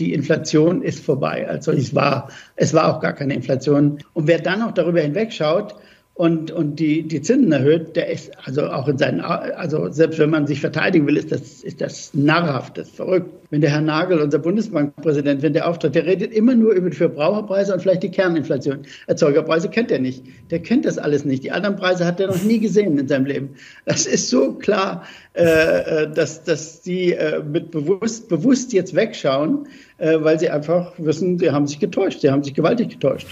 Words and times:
die 0.00 0.14
Inflation 0.14 0.82
ist 0.82 1.04
vorbei. 1.04 1.46
Also 1.48 1.72
es 1.72 1.94
war, 1.94 2.30
es 2.56 2.74
war 2.74 2.94
auch 2.94 3.00
gar 3.00 3.12
keine 3.12 3.34
Inflation. 3.34 3.98
Und 4.14 4.26
wer 4.26 4.40
dann 4.40 4.60
noch 4.60 4.72
darüber 4.72 5.00
hinwegschaut, 5.00 5.76
und, 6.20 6.50
und 6.50 6.78
die, 6.78 7.08
die 7.08 7.22
Zinsen 7.22 7.50
erhöht, 7.50 7.96
der 7.96 8.10
ist 8.10 8.30
also 8.44 8.66
auch 8.66 8.88
in 8.88 8.98
seinen, 8.98 9.22
also 9.22 9.90
selbst 9.90 10.18
wenn 10.18 10.28
man 10.28 10.46
sich 10.46 10.60
verteidigen 10.60 11.06
will, 11.06 11.16
ist 11.16 11.32
das, 11.32 11.62
ist 11.62 11.80
das 11.80 12.12
narrhaft, 12.12 12.76
das 12.76 12.88
ist 12.88 12.96
verrückt. 12.96 13.30
Wenn 13.48 13.62
der 13.62 13.70
Herr 13.70 13.80
Nagel, 13.80 14.20
unser 14.20 14.38
Bundesbankpräsident, 14.38 15.40
wenn 15.40 15.54
der 15.54 15.66
auftritt, 15.66 15.94
der 15.94 16.04
redet 16.04 16.34
immer 16.34 16.54
nur 16.54 16.72
über 16.72 16.90
die 16.90 16.96
Verbraucherpreise 16.96 17.72
und 17.72 17.80
vielleicht 17.80 18.02
die 18.02 18.10
Kerninflation. 18.10 18.80
Erzeugerpreise 19.06 19.70
kennt 19.70 19.90
er 19.90 19.98
nicht. 19.98 20.22
Der 20.50 20.58
kennt 20.58 20.84
das 20.84 20.98
alles 20.98 21.24
nicht. 21.24 21.42
Die 21.42 21.52
anderen 21.52 21.76
Preise 21.76 22.04
hat 22.04 22.20
er 22.20 22.26
noch 22.26 22.42
nie 22.42 22.58
gesehen 22.58 22.98
in 22.98 23.08
seinem 23.08 23.24
Leben. 23.24 23.54
Das 23.86 24.04
ist 24.04 24.28
so 24.28 24.52
klar, 24.52 25.06
äh, 25.32 25.42
äh 25.42 26.12
dass, 26.12 26.44
dass 26.44 26.82
die 26.82 27.14
äh, 27.14 27.42
mit 27.42 27.70
bewusst, 27.70 28.28
bewusst 28.28 28.74
jetzt 28.74 28.94
wegschauen, 28.94 29.68
weil 30.00 30.38
sie 30.38 30.50
einfach 30.50 30.92
wissen, 30.98 31.38
sie 31.38 31.50
haben 31.50 31.66
sich 31.66 31.78
getäuscht. 31.78 32.20
Sie 32.20 32.30
haben 32.30 32.42
sich 32.42 32.54
gewaltig 32.54 32.88
getäuscht. 32.88 33.26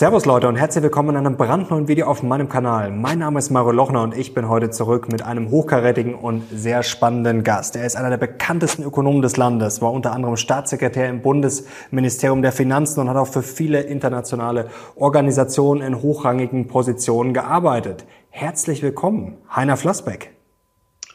Servus 0.00 0.24
Leute 0.24 0.48
und 0.48 0.56
herzlich 0.56 0.82
willkommen 0.82 1.10
in 1.10 1.26
einem 1.26 1.36
brandneuen 1.36 1.86
Video 1.86 2.06
auf 2.06 2.22
meinem 2.22 2.48
Kanal. 2.48 2.90
Mein 2.90 3.18
Name 3.18 3.38
ist 3.38 3.50
Mario 3.50 3.72
Lochner 3.72 4.02
und 4.02 4.16
ich 4.16 4.32
bin 4.32 4.48
heute 4.48 4.70
zurück 4.70 5.12
mit 5.12 5.20
einem 5.20 5.50
hochkarätigen 5.50 6.14
und 6.14 6.42
sehr 6.50 6.82
spannenden 6.82 7.44
Gast. 7.44 7.76
Er 7.76 7.84
ist 7.84 7.96
einer 7.96 8.08
der 8.08 8.16
bekanntesten 8.16 8.82
Ökonomen 8.82 9.20
des 9.20 9.36
Landes, 9.36 9.82
war 9.82 9.92
unter 9.92 10.12
anderem 10.12 10.38
Staatssekretär 10.38 11.10
im 11.10 11.20
Bundesministerium 11.20 12.40
der 12.40 12.52
Finanzen 12.52 13.00
und 13.00 13.10
hat 13.10 13.18
auch 13.18 13.28
für 13.28 13.42
viele 13.42 13.82
internationale 13.82 14.68
Organisationen 14.96 15.82
in 15.82 16.00
hochrangigen 16.00 16.66
Positionen 16.66 17.34
gearbeitet. 17.34 18.06
Herzlich 18.30 18.82
willkommen, 18.82 19.36
Heiner 19.54 19.76
Flossbeck. 19.76 20.30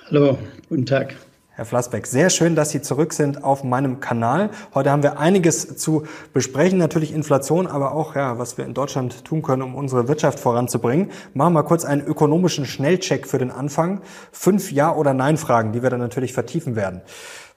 Hallo, 0.09 0.37
guten 0.69 0.85
Tag. 0.85 1.15
Herr 1.49 1.63
Flassbeck, 1.63 2.05
sehr 2.05 2.29
schön, 2.29 2.53
dass 2.53 2.71
Sie 2.71 2.81
zurück 2.81 3.13
sind 3.13 3.45
auf 3.45 3.63
meinem 3.63 4.01
Kanal. 4.01 4.49
Heute 4.73 4.91
haben 4.91 5.01
wir 5.01 5.17
einiges 5.19 5.77
zu 5.77 6.03
besprechen, 6.33 6.77
natürlich 6.77 7.13
Inflation, 7.13 7.65
aber 7.65 7.93
auch, 7.93 8.13
ja, 8.13 8.37
was 8.37 8.57
wir 8.57 8.65
in 8.65 8.73
Deutschland 8.73 9.23
tun 9.23 9.41
können, 9.41 9.61
um 9.61 9.73
unsere 9.73 10.09
Wirtschaft 10.09 10.37
voranzubringen. 10.41 11.11
Machen 11.33 11.53
wir 11.53 11.61
mal 11.61 11.67
kurz 11.67 11.85
einen 11.85 12.05
ökonomischen 12.05 12.65
Schnellcheck 12.65 13.25
für 13.25 13.37
den 13.37 13.51
Anfang. 13.51 14.01
Fünf 14.33 14.73
Ja- 14.73 14.93
oder 14.93 15.13
Nein-Fragen, 15.13 15.71
die 15.71 15.81
wir 15.81 15.89
dann 15.89 16.01
natürlich 16.01 16.33
vertiefen 16.33 16.75
werden. 16.75 17.01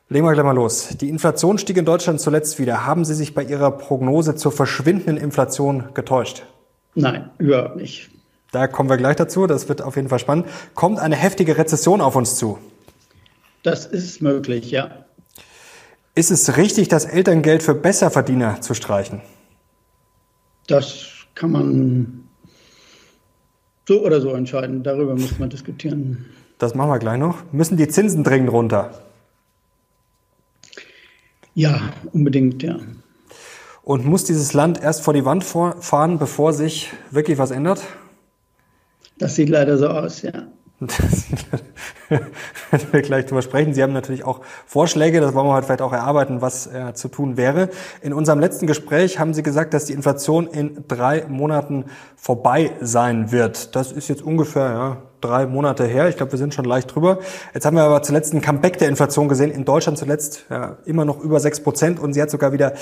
Legen 0.09 0.25
wir 0.25 0.33
gleich 0.33 0.47
mal 0.47 0.53
los. 0.53 0.91
Die 0.97 1.09
Inflation 1.09 1.59
stieg 1.59 1.77
in 1.77 1.85
Deutschland 1.85 2.21
zuletzt 2.21 2.61
wieder. 2.61 2.87
Haben 2.87 3.05
Sie 3.05 3.15
sich 3.15 3.35
bei 3.35 3.43
Ihrer 3.43 3.73
Prognose 3.73 4.37
zur 4.37 4.53
verschwindenden 4.53 5.17
Inflation 5.17 5.89
getäuscht? 5.95 6.45
Nein, 6.95 7.31
überhaupt 7.39 7.75
nicht. 7.75 8.11
Da 8.51 8.67
kommen 8.67 8.89
wir 8.89 8.97
gleich 8.97 9.17
dazu. 9.17 9.47
Das 9.47 9.69
wird 9.69 9.83
auf 9.83 9.97
jeden 9.97 10.09
Fall 10.09 10.19
spannend. 10.19 10.47
Kommt 10.75 10.99
eine 10.99 11.17
heftige 11.17 11.59
Rezession 11.59 12.01
auf 12.01 12.17
uns 12.17 12.37
zu? 12.37 12.59
Das 13.63 13.87
ist 13.87 14.23
möglich, 14.23 14.71
ja. 14.71 15.05
Ist 16.15 16.31
es 16.31 16.57
richtig, 16.57 16.89
das 16.89 17.05
Elterngeld 17.05 17.63
für 17.63 17.75
Besserverdiener 17.75 18.61
zu 18.61 18.75
streichen? 18.75 19.21
Das 20.67 21.07
kann 21.35 21.53
man 21.53 22.29
so 23.87 24.05
oder 24.05 24.21
so 24.21 24.33
entscheiden. 24.33 24.83
Darüber 24.83 25.15
muss 25.15 25.39
man 25.39 25.51
diskutieren. 25.51 26.27
Das 26.59 26.75
machen 26.75 26.91
wir 26.91 26.99
gleich 26.99 27.19
noch. 27.19 27.37
Müssen 27.53 27.77
die 27.77 27.89
Zinsen 27.89 28.25
dringend 28.25 28.51
runter? 28.51 28.91
Ja, 31.55 31.93
unbedingt, 32.13 32.63
ja. 32.63 32.79
Und 33.83 34.05
muss 34.05 34.25
dieses 34.25 34.53
Land 34.53 34.83
erst 34.83 35.03
vor 35.03 35.15
die 35.15 35.25
Wand 35.25 35.45
fahren, 35.45 36.19
bevor 36.19 36.53
sich 36.53 36.93
wirklich 37.11 37.39
was 37.39 37.51
ändert? 37.51 37.83
Das 39.19 39.35
sieht 39.35 39.49
leider 39.49 39.79
so 39.79 39.89
aus, 39.89 40.23
ja. 40.23 40.49
werden 42.09 42.87
wir 42.93 43.03
gleich 43.03 43.27
drüber 43.27 43.43
sprechen. 43.43 43.75
Sie 43.75 43.83
haben 43.83 43.93
natürlich 43.93 44.25
auch 44.25 44.43
Vorschläge, 44.65 45.21
das 45.21 45.35
wollen 45.35 45.49
wir 45.49 45.55
heute 45.55 45.67
vielleicht 45.67 45.83
auch 45.83 45.93
erarbeiten, 45.93 46.41
was 46.41 46.69
äh, 46.69 46.95
zu 46.95 47.09
tun 47.09 47.37
wäre. 47.37 47.69
In 48.01 48.13
unserem 48.13 48.39
letzten 48.39 48.69
Gespräch 48.69 49.19
haben 49.19 49.35
Sie 49.35 49.43
gesagt, 49.43 49.75
dass 49.75 49.87
die 49.87 49.93
Inflation 49.93 50.47
in 50.47 50.85
drei 50.87 51.27
Monaten 51.29 51.87
vorbei 52.17 52.71
sein 52.81 53.33
wird. 53.33 53.75
Das 53.75 53.91
ist 53.91 54.07
jetzt 54.07 54.23
ungefähr 54.23 54.71
ja, 54.71 54.97
drei 55.21 55.47
Monate 55.47 55.85
her. 55.85 56.09
Ich 56.09 56.17
glaube, 56.17 56.31
wir 56.33 56.39
sind 56.39 56.55
schon 56.55 56.65
leicht 56.65 56.95
drüber. 56.95 57.19
Jetzt 57.55 57.67
haben 57.67 57.77
wir 57.77 57.83
aber 57.83 58.03
zuletzt 58.03 58.33
ein 58.33 58.41
Comeback 58.41 58.79
der 58.79 58.89
Inflation 58.89 59.29
gesehen. 59.29 59.51
In 59.51 59.65
Deutschland 59.65 59.99
zuletzt 59.99 60.47
ja, 60.49 60.77
immer 60.85 61.05
noch 61.05 61.19
über 61.19 61.41
sechs 61.41 61.61
Prozent 61.61 61.99
und 61.99 62.13
sie 62.13 62.23
hat 62.23 62.31
sogar 62.31 62.53
wieder 62.53 62.75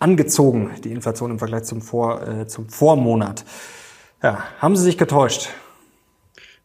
angezogen, 0.00 0.72
die 0.82 0.90
Inflation 0.90 1.30
im 1.30 1.38
Vergleich 1.38 1.64
zum, 1.64 1.82
Vor, 1.82 2.26
äh, 2.26 2.46
zum 2.48 2.68
Vormonat. 2.68 3.44
Ja, 4.24 4.42
haben 4.58 4.74
Sie 4.74 4.82
sich 4.82 4.98
getäuscht? 4.98 5.50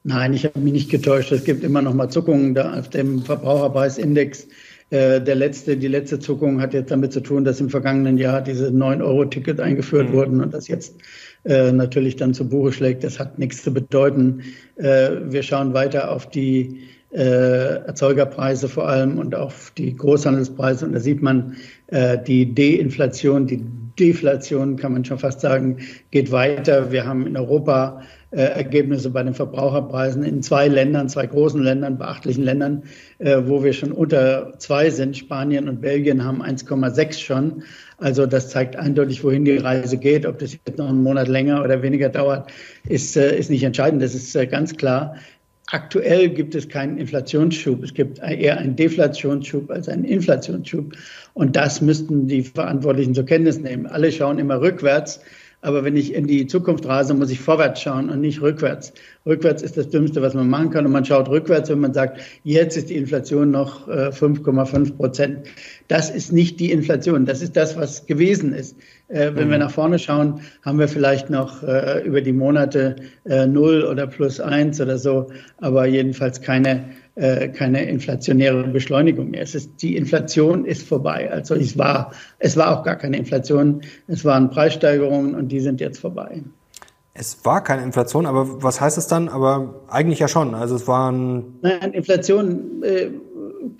Nein, 0.04 0.34
ich 0.34 0.44
habe 0.44 0.60
mich 0.60 0.74
nicht 0.74 0.92
getäuscht. 0.92 1.32
Es 1.32 1.46
gibt 1.46 1.64
immer 1.64 1.82
noch 1.82 1.94
mal 1.94 2.10
Zuckungen 2.10 2.54
da 2.54 2.78
auf 2.78 2.90
dem 2.90 3.22
Verbraucherpreisindex. 3.22 4.48
Äh, 4.90 5.22
der 5.22 5.36
letzte, 5.36 5.78
die 5.78 5.88
letzte 5.88 6.20
Zuckung 6.20 6.62
hat 6.62 6.74
jetzt 6.74 6.92
damit 6.92 7.14
zu 7.14 7.22
tun, 7.22 7.46
dass 7.46 7.62
im 7.62 7.70
vergangenen 7.70 8.18
Jahr 8.18 8.42
diese 8.42 8.68
9-Euro-Ticket 8.68 9.62
eingeführt 9.62 10.10
mhm. 10.10 10.14
wurden 10.14 10.42
und 10.42 10.54
das 10.54 10.68
jetzt 10.68 10.96
äh, 11.46 11.72
natürlich 11.72 12.18
dann 12.18 12.34
zu 12.34 12.48
Buche 12.50 12.74
schlägt. 12.74 13.04
Das 13.06 13.18
hat 13.18 13.40
nichts 13.40 13.64
zu 13.64 13.74
bedeuten. 13.74 14.44
Äh, 14.76 15.12
wir 15.30 15.42
schauen 15.42 15.74
weiter 15.74 16.12
auf 16.12 16.30
die 16.30 16.82
äh, 17.14 17.86
Erzeugerpreise 17.86 18.68
vor 18.68 18.88
allem 18.88 19.18
und 19.18 19.36
auf 19.36 19.72
die 19.78 19.96
Großhandelspreise. 19.96 20.86
Und 20.86 20.94
da 20.94 21.00
sieht 21.00 21.22
man, 21.22 21.56
äh, 21.88 22.18
die 22.18 22.54
Deinflation, 22.54 23.48
die 23.48 23.64
Deflation, 24.00 24.76
kann 24.76 24.94
man 24.94 25.06
schon 25.06 25.20
fast 25.20 25.42
sagen, 25.42 25.78
geht 26.12 26.32
weiter. 26.32 26.92
Wir 26.92 27.06
haben 27.06 27.28
in 27.28 27.38
Europa 27.38 28.02
Ergebnisse 28.42 29.12
bei 29.12 29.22
den 29.22 29.34
Verbraucherpreisen 29.34 30.24
in 30.24 30.42
zwei 30.42 30.68
Ländern, 30.68 31.08
zwei 31.08 31.28
großen 31.28 31.62
Ländern, 31.62 31.98
beachtlichen 31.98 32.44
Ländern, 32.44 32.84
äh, 33.20 33.42
wo 33.46 33.64
wir 33.64 33.74
schon 33.74 33.92
unter 33.92 34.54
zwei 34.58 34.90
sind. 34.90 35.16
Spanien 35.16 35.70
und 35.70 35.82
Belgien 35.82 36.24
haben 36.24 36.42
1,6 36.42 37.20
schon. 37.20 37.64
Also 37.98 38.26
das 38.26 38.50
zeigt 38.50 38.76
eindeutig, 38.76 39.24
wohin 39.24 39.46
die 39.46 39.58
Reise 39.58 39.98
geht. 39.98 40.26
Ob 40.26 40.40
das 40.40 40.54
jetzt 40.54 40.78
noch 40.78 40.90
einen 40.90 41.04
Monat 41.04 41.28
länger 41.28 41.64
oder 41.64 41.82
weniger 41.84 42.10
dauert, 42.10 42.52
ist, 42.88 43.16
äh, 43.16 43.38
ist 43.38 43.50
nicht 43.50 43.64
entscheidend. 43.64 44.02
Das 44.02 44.16
ist 44.16 44.36
äh, 44.36 44.48
ganz 44.48 44.76
klar. 44.76 45.16
Aktuell 45.68 46.30
gibt 46.30 46.56
es 46.56 46.68
keinen 46.68 46.98
Inflationsschub. 46.98 47.84
Es 47.84 47.94
gibt 47.94 48.20
eher 48.20 48.58
einen 48.58 48.76
Deflationsschub 48.76 49.72
als 49.72 49.88
einen 49.88 50.04
Inflationsschub. 50.04 50.94
Und 51.34 51.56
das 51.56 51.82
müssten 51.82 52.28
die 52.28 52.44
Verantwortlichen 52.44 53.16
zur 53.16 53.26
Kenntnis 53.26 53.60
nehmen. 53.60 53.86
Alle 53.88 54.12
schauen 54.12 54.40
immer 54.40 54.60
rückwärts. 54.60 55.22
Aber 55.64 55.86
wenn 55.86 55.96
ich 55.96 56.14
in 56.14 56.28
die 56.28 56.46
Zukunft 56.46 56.86
rase, 56.86 57.14
muss 57.14 57.32
ich 57.32 57.40
vorwärts 57.40 57.82
schauen 57.82 58.10
und 58.10 58.20
nicht 58.20 58.42
rückwärts. 58.42 58.92
Rückwärts 59.26 59.64
ist 59.64 59.78
das 59.78 59.88
Dümmste, 59.88 60.22
was 60.22 60.34
man 60.34 60.50
machen 60.50 60.72
kann. 60.72 60.86
Und 60.86 60.92
man 60.92 61.06
schaut 61.06 61.30
rückwärts, 61.30 61.70
wenn 61.70 61.80
man 61.80 61.94
sagt, 61.94 62.20
jetzt 62.44 62.76
ist 62.76 62.90
die 62.90 62.98
Inflation 62.98 63.52
noch 63.52 63.88
5,5 63.88 64.88
äh, 64.88 64.92
Prozent. 64.92 65.48
Das 65.88 66.10
ist 66.10 66.34
nicht 66.34 66.60
die 66.60 66.70
Inflation. 66.70 67.26
Das 67.26 67.42
ist 67.42 67.56
das, 67.56 67.78
was 67.78 68.06
gewesen 68.06 68.54
ist. 68.54 68.76
Äh, 69.08 69.32
wenn 69.36 69.48
mhm. 69.48 69.52
wir 69.52 69.58
nach 69.60 69.72
vorne 69.72 70.00
schauen, 70.00 70.42
haben 70.64 70.80
wir 70.80 70.90
vielleicht 70.90 71.30
noch 71.30 71.64
äh, 71.64 72.06
über 72.06 72.20
die 72.20 72.34
Monate 72.34 72.98
null 73.48 73.84
oder 73.84 74.06
plus 74.06 74.42
eins 74.42 74.82
oder 74.82 74.98
so, 74.98 75.28
aber 75.60 75.86
jedenfalls 75.86 76.42
keine 76.42 76.84
äh, 77.16 77.50
keine 77.50 77.86
inflationäre 77.86 78.64
Beschleunigung 78.68 79.32
mehr. 79.32 79.44
Es 79.44 79.54
ist, 79.54 79.82
die 79.82 79.96
Inflation 79.96 80.66
ist 80.66 80.88
vorbei. 80.88 81.32
Also 81.32 81.54
es 81.56 81.78
war, 81.78 82.12
es 82.40 82.58
war 82.58 82.78
auch 82.78 82.84
gar 82.84 82.96
keine 82.96 83.18
Inflation. 83.18 83.82
Es 84.08 84.26
waren 84.26 84.50
Preissteigerungen 84.50 85.36
und 85.36 85.50
die 85.50 85.60
sind 85.60 85.80
jetzt 85.80 86.00
vorbei. 86.00 86.42
Es 87.14 87.46
war 87.46 87.64
keine 87.64 87.84
Inflation, 87.84 88.26
aber 88.26 88.64
was 88.64 88.82
heißt 88.82 88.98
es 88.98 89.06
dann? 89.06 89.30
Aber 89.30 89.84
eigentlich 89.88 90.18
ja 90.18 90.28
schon. 90.28 90.56
Also 90.56 90.76
es 90.76 90.88
waren. 90.88 91.60
Nein, 91.62 91.94
Inflation 91.94 92.82
äh, 92.82 93.10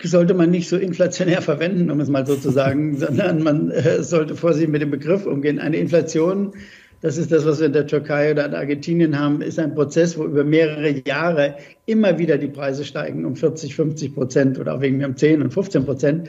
sollte 0.02 0.34
man 0.34 0.50
nicht 0.50 0.68
so 0.68 0.76
inflationär 0.76 1.42
verwenden, 1.42 1.90
um 1.90 1.98
es 1.98 2.08
mal 2.08 2.24
so 2.24 2.36
zu 2.36 2.50
sagen, 2.50 2.96
sondern 2.98 3.42
man 3.42 3.72
äh, 3.72 4.02
sollte 4.04 4.36
vorsichtig 4.36 4.70
mit 4.70 4.82
dem 4.82 4.92
Begriff 4.92 5.26
umgehen. 5.26 5.58
Eine 5.58 5.78
Inflation 5.78 6.52
das 7.00 7.16
ist 7.16 7.32
das, 7.32 7.44
was 7.44 7.60
wir 7.60 7.66
in 7.66 7.72
der 7.72 7.86
Türkei 7.86 8.30
oder 8.32 8.46
in 8.46 8.54
Argentinien 8.54 9.18
haben, 9.18 9.42
ist 9.42 9.58
ein 9.58 9.74
Prozess, 9.74 10.18
wo 10.18 10.24
über 10.24 10.44
mehrere 10.44 11.02
Jahre 11.06 11.56
immer 11.86 12.18
wieder 12.18 12.38
die 12.38 12.48
Preise 12.48 12.84
steigen 12.84 13.24
um 13.24 13.36
40, 13.36 13.74
50 13.74 14.14
Prozent 14.14 14.58
oder 14.58 14.74
auch 14.74 14.80
wegen 14.80 14.98
mir 14.98 15.06
um 15.06 15.16
10 15.16 15.42
und 15.42 15.52
15 15.52 15.84
Prozent. 15.84 16.28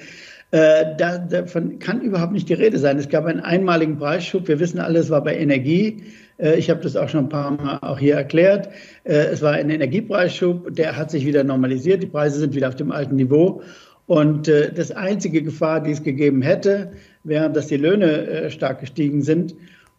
Äh, 0.52 0.96
da, 0.98 1.18
davon 1.18 1.80
kann 1.80 2.02
überhaupt 2.02 2.34
nicht 2.34 2.50
die 2.50 2.54
Rede 2.54 2.78
sein. 2.78 2.98
Es 2.98 3.10
gab 3.10 3.26
einen 3.26 3.40
einmaligen 3.40 3.98
Preisschub. 3.98 4.48
Wir 4.48 4.60
wissen 4.60 4.80
alles, 4.80 5.10
war 5.10 5.24
bei 5.24 5.38
Energie. 5.38 6.04
Äh, 6.38 6.56
ich 6.56 6.70
habe 6.70 6.82
das 6.82 6.96
auch 6.96 7.10
schon 7.10 7.26
ein 7.26 7.30
paar 7.30 7.52
Mal 7.52 7.80
auch 7.82 8.00
hier 8.00 8.16
erklärt. 8.16 8.70
Äh, 9.04 9.14
es 9.14 9.42
war 9.42 9.54
ein 9.54 9.70
Energiepreisschub, 9.70 10.74
der 10.76 10.98
hat 10.98 11.12
sich 11.12 11.26
wieder 11.26 11.44
normalisiert. 11.44 12.04
Die 12.04 12.08
Preise 12.08 12.40
sind 12.40 12.56
wieder 12.56 12.68
auf 12.68 12.76
dem 12.76 12.92
alten 12.92 13.16
Niveau. 13.16 13.62
Und 14.08 14.48
äh, 14.48 14.72
das 14.72 14.92
einzige 14.92 15.42
Gefahr, 15.42 15.82
die 15.82 15.92
es 15.92 16.04
gegeben 16.04 16.42
hätte, 16.42 16.92
wäre, 17.24 17.52
dass 17.52 17.68
die 17.68 17.78
Löhne 17.78 18.28
äh, 18.28 18.50
stark 18.52 18.82
gestiegen 18.82 19.24
sind. 19.24 19.56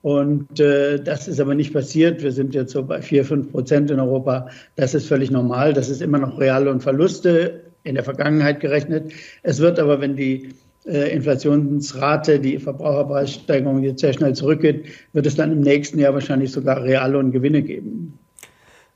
Und 0.06 0.60
äh, 0.60 1.02
das 1.02 1.26
ist 1.26 1.40
aber 1.40 1.56
nicht 1.56 1.72
passiert. 1.72 2.22
Wir 2.22 2.30
sind 2.30 2.54
jetzt 2.54 2.70
so 2.70 2.84
bei 2.84 3.02
vier, 3.02 3.24
fünf 3.24 3.50
Prozent 3.50 3.90
in 3.90 3.98
Europa. 3.98 4.46
Das 4.76 4.94
ist 4.94 5.08
völlig 5.08 5.32
normal. 5.32 5.72
Das 5.72 5.88
ist 5.88 6.00
immer 6.00 6.18
noch 6.18 6.38
Reale 6.38 6.70
und 6.70 6.80
Verluste 6.80 7.64
in 7.82 7.96
der 7.96 8.04
Vergangenheit 8.04 8.60
gerechnet. 8.60 9.12
Es 9.42 9.58
wird 9.58 9.80
aber, 9.80 10.00
wenn 10.00 10.14
die 10.14 10.50
äh, 10.86 11.12
Inflationsrate, 11.12 12.38
die 12.38 12.60
Verbraucherpreissteigerung 12.60 13.82
jetzt 13.82 14.00
sehr 14.00 14.12
schnell 14.12 14.32
zurückgeht, 14.32 14.84
wird 15.12 15.26
es 15.26 15.34
dann 15.34 15.50
im 15.50 15.60
nächsten 15.62 15.98
Jahr 15.98 16.14
wahrscheinlich 16.14 16.52
sogar 16.52 16.84
Reale 16.84 17.18
und 17.18 17.32
Gewinne 17.32 17.62
geben. 17.62 18.16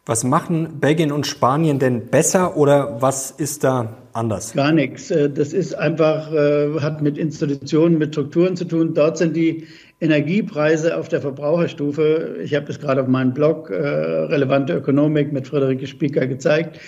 Was 0.06 0.22
machen 0.22 0.78
Belgien 0.80 1.10
und 1.10 1.26
Spanien 1.26 1.80
denn 1.80 2.06
besser 2.06 2.56
oder 2.56 3.02
was 3.02 3.32
ist 3.32 3.64
da 3.64 3.96
anders? 4.12 4.52
Gar 4.52 4.70
nichts. 4.70 5.10
Äh, 5.10 5.28
das 5.28 5.52
ist 5.54 5.74
einfach, 5.74 6.32
äh, 6.32 6.78
hat 6.80 7.02
mit 7.02 7.18
Institutionen, 7.18 7.98
mit 7.98 8.14
Strukturen 8.14 8.54
zu 8.54 8.64
tun. 8.64 8.94
Dort 8.94 9.18
sind 9.18 9.34
die 9.34 9.66
Energiepreise 10.00 10.96
auf 10.96 11.08
der 11.08 11.20
Verbraucherstufe, 11.20 12.38
ich 12.42 12.54
habe 12.54 12.66
das 12.66 12.80
gerade 12.80 13.02
auf 13.02 13.08
meinem 13.08 13.34
Blog 13.34 13.70
äh, 13.70 13.74
Relevante 13.74 14.74
Ökonomik 14.74 15.32
mit 15.32 15.46
Friederike 15.46 15.86
Spieker 15.86 16.26
gezeigt, 16.26 16.80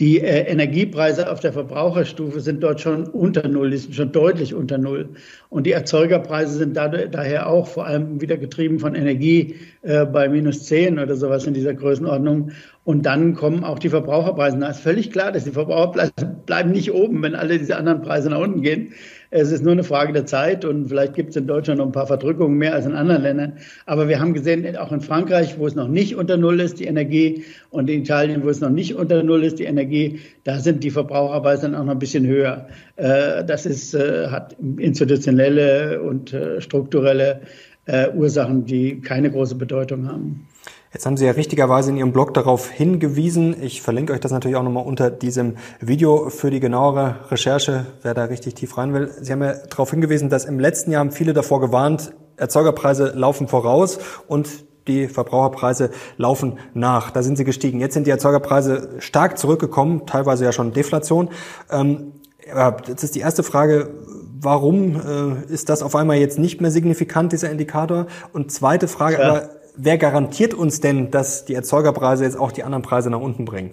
die 0.00 0.20
äh, 0.20 0.50
Energiepreise 0.50 1.30
auf 1.30 1.38
der 1.38 1.52
Verbraucherstufe 1.52 2.40
sind 2.40 2.62
dort 2.62 2.80
schon 2.80 3.04
unter 3.06 3.46
Null, 3.46 3.70
die 3.70 3.76
sind 3.76 3.94
schon 3.94 4.10
deutlich 4.10 4.52
unter 4.52 4.76
Null. 4.76 5.10
Und 5.50 5.66
die 5.68 5.72
Erzeugerpreise 5.72 6.58
sind 6.58 6.76
dadurch, 6.76 7.10
daher 7.12 7.48
auch 7.48 7.68
vor 7.68 7.86
allem 7.86 8.20
wieder 8.20 8.36
getrieben 8.36 8.80
von 8.80 8.96
Energie 8.96 9.54
äh, 9.82 10.04
bei 10.04 10.28
minus 10.28 10.64
zehn 10.64 10.98
oder 10.98 11.14
sowas 11.14 11.46
in 11.46 11.54
dieser 11.54 11.74
Größenordnung. 11.74 12.50
Und 12.82 13.06
dann 13.06 13.34
kommen 13.34 13.62
auch 13.62 13.78
die 13.78 13.88
Verbraucherpreise. 13.88 14.58
Da 14.58 14.68
ist 14.70 14.80
völlig 14.80 15.12
klar, 15.12 15.30
dass 15.30 15.44
die 15.44 15.52
Verbraucherpreise 15.52 16.12
bleiben 16.44 16.72
nicht 16.72 16.92
oben, 16.92 17.22
wenn 17.22 17.36
alle 17.36 17.58
diese 17.58 17.76
anderen 17.76 18.02
Preise 18.02 18.30
nach 18.30 18.40
unten 18.40 18.62
gehen. 18.62 18.94
Es 19.36 19.50
ist 19.50 19.64
nur 19.64 19.72
eine 19.72 19.82
Frage 19.82 20.12
der 20.12 20.26
Zeit 20.26 20.64
und 20.64 20.86
vielleicht 20.86 21.14
gibt 21.14 21.30
es 21.30 21.36
in 21.36 21.48
Deutschland 21.48 21.78
noch 21.78 21.86
ein 21.86 21.90
paar 21.90 22.06
Verdrückungen 22.06 22.56
mehr 22.56 22.72
als 22.72 22.86
in 22.86 22.94
anderen 22.94 23.22
Ländern. 23.22 23.54
Aber 23.84 24.06
wir 24.06 24.20
haben 24.20 24.32
gesehen, 24.32 24.76
auch 24.76 24.92
in 24.92 25.00
Frankreich, 25.00 25.58
wo 25.58 25.66
es 25.66 25.74
noch 25.74 25.88
nicht 25.88 26.14
unter 26.14 26.36
Null 26.36 26.60
ist, 26.60 26.78
die 26.78 26.84
Energie, 26.84 27.42
und 27.70 27.90
in 27.90 28.02
Italien, 28.02 28.44
wo 28.44 28.48
es 28.48 28.60
noch 28.60 28.70
nicht 28.70 28.94
unter 28.94 29.24
Null 29.24 29.42
ist, 29.42 29.58
die 29.58 29.64
Energie, 29.64 30.20
da 30.44 30.60
sind 30.60 30.84
die 30.84 30.92
Verbraucherpreise 30.92 31.62
dann 31.62 31.74
auch 31.74 31.82
noch 31.82 31.94
ein 31.94 31.98
bisschen 31.98 32.24
höher. 32.24 32.68
Äh, 32.94 33.44
das 33.44 33.66
ist, 33.66 33.92
äh, 33.92 34.28
hat 34.28 34.54
institutionelle 34.76 36.00
und 36.00 36.32
äh, 36.32 36.60
strukturelle 36.60 37.40
Ursachen, 38.14 38.64
die 38.64 39.02
keine 39.02 39.30
große 39.30 39.56
Bedeutung 39.56 40.08
haben. 40.08 40.46
Jetzt 40.94 41.06
haben 41.06 41.16
Sie 41.16 41.26
ja 41.26 41.32
richtigerweise 41.32 41.90
in 41.90 41.96
Ihrem 41.96 42.12
Blog 42.12 42.34
darauf 42.34 42.70
hingewiesen. 42.70 43.60
Ich 43.60 43.82
verlinke 43.82 44.12
euch 44.12 44.20
das 44.20 44.30
natürlich 44.30 44.56
auch 44.56 44.62
nochmal 44.62 44.86
unter 44.86 45.10
diesem 45.10 45.56
Video 45.80 46.30
für 46.30 46.52
die 46.52 46.60
genauere 46.60 47.16
Recherche, 47.32 47.86
wer 48.02 48.14
da 48.14 48.26
richtig 48.26 48.54
tief 48.54 48.78
rein 48.78 48.94
will. 48.94 49.10
Sie 49.20 49.32
haben 49.32 49.42
ja 49.42 49.54
darauf 49.54 49.90
hingewiesen, 49.90 50.30
dass 50.30 50.44
im 50.44 50.60
letzten 50.60 50.92
Jahr 50.92 51.00
haben 51.00 51.10
viele 51.10 51.32
davor 51.32 51.60
gewarnt, 51.60 52.12
Erzeugerpreise 52.36 53.12
laufen 53.16 53.48
voraus 53.48 53.98
und 54.28 54.48
die 54.86 55.08
Verbraucherpreise 55.08 55.90
laufen 56.16 56.60
nach. 56.74 57.10
Da 57.10 57.24
sind 57.24 57.38
sie 57.38 57.44
gestiegen. 57.44 57.80
Jetzt 57.80 57.94
sind 57.94 58.06
die 58.06 58.12
Erzeugerpreise 58.12 58.90
stark 59.00 59.36
zurückgekommen, 59.36 60.06
teilweise 60.06 60.44
ja 60.44 60.52
schon 60.52 60.72
Deflation. 60.72 61.30
Ähm, 61.72 62.12
jetzt 62.86 63.02
ist 63.02 63.16
die 63.16 63.20
erste 63.20 63.42
Frage, 63.42 63.90
warum 64.40 65.00
äh, 65.48 65.52
ist 65.52 65.70
das 65.70 65.82
auf 65.82 65.96
einmal 65.96 66.18
jetzt 66.18 66.38
nicht 66.38 66.60
mehr 66.60 66.70
signifikant, 66.70 67.32
dieser 67.32 67.50
Indikator? 67.50 68.06
Und 68.32 68.52
zweite 68.52 68.86
Frage, 68.86 69.18
ja. 69.18 69.28
aber 69.28 69.63
wer 69.76 69.98
garantiert 69.98 70.54
uns 70.54 70.80
denn, 70.80 71.10
dass 71.10 71.44
die 71.44 71.54
Erzeugerpreise 71.54 72.24
jetzt 72.24 72.38
auch 72.38 72.52
die 72.52 72.62
anderen 72.62 72.82
Preise 72.82 73.10
nach 73.10 73.20
unten 73.20 73.44
bringen? 73.44 73.72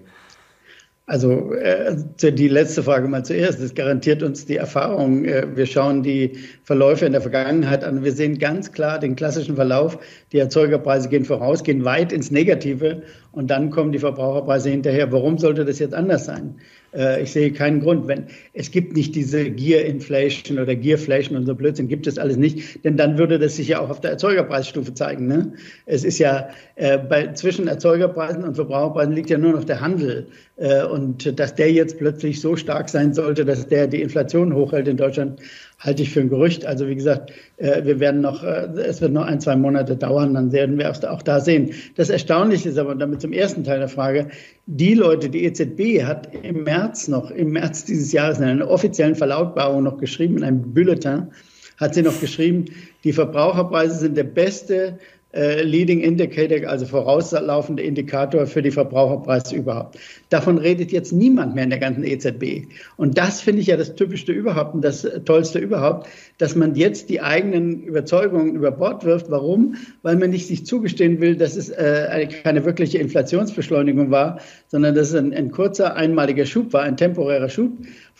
Also 1.07 1.53
äh, 1.55 1.97
die 2.21 2.47
letzte 2.47 2.83
Frage 2.83 3.07
mal 3.07 3.25
zuerst. 3.25 3.61
Das 3.61 3.75
garantiert 3.75 4.23
uns 4.23 4.45
die 4.45 4.55
Erfahrung. 4.55 5.25
Äh, 5.25 5.45
wir 5.55 5.65
schauen 5.65 6.03
die 6.03 6.37
Verläufe 6.63 7.05
in 7.05 7.11
der 7.11 7.19
Vergangenheit 7.21 7.83
an. 7.83 8.03
Wir 8.03 8.13
sehen 8.13 8.39
ganz 8.39 8.71
klar 8.71 8.97
den 8.97 9.17
klassischen 9.17 9.55
Verlauf. 9.55 9.97
Die 10.31 10.37
Erzeugerpreise 10.37 11.09
gehen 11.09 11.25
voraus, 11.25 11.63
gehen 11.63 11.83
weit 11.83 12.13
ins 12.13 12.31
Negative 12.31 13.01
und 13.31 13.49
dann 13.49 13.69
kommen 13.69 13.91
die 13.91 13.99
Verbraucherpreise 13.99 14.69
hinterher. 14.69 15.11
Warum 15.11 15.37
sollte 15.37 15.63
das 15.63 15.79
jetzt 15.79 15.93
anders 15.93 16.25
sein? 16.25 16.55
Äh, 16.93 17.23
ich 17.23 17.31
sehe 17.31 17.51
keinen 17.51 17.79
Grund. 17.79 18.07
Wenn, 18.07 18.25
es 18.53 18.71
gibt 18.71 18.95
nicht 18.95 19.15
diese 19.15 19.49
Gear-Inflation 19.49 20.59
oder 20.59 20.75
Gearflation 20.75 21.37
und 21.37 21.45
so 21.45 21.55
Blödsinn, 21.55 21.87
gibt 21.87 22.07
es 22.07 22.17
alles 22.17 22.37
nicht, 22.37 22.83
denn 22.83 22.97
dann 22.97 23.17
würde 23.17 23.39
das 23.39 23.55
sich 23.55 23.69
ja 23.69 23.79
auch 23.79 23.89
auf 23.89 24.01
der 24.01 24.11
Erzeugerpreisstufe 24.11 24.93
zeigen. 24.93 25.27
Ne? 25.27 25.53
Es 25.85 26.03
ist 26.03 26.19
ja 26.19 26.49
äh, 26.75 26.97
bei, 26.97 27.31
zwischen 27.33 27.67
Erzeugerpreisen 27.67 28.43
und 28.43 28.55
Verbraucherpreisen 28.55 29.13
liegt 29.13 29.29
ja 29.29 29.37
nur 29.37 29.53
noch 29.53 29.63
der 29.63 29.81
Handel. 29.81 30.27
Äh, 30.57 30.83
und 30.83 31.39
dass 31.39 31.55
der 31.55 31.71
jetzt 31.71 31.97
plötzlich 31.97 32.41
so 32.41 32.55
stark 32.55 32.89
sein 32.89 33.13
sollte, 33.13 33.45
dass 33.45 33.67
der 33.67 33.87
die 33.87 34.01
Inflation 34.01 34.53
hochhält 34.53 34.87
in 34.87 34.97
Deutschland, 34.97 35.39
halte 35.81 36.03
ich 36.03 36.11
für 36.11 36.21
ein 36.21 36.29
Gerücht. 36.29 36.65
Also 36.65 36.87
wie 36.87 36.95
gesagt, 36.95 37.33
äh, 37.57 37.83
wir 37.83 37.99
werden 37.99 38.21
noch, 38.21 38.43
äh, 38.43 38.69
es 38.77 39.01
wird 39.01 39.11
noch 39.11 39.25
ein, 39.25 39.41
zwei 39.41 39.55
Monate 39.55 39.95
dauern, 39.95 40.35
dann 40.35 40.51
werden 40.51 40.77
wir 40.77 40.89
auch 40.89 41.21
da 41.21 41.39
sehen. 41.39 41.71
Das 41.95 42.09
Erstaunliche 42.09 42.69
ist 42.69 42.77
aber, 42.77 42.95
damit 42.95 43.21
zum 43.21 43.33
ersten 43.33 43.63
Teil 43.63 43.79
der 43.79 43.89
Frage, 43.89 44.27
die 44.67 44.93
Leute, 44.93 45.29
die 45.29 45.43
EZB 45.43 46.03
hat 46.03 46.29
im 46.43 46.63
März 46.63 47.07
noch, 47.07 47.31
im 47.31 47.51
März 47.51 47.85
dieses 47.85 48.11
Jahres 48.11 48.37
in 48.37 48.45
einer 48.45 48.69
offiziellen 48.69 49.15
Verlautbarung 49.15 49.83
noch 49.83 49.97
geschrieben, 49.97 50.37
in 50.37 50.43
einem 50.43 50.73
Bulletin, 50.73 51.27
hat 51.77 51.95
sie 51.95 52.03
noch 52.03 52.19
geschrieben, 52.21 52.65
die 53.03 53.11
Verbraucherpreise 53.11 53.97
sind 53.97 54.15
der 54.15 54.23
beste 54.23 54.99
Leading 55.33 56.01
Indicator, 56.01 56.69
also 56.69 56.85
vorauslaufende 56.85 57.83
Indikator 57.83 58.45
für 58.47 58.61
die 58.61 58.71
Verbraucherpreise 58.71 59.55
überhaupt. 59.55 59.97
Davon 60.29 60.57
redet 60.57 60.91
jetzt 60.91 61.13
niemand 61.13 61.55
mehr 61.55 61.63
in 61.63 61.69
der 61.69 61.79
ganzen 61.79 62.03
EZB. 62.03 62.67
Und 62.97 63.17
das 63.17 63.39
finde 63.39 63.61
ich 63.61 63.67
ja 63.67 63.77
das 63.77 63.95
Typischste 63.95 64.33
überhaupt 64.33 64.75
und 64.75 64.81
das 64.81 65.07
Tollste 65.25 65.59
überhaupt, 65.59 66.07
dass 66.37 66.55
man 66.55 66.75
jetzt 66.75 67.09
die 67.09 67.21
eigenen 67.21 67.83
Überzeugungen 67.83 68.55
über 68.55 68.71
Bord 68.71 69.05
wirft. 69.05 69.31
Warum? 69.31 69.75
Weil 70.01 70.17
man 70.17 70.31
nicht 70.31 70.47
sich 70.47 70.65
zugestehen 70.65 71.21
will, 71.21 71.37
dass 71.37 71.55
es 71.55 71.69
äh, 71.69 72.27
keine 72.43 72.65
wirkliche 72.65 72.97
Inflationsbeschleunigung 72.97 74.11
war, 74.11 74.39
sondern 74.67 74.95
dass 74.95 75.09
es 75.09 75.15
ein, 75.15 75.33
ein 75.33 75.51
kurzer, 75.51 75.95
einmaliger 75.95 76.45
Schub 76.45 76.73
war, 76.73 76.83
ein 76.83 76.97
temporärer 76.97 77.49
Schub 77.49 77.71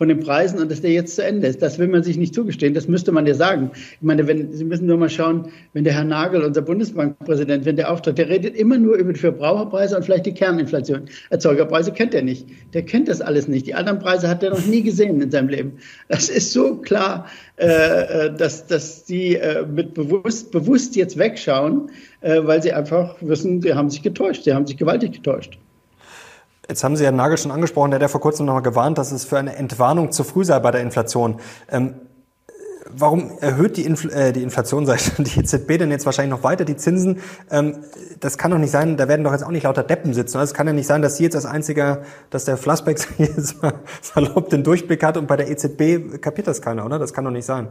von 0.02 0.08
den 0.08 0.20
Preisen 0.20 0.60
und 0.60 0.72
dass 0.72 0.82
der 0.82 0.90
jetzt 0.90 1.16
zu 1.16 1.24
Ende 1.24 1.46
ist. 1.46 1.62
Das 1.62 1.78
will 1.78 1.88
man 1.88 2.02
sich 2.02 2.18
nicht 2.18 2.34
zugestehen. 2.34 2.74
Das 2.74 2.88
müsste 2.88 3.12
man 3.12 3.28
ja 3.28 3.36
sagen. 3.36 3.70
Ich 3.76 4.02
meine, 4.02 4.26
wenn, 4.26 4.52
Sie 4.52 4.66
müssen 4.66 4.88
nur 4.88 4.98
mal 4.98 5.12
schauen, 5.12 5.50
wenn 5.74 5.84
der 5.84 5.94
Herr 5.94 6.06
Nagel, 6.06 6.42
unser 6.42 6.64
Bundesbankpräsident, 6.64 7.66
wenn 7.66 7.76
der 7.76 7.92
auftritt, 7.92 8.18
der 8.18 8.28
redet 8.28 8.56
immer 8.56 8.80
nur 8.80 8.96
über 8.96 9.14
die 9.14 9.20
Verbraucherpreise 9.20 9.96
und 9.96 10.04
vielleicht 10.04 10.26
die 10.26 10.34
Kerninflation. 10.34 11.02
Erzeugerpreise 11.30 11.92
kennt 11.92 12.16
er 12.16 12.24
nicht. 12.24 12.48
Der 12.74 12.82
kennt 12.82 13.10
das 13.10 13.22
alles 13.22 13.48
nicht. 13.48 13.68
Die 13.68 13.76
anderen 13.76 14.00
Preise 14.00 14.28
hat 14.28 14.42
er 14.42 14.50
noch 14.50 14.66
nie 14.66 14.82
gesehen 14.82 15.22
in 15.22 15.30
seinem 15.30 15.50
Leben. 15.50 15.74
Das 16.08 16.30
ist 16.30 16.52
so 16.52 16.78
klar, 16.78 17.28
äh, 17.58 17.68
äh 17.68 18.36
dass, 18.36 18.66
dass 18.66 19.06
die 19.06 19.36
äh, 19.36 19.68
mit 19.68 19.94
bewusst, 19.94 20.50
bewusst 20.50 20.96
jetzt 20.96 21.20
wegschauen, 21.20 21.92
äh, 22.22 22.42
weil 22.44 22.64
sie 22.64 22.74
einfach 22.74 23.18
wissen, 23.22 23.62
sie 23.62 23.76
haben 23.76 23.92
sich 23.92 24.02
getäuscht. 24.02 24.46
Sie 24.46 24.54
haben 24.56 24.66
sich 24.66 24.78
gewaltig 24.78 25.12
getäuscht. 25.12 25.60
Jetzt 26.72 26.86
haben 26.86 26.96
Sie 26.96 27.04
Herrn 27.04 27.18
Nagel 27.18 27.38
schon 27.38 27.52
angesprochen, 27.52 27.92
der 27.92 27.98
hat 27.98 28.02
ja 28.04 28.08
vor 28.08 28.22
kurzem 28.22 28.46
nochmal 28.46 28.62
gewarnt, 28.62 28.98
dass 28.98 29.12
es 29.12 29.26
für 29.26 29.38
eine 29.38 29.58
Entwarnung 29.58 30.14
zu 30.14 30.24
früh 30.24 30.46
sei 30.46 30.58
bei 30.60 30.72
der 30.72 30.80
Inflation. 30.80 31.42
Ähm, 31.70 31.96
warum 32.90 33.38
erhöht 33.42 33.76
die, 33.76 33.86
Infl 33.86 34.10
äh, 34.10 34.32
die 34.32 34.42
Inflation, 34.42 34.86
sag 34.86 34.96
ich, 35.02 35.12
die 35.18 35.42
EZB 35.42 35.80
denn 35.80 35.92
jetzt 35.92 36.06
wahrscheinlich 36.06 36.32
noch 36.32 36.46
weiter 36.46 36.64
die 36.64 36.78
Zinsen? 36.78 37.20
Ähm, 37.50 37.80
das 38.22 38.38
kann 38.38 38.52
doch 38.52 38.58
nicht 38.58 38.72
sein, 38.72 38.96
da 38.96 39.10
werden 39.10 39.26
doch 39.26 39.34
jetzt 39.34 39.44
auch 39.44 39.52
nicht 39.52 39.64
lauter 39.64 39.84
Deppen 39.84 40.14
sitzen. 40.14 40.40
Es 40.40 40.54
kann 40.54 40.66
ja 40.66 40.72
nicht 40.72 40.88
sein, 40.88 41.02
dass 41.02 41.18
Sie 41.18 41.24
jetzt 41.24 41.36
als 41.36 41.46
einziger, 41.46 42.04
dass 42.30 42.46
der 42.46 42.56
Flassbeck 42.56 43.06
jetzt 43.18 43.58
salopp 44.02 44.50
den 44.50 44.64
Durchblick 44.64 45.04
hat 45.04 45.18
und 45.18 45.28
bei 45.28 45.36
der 45.36 45.50
EZB 45.50 46.22
kapiert 46.22 46.48
das 46.48 46.62
keiner, 46.62 46.86
oder? 46.86 47.00
Das 47.00 47.12
kann 47.12 47.26
doch 47.26 47.32
nicht 47.32 47.46
sein. 47.46 47.68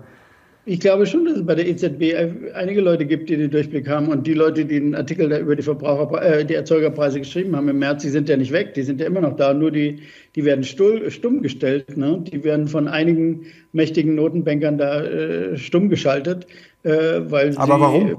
Ich 0.67 0.81
glaube 0.81 1.07
schon, 1.07 1.25
dass 1.25 1.39
es 1.39 1.47
bei 1.47 1.55
der 1.55 1.67
EZB 1.67 2.53
einige 2.55 2.83
Leute 2.83 3.07
gibt, 3.07 3.31
die 3.31 3.37
den 3.37 3.51
Durchblick 3.51 3.89
haben. 3.89 4.09
Und 4.09 4.27
die 4.27 4.35
Leute, 4.35 4.67
die 4.67 4.81
den 4.81 4.95
Artikel 4.95 5.29
da 5.29 5.39
über 5.39 5.57
die, 5.57 5.63
Verbraucher, 5.63 6.23
äh, 6.23 6.45
die 6.45 6.55
Erzeugerpreise 6.55 7.21
geschrieben 7.21 7.57
haben 7.57 7.69
im 7.69 7.79
März, 7.79 8.03
die 8.03 8.11
sind 8.11 8.29
ja 8.29 8.37
nicht 8.37 8.53
weg. 8.53 8.75
Die 8.75 8.83
sind 8.83 9.01
ja 9.01 9.07
immer 9.07 9.23
noch 9.23 9.37
da. 9.37 9.55
Nur 9.55 9.71
die, 9.71 10.01
die 10.37 10.45
werden 10.45 10.63
stull, 10.63 11.11
stumm 11.11 11.41
gestellt. 11.41 11.97
Ne? 11.97 12.23
Die 12.31 12.45
werden 12.45 12.69
von 12.69 12.89
einigen 12.89 13.47
mächtigen 13.73 14.15
Notenbankern 14.15 14.77
da 14.77 15.03
äh, 15.03 15.57
stumm 15.57 15.89
geschaltet. 15.89 16.47
Äh, 16.83 16.91
weil 17.25 17.57
Aber 17.57 17.75
sie, 17.75 17.81
warum? 17.81 18.19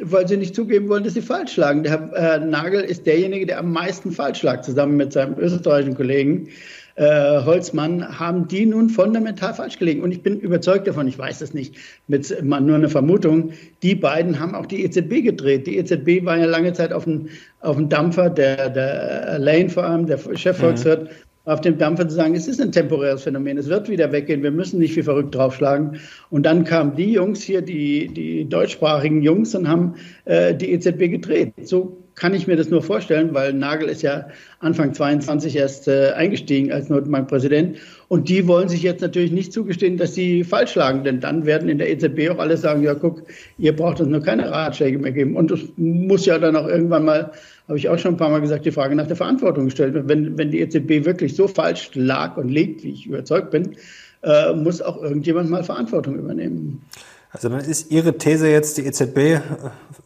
Weil 0.00 0.28
sie 0.28 0.36
nicht 0.36 0.54
zugeben 0.54 0.88
wollen, 0.90 1.04
dass 1.04 1.14
sie 1.14 1.22
falsch 1.22 1.54
schlagen. 1.54 1.82
Der 1.82 2.10
Herr 2.12 2.40
Nagel 2.40 2.82
ist 2.82 3.06
derjenige, 3.06 3.46
der 3.46 3.60
am 3.60 3.72
meisten 3.72 4.10
falsch 4.10 4.42
lag, 4.42 4.60
zusammen 4.60 4.96
mit 4.96 5.12
seinem 5.12 5.38
österreichischen 5.38 5.94
Kollegen 5.94 6.48
äh, 6.96 7.42
Holzmann, 7.44 8.18
haben 8.18 8.46
die 8.46 8.66
nun 8.66 8.88
fundamental 8.88 9.54
falsch 9.54 9.78
gelegen. 9.78 10.02
Und 10.02 10.12
ich 10.12 10.22
bin 10.22 10.38
überzeugt 10.38 10.86
davon, 10.86 11.08
ich 11.08 11.18
weiß 11.18 11.40
es 11.40 11.54
nicht, 11.54 11.76
mit 12.06 12.34
nur 12.42 12.76
eine 12.76 12.88
Vermutung, 12.88 13.52
die 13.82 13.94
beiden 13.94 14.38
haben 14.38 14.54
auch 14.54 14.66
die 14.66 14.84
EZB 14.84 15.22
gedreht. 15.22 15.66
Die 15.66 15.76
EZB 15.78 16.24
war 16.24 16.36
ja 16.36 16.46
lange 16.46 16.72
Zeit 16.72 16.92
auf 16.92 17.04
dem, 17.04 17.28
auf 17.60 17.76
dem 17.76 17.88
Dampfer, 17.88 18.30
der, 18.30 18.70
der 18.70 19.38
Lane 19.38 19.70
vor 19.70 19.84
allem, 19.84 20.06
der 20.06 20.18
Chefvolkswirt, 20.18 21.04
mhm. 21.04 21.08
Auf 21.44 21.60
dem 21.60 21.76
Dampfer 21.78 22.08
zu 22.08 22.14
sagen, 22.14 22.34
es 22.34 22.48
ist 22.48 22.60
ein 22.60 22.72
temporäres 22.72 23.22
Phänomen, 23.22 23.58
es 23.58 23.68
wird 23.68 23.88
wieder 23.88 24.12
weggehen, 24.12 24.42
wir 24.42 24.50
müssen 24.50 24.78
nicht 24.78 24.96
wie 24.96 25.02
verrückt 25.02 25.34
draufschlagen. 25.34 26.00
Und 26.30 26.44
dann 26.46 26.64
kamen 26.64 26.96
die 26.96 27.12
Jungs 27.12 27.42
hier, 27.42 27.60
die, 27.60 28.08
die 28.08 28.48
deutschsprachigen 28.48 29.22
Jungs, 29.22 29.54
und 29.54 29.68
haben 29.68 29.94
äh, 30.24 30.54
die 30.54 30.72
EZB 30.72 31.10
gedreht. 31.10 31.52
So 31.62 32.04
kann 32.14 32.32
ich 32.32 32.46
mir 32.46 32.56
das 32.56 32.70
nur 32.70 32.82
vorstellen, 32.82 33.34
weil 33.34 33.52
Nagel 33.52 33.88
ist 33.88 34.02
ja 34.02 34.28
Anfang 34.60 34.94
22 34.94 35.56
erst 35.56 35.88
äh, 35.88 36.12
eingestiegen 36.12 36.72
als 36.72 36.88
Notenbankpräsident. 36.88 37.78
Und 38.08 38.28
die 38.28 38.46
wollen 38.46 38.68
sich 38.68 38.82
jetzt 38.82 39.00
natürlich 39.00 39.32
nicht 39.32 39.52
zugestehen, 39.52 39.96
dass 39.96 40.14
sie 40.14 40.44
falsch 40.44 40.76
lagen, 40.76 41.04
denn 41.04 41.20
dann 41.20 41.44
werden 41.44 41.68
in 41.68 41.78
der 41.78 41.90
EZB 41.90 42.30
auch 42.30 42.38
alle 42.38 42.56
sagen, 42.56 42.82
ja 42.82 42.94
guck, 42.94 43.24
ihr 43.58 43.74
braucht 43.74 44.00
uns 44.00 44.08
nur 44.08 44.20
keine 44.20 44.50
Ratschläge 44.50 44.98
mehr 44.98 45.12
geben. 45.12 45.36
Und 45.36 45.50
es 45.50 45.60
muss 45.76 46.24
ja 46.24 46.38
dann 46.38 46.56
auch 46.56 46.68
irgendwann 46.68 47.04
mal, 47.04 47.32
habe 47.68 47.78
ich 47.78 47.88
auch 47.88 47.98
schon 47.98 48.14
ein 48.14 48.16
paar 48.16 48.30
Mal 48.30 48.40
gesagt, 48.40 48.66
die 48.66 48.72
Frage 48.72 48.94
nach 48.94 49.06
der 49.06 49.16
Verantwortung 49.16 49.66
gestellt. 49.66 49.94
Wenn, 50.06 50.36
wenn 50.36 50.50
die 50.50 50.60
EZB 50.60 51.04
wirklich 51.04 51.34
so 51.34 51.48
falsch 51.48 51.90
lag 51.94 52.36
und 52.36 52.48
liegt, 52.48 52.82
wie 52.82 52.90
ich 52.90 53.06
überzeugt 53.06 53.50
bin, 53.50 53.76
äh, 54.22 54.52
muss 54.52 54.82
auch 54.82 55.02
irgendjemand 55.02 55.50
mal 55.50 55.64
Verantwortung 55.64 56.18
übernehmen. 56.18 56.82
Also 57.30 57.48
dann 57.48 57.60
ist 57.60 57.90
Ihre 57.90 58.16
These 58.16 58.48
jetzt, 58.48 58.78
die 58.78 58.86
EZB 58.86 59.16
äh, 59.18 59.40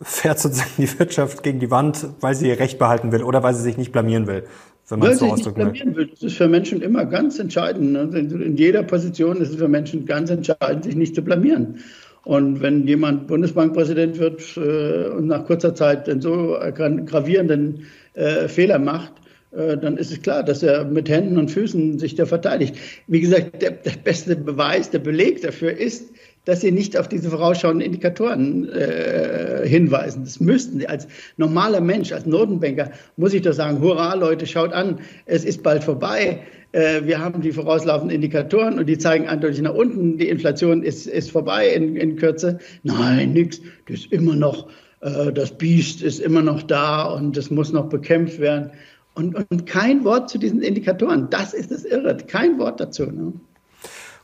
fährt 0.01 0.39
sozusagen 0.39 0.71
die 0.79 0.99
Wirtschaft 0.99 1.43
gegen 1.43 1.61
die 1.61 1.71
Wand, 1.71 2.07
weil 2.21 2.35
sie 2.35 2.49
ihr 2.49 2.59
Recht 2.59 2.79
behalten 2.79 3.13
will 3.13 3.23
oder 3.23 3.43
weil 3.43 3.55
sie 3.55 3.63
sich 3.63 3.77
nicht 3.77 3.93
blamieren 3.93 4.27
will, 4.27 4.45
wenn 4.89 5.01
man 5.01 5.11
es 5.11 5.19
so 5.19 5.27
ausdrücken 5.27 5.75
will. 5.95 6.07
Das 6.07 6.23
ist 6.23 6.37
für 6.37 6.49
Menschen 6.49 6.81
immer 6.81 7.05
ganz 7.05 7.39
entscheidend. 7.39 7.93
Ne? 7.93 8.01
In 8.19 8.57
jeder 8.57 8.83
Position 8.83 9.39
ist 9.43 9.51
es 9.51 9.57
für 9.57 9.69
Menschen 9.69 10.07
ganz 10.07 10.31
entscheidend, 10.31 10.85
sich 10.85 10.97
nicht 10.97 11.15
zu 11.15 11.23
blamieren. 11.23 11.81
Und 12.29 12.61
wenn 12.61 12.87
jemand 12.87 13.27
Bundesbankpräsident 13.27 14.19
wird 14.19 14.43
äh, 14.59 15.09
und 15.09 15.29
nach 15.29 15.47
kurzer 15.47 15.75
Zeit 15.75 16.11
einen 16.11 16.21
so 16.21 16.59
gravierenden 17.07 17.87
äh, 18.13 18.49
Fehler 18.49 18.79
macht, 18.79 19.15
äh, 19.51 19.79
dann 19.79 19.97
ist 19.97 20.13
es 20.13 20.21
klar, 20.21 20.43
dass 20.43 20.63
er 20.63 20.85
mit 20.85 21.09
Händen 21.09 21.39
und 21.39 21.51
Füßen 21.51 21.99
sich 21.99 22.17
da 22.17 22.27
verteidigt. 22.27 22.77
Wie 23.07 23.21
gesagt, 23.21 23.63
der, 23.63 23.71
der 23.71 23.93
beste 24.05 24.37
Beweis, 24.37 24.91
der 24.91 24.99
Beleg 24.99 25.41
dafür 25.41 25.73
ist, 25.73 26.13
dass 26.49 26.63
sie 26.63 26.73
nicht 26.73 26.97
auf 26.97 27.09
diese 27.09 27.29
vorausschauenden 27.29 27.85
Indikatoren 27.85 28.71
äh, 28.71 29.69
hinweisen. 29.69 30.25
Das 30.25 30.41
müssten 30.41 30.79
sie. 30.79 30.89
Als 30.89 31.07
normaler 31.37 31.83
Mensch, 31.83 32.11
als 32.11 32.25
Notenbanker 32.25 32.91
muss 33.19 33.35
ich 33.35 33.43
doch 33.43 33.53
sagen, 33.53 33.83
hurra 33.83 34.15
Leute, 34.15 34.47
schaut 34.47 34.73
an, 34.73 34.99
es 35.27 35.45
ist 35.45 35.63
bald 35.63 35.85
vorbei. 35.85 36.41
Äh, 36.73 37.03
wir 37.05 37.19
haben 37.19 37.43
die 37.43 37.53
vorauslaufenden 37.53 38.15
Indikatoren 38.15 38.79
und 38.79 38.87
die 38.87 38.97
zeigen 38.97 39.29
eindeutig 39.29 39.61
nach 39.61 39.75
unten. 39.75 40.17
Die 40.17 40.31
Inflation 40.31 40.83
ist, 40.83 41.07
ist 41.07 41.31
vorbei 41.31 41.69
in, 41.69 41.97
in 41.97 42.17
Kürze. 42.17 42.57
Nein, 42.83 43.35
nix. 43.35 43.61
Das 43.87 43.99
ist 44.01 44.13
immer 44.13 44.35
noch, 44.35 44.71
äh, 45.03 45.31
das 45.31 45.51
Biest 45.51 46.01
ist 46.01 46.19
immer 46.19 46.41
noch 46.41 46.63
da 46.63 47.03
und 47.13 47.37
es 47.37 47.51
muss 47.51 47.73
noch 47.73 47.91
bekämpft 47.91 48.41
werden. 48.41 48.71
Und, 49.15 49.35
und 49.35 49.67
kein 49.67 50.03
Wort 50.03 50.31
zu 50.31 50.39
diesen 50.39 50.63
Indikatoren. 50.63 51.29
Das 51.29 51.53
ist 51.53 51.71
das 51.71 51.85
Irre. 51.85 52.17
Kein 52.17 52.59
Wort 52.59 52.81
dazu. 52.81 53.05
Ne? 53.05 53.35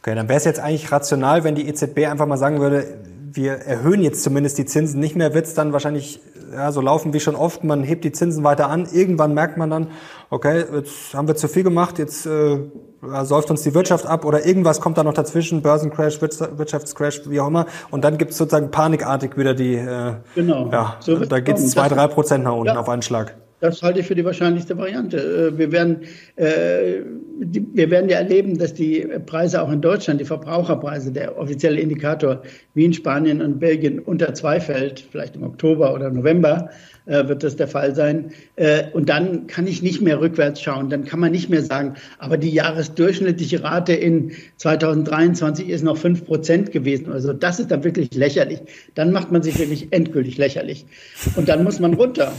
Okay, 0.04 0.14
dann 0.14 0.28
wäre 0.28 0.36
es 0.36 0.44
jetzt 0.44 0.60
eigentlich 0.60 0.92
rational, 0.92 1.44
wenn 1.44 1.54
die 1.54 1.66
EZB 1.66 2.06
einfach 2.10 2.26
mal 2.26 2.36
sagen 2.36 2.60
würde, 2.60 2.84
wir 3.32 3.52
erhöhen 3.52 4.02
jetzt 4.02 4.22
zumindest 4.22 4.58
die 4.58 4.66
Zinsen 4.66 5.00
nicht 5.00 5.16
mehr, 5.16 5.32
wird 5.32 5.46
es 5.46 5.54
dann 5.54 5.72
wahrscheinlich 5.72 6.20
ja, 6.52 6.70
so 6.72 6.82
laufen 6.82 7.14
wie 7.14 7.20
schon 7.20 7.34
oft, 7.34 7.64
man 7.64 7.82
hebt 7.82 8.04
die 8.04 8.12
Zinsen 8.12 8.44
weiter 8.44 8.68
an, 8.68 8.86
irgendwann 8.92 9.32
merkt 9.32 9.56
man 9.56 9.70
dann, 9.70 9.86
okay, 10.28 10.66
jetzt 10.74 11.14
haben 11.14 11.26
wir 11.26 11.36
zu 11.36 11.48
viel 11.48 11.62
gemacht, 11.62 11.98
jetzt 11.98 12.26
äh, 12.26 12.58
säuft 13.22 13.50
uns 13.50 13.62
die 13.62 13.72
Wirtschaft 13.72 14.04
ab 14.04 14.26
oder 14.26 14.44
irgendwas 14.44 14.78
kommt 14.82 14.98
da 14.98 15.04
noch 15.04 15.14
dazwischen, 15.14 15.62
Börsencrash, 15.62 16.20
Wirtschaftscrash, 16.20 17.22
wie 17.30 17.40
auch 17.40 17.48
immer, 17.48 17.64
und 17.90 18.04
dann 18.04 18.18
gibt 18.18 18.32
es 18.32 18.36
sozusagen 18.36 18.70
panikartig 18.70 19.38
wieder 19.38 19.54
die, 19.54 19.76
äh, 19.76 20.16
genau. 20.34 20.68
ja, 20.70 20.96
so 21.00 21.16
da 21.24 21.40
geht 21.40 21.56
es 21.56 21.70
zwei, 21.70 21.88
drei 21.88 22.08
Prozent 22.08 22.44
nach 22.44 22.52
unten 22.52 22.74
ja. 22.74 22.78
auf 22.78 22.90
einen 22.90 23.00
Schlag. 23.00 23.36
Das 23.64 23.82
halte 23.82 24.00
ich 24.00 24.06
für 24.06 24.14
die 24.14 24.26
wahrscheinlichste 24.26 24.76
Variante. 24.76 25.16
Äh, 25.16 25.56
wir 25.56 25.72
werden, 25.72 26.02
äh, 26.36 27.00
die, 27.40 27.66
wir 27.72 27.90
werden 27.90 28.10
ja 28.10 28.18
erleben, 28.18 28.58
dass 28.58 28.74
die 28.74 29.08
Preise 29.24 29.62
auch 29.62 29.72
in 29.72 29.80
Deutschland, 29.80 30.20
die 30.20 30.26
Verbraucherpreise, 30.26 31.10
der 31.10 31.38
offizielle 31.38 31.80
Indikator, 31.80 32.42
wie 32.74 32.84
in 32.84 32.92
Spanien 32.92 33.40
und 33.40 33.60
Belgien 33.60 34.00
unter 34.00 34.34
zwei 34.34 34.60
fällt, 34.60 35.00
vielleicht 35.00 35.36
im 35.36 35.44
Oktober 35.44 35.94
oder 35.94 36.10
November 36.10 36.68
äh, 37.06 37.26
wird 37.26 37.42
das 37.42 37.56
der 37.56 37.66
Fall 37.66 37.94
sein. 37.94 38.32
Äh, 38.56 38.90
und 38.92 39.08
dann 39.08 39.46
kann 39.46 39.66
ich 39.66 39.80
nicht 39.80 40.02
mehr 40.02 40.20
rückwärts 40.20 40.60
schauen. 40.60 40.90
Dann 40.90 41.06
kann 41.06 41.20
man 41.20 41.32
nicht 41.32 41.48
mehr 41.48 41.62
sagen, 41.62 41.94
aber 42.18 42.36
die 42.36 42.50
jahresdurchschnittliche 42.50 43.62
Rate 43.62 43.94
in 43.94 44.32
2023 44.58 45.70
ist 45.70 45.84
noch 45.84 45.96
fünf 45.96 46.26
Prozent 46.26 46.70
gewesen. 46.70 47.10
Also 47.10 47.32
das 47.32 47.60
ist 47.60 47.70
dann 47.70 47.82
wirklich 47.82 48.12
lächerlich. 48.14 48.60
Dann 48.94 49.10
macht 49.10 49.32
man 49.32 49.42
sich 49.42 49.58
wirklich 49.58 49.88
endgültig 49.90 50.36
lächerlich. 50.36 50.84
Und 51.36 51.48
dann 51.48 51.64
muss 51.64 51.80
man 51.80 51.94
runter 51.94 52.30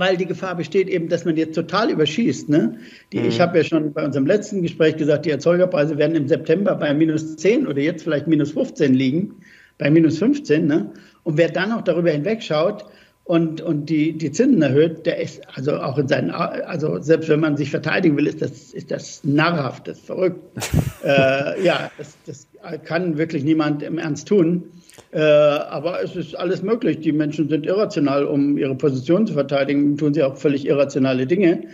weil 0.00 0.16
die 0.16 0.26
Gefahr 0.26 0.56
besteht 0.56 0.88
eben, 0.88 1.08
dass 1.08 1.26
man 1.26 1.36
jetzt 1.36 1.54
total 1.54 1.90
überschießt. 1.90 2.48
Ne? 2.48 2.78
Die, 3.12 3.20
mhm. 3.20 3.28
Ich 3.28 3.40
habe 3.40 3.58
ja 3.58 3.64
schon 3.64 3.92
bei 3.92 4.02
unserem 4.04 4.26
letzten 4.26 4.62
Gespräch 4.62 4.96
gesagt, 4.96 5.26
die 5.26 5.30
Erzeugerpreise 5.30 5.98
werden 5.98 6.16
im 6.16 6.26
September 6.26 6.74
bei 6.74 6.92
minus 6.94 7.36
10 7.36 7.66
oder 7.66 7.80
jetzt 7.80 8.02
vielleicht 8.02 8.26
minus 8.26 8.52
15 8.52 8.94
liegen, 8.94 9.36
bei 9.76 9.90
minus 9.90 10.18
15. 10.18 10.66
Ne? 10.66 10.90
Und 11.22 11.36
wer 11.36 11.50
dann 11.50 11.68
noch 11.68 11.82
darüber 11.82 12.10
hinwegschaut 12.10 12.86
und, 13.24 13.60
und 13.60 13.90
die, 13.90 14.16
die 14.16 14.32
Zinsen 14.32 14.62
erhöht, 14.62 15.04
der 15.04 15.20
ist 15.20 15.42
also 15.54 15.76
auch 15.76 15.98
in 15.98 16.08
seinen, 16.08 16.30
also 16.30 16.98
selbst 17.02 17.28
wenn 17.28 17.40
man 17.40 17.58
sich 17.58 17.70
verteidigen 17.70 18.16
will, 18.16 18.26
ist 18.26 18.40
das, 18.40 18.72
ist 18.72 18.90
das 18.90 19.22
narrhaft, 19.22 19.86
das 19.86 19.98
ist 19.98 20.06
verrückt. 20.06 20.40
äh, 21.04 21.62
ja, 21.62 21.90
das, 21.98 22.16
das 22.24 22.46
kann 22.84 23.18
wirklich 23.18 23.44
niemand 23.44 23.82
im 23.82 23.98
Ernst 23.98 24.28
tun. 24.28 24.64
Äh, 25.12 25.20
aber 25.20 26.02
es 26.02 26.14
ist 26.14 26.36
alles 26.36 26.62
möglich. 26.62 27.00
Die 27.00 27.12
Menschen 27.12 27.48
sind 27.48 27.66
irrational, 27.66 28.24
um 28.24 28.56
ihre 28.56 28.76
Position 28.76 29.26
zu 29.26 29.32
verteidigen, 29.32 29.96
tun 29.96 30.14
sie 30.14 30.22
auch 30.22 30.36
völlig 30.36 30.66
irrationale 30.66 31.26
Dinge. 31.26 31.64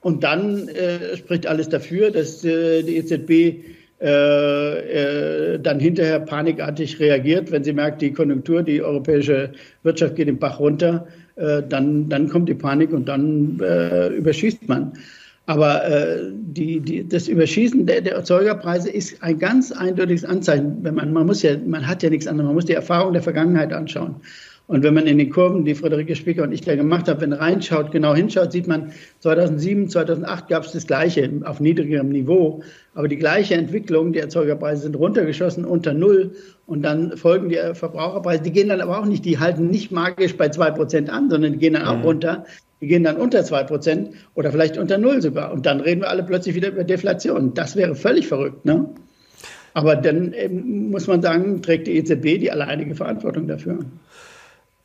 Und 0.00 0.24
dann 0.24 0.68
äh, 0.68 1.16
spricht 1.16 1.46
alles 1.46 1.68
dafür, 1.68 2.10
dass 2.10 2.44
äh, 2.44 2.82
die 2.82 2.96
EZB 2.96 3.64
äh, 4.00 5.54
äh, 5.54 5.58
dann 5.58 5.80
hinterher 5.80 6.20
panikartig 6.20 7.00
reagiert, 7.00 7.50
wenn 7.50 7.64
sie 7.64 7.72
merkt, 7.72 8.02
die 8.02 8.12
Konjunktur, 8.12 8.62
die 8.62 8.82
europäische 8.82 9.52
Wirtschaft 9.82 10.16
geht 10.16 10.28
den 10.28 10.38
Bach 10.38 10.60
runter, 10.60 11.06
dann, 11.38 12.08
dann 12.08 12.30
kommt 12.30 12.48
die 12.48 12.54
Panik 12.54 12.94
und 12.94 13.08
dann 13.08 13.60
überschießt 14.16 14.66
man. 14.68 14.94
Aber 15.46 15.88
äh, 15.88 16.32
die, 16.32 16.80
die, 16.80 17.08
das 17.08 17.28
Überschießen 17.28 17.86
der, 17.86 18.00
der 18.00 18.14
Erzeugerpreise 18.14 18.90
ist 18.90 19.22
ein 19.22 19.38
ganz 19.38 19.70
eindeutiges 19.70 20.24
Anzeichen. 20.24 20.78
Wenn 20.82 20.96
man, 20.96 21.12
man, 21.12 21.26
muss 21.26 21.42
ja, 21.42 21.56
man 21.64 21.86
hat 21.86 22.02
ja 22.02 22.10
nichts 22.10 22.26
anderes, 22.26 22.46
man 22.46 22.54
muss 22.54 22.64
die 22.64 22.72
Erfahrung 22.72 23.12
der 23.12 23.22
Vergangenheit 23.22 23.72
anschauen. 23.72 24.16
Und 24.68 24.82
wenn 24.82 24.94
man 24.94 25.06
in 25.06 25.18
den 25.18 25.30
Kurven, 25.30 25.64
die 25.64 25.76
Friederike 25.76 26.16
Spicker 26.16 26.42
und 26.42 26.50
ich 26.50 26.62
da 26.62 26.74
gemacht 26.74 27.08
haben, 27.08 27.20
wenn 27.20 27.32
reinschaut, 27.32 27.92
genau 27.92 28.14
hinschaut, 28.14 28.50
sieht 28.50 28.66
man, 28.66 28.90
2007, 29.20 29.88
2008 29.88 30.48
gab 30.48 30.64
es 30.64 30.72
das 30.72 30.88
Gleiche 30.88 31.30
auf 31.44 31.60
niedrigerem 31.60 32.08
Niveau, 32.08 32.62
aber 32.94 33.06
die 33.06 33.16
gleiche 33.16 33.54
Entwicklung, 33.54 34.12
die 34.12 34.18
Erzeugerpreise 34.18 34.82
sind 34.82 34.96
runtergeschossen 34.96 35.64
unter 35.64 35.94
Null 35.94 36.32
und 36.66 36.82
dann 36.82 37.16
folgen 37.16 37.48
die 37.48 37.58
Verbraucherpreise, 37.74 38.42
die 38.42 38.50
gehen 38.50 38.68
dann 38.68 38.80
aber 38.80 38.98
auch 38.98 39.06
nicht, 39.06 39.24
die 39.24 39.38
halten 39.38 39.68
nicht 39.68 39.92
magisch 39.92 40.36
bei 40.36 40.48
zwei 40.48 40.72
Prozent 40.72 41.10
an, 41.10 41.30
sondern 41.30 41.52
die 41.52 41.58
gehen 41.58 41.74
dann 41.74 41.86
auch 41.86 41.98
mhm. 41.98 42.04
runter. 42.04 42.44
Die 42.80 42.86
gehen 42.86 43.04
dann 43.04 43.16
unter 43.16 43.44
zwei 43.44 43.64
Prozent 43.64 44.10
oder 44.34 44.52
vielleicht 44.52 44.76
unter 44.76 44.98
Null 44.98 45.22
sogar. 45.22 45.52
Und 45.52 45.64
dann 45.66 45.80
reden 45.80 46.02
wir 46.02 46.10
alle 46.10 46.22
plötzlich 46.22 46.54
wieder 46.54 46.68
über 46.68 46.84
Deflation. 46.84 47.54
Das 47.54 47.74
wäre 47.76 47.94
völlig 47.94 48.28
verrückt. 48.28 48.64
Ne? 48.64 48.90
Aber 49.72 49.96
dann 49.96 50.34
muss 50.90 51.06
man 51.06 51.22
sagen, 51.22 51.62
trägt 51.62 51.86
die 51.86 51.96
EZB 51.96 52.38
die 52.38 52.50
alleinige 52.50 52.94
Verantwortung 52.94 53.46
dafür. 53.46 53.78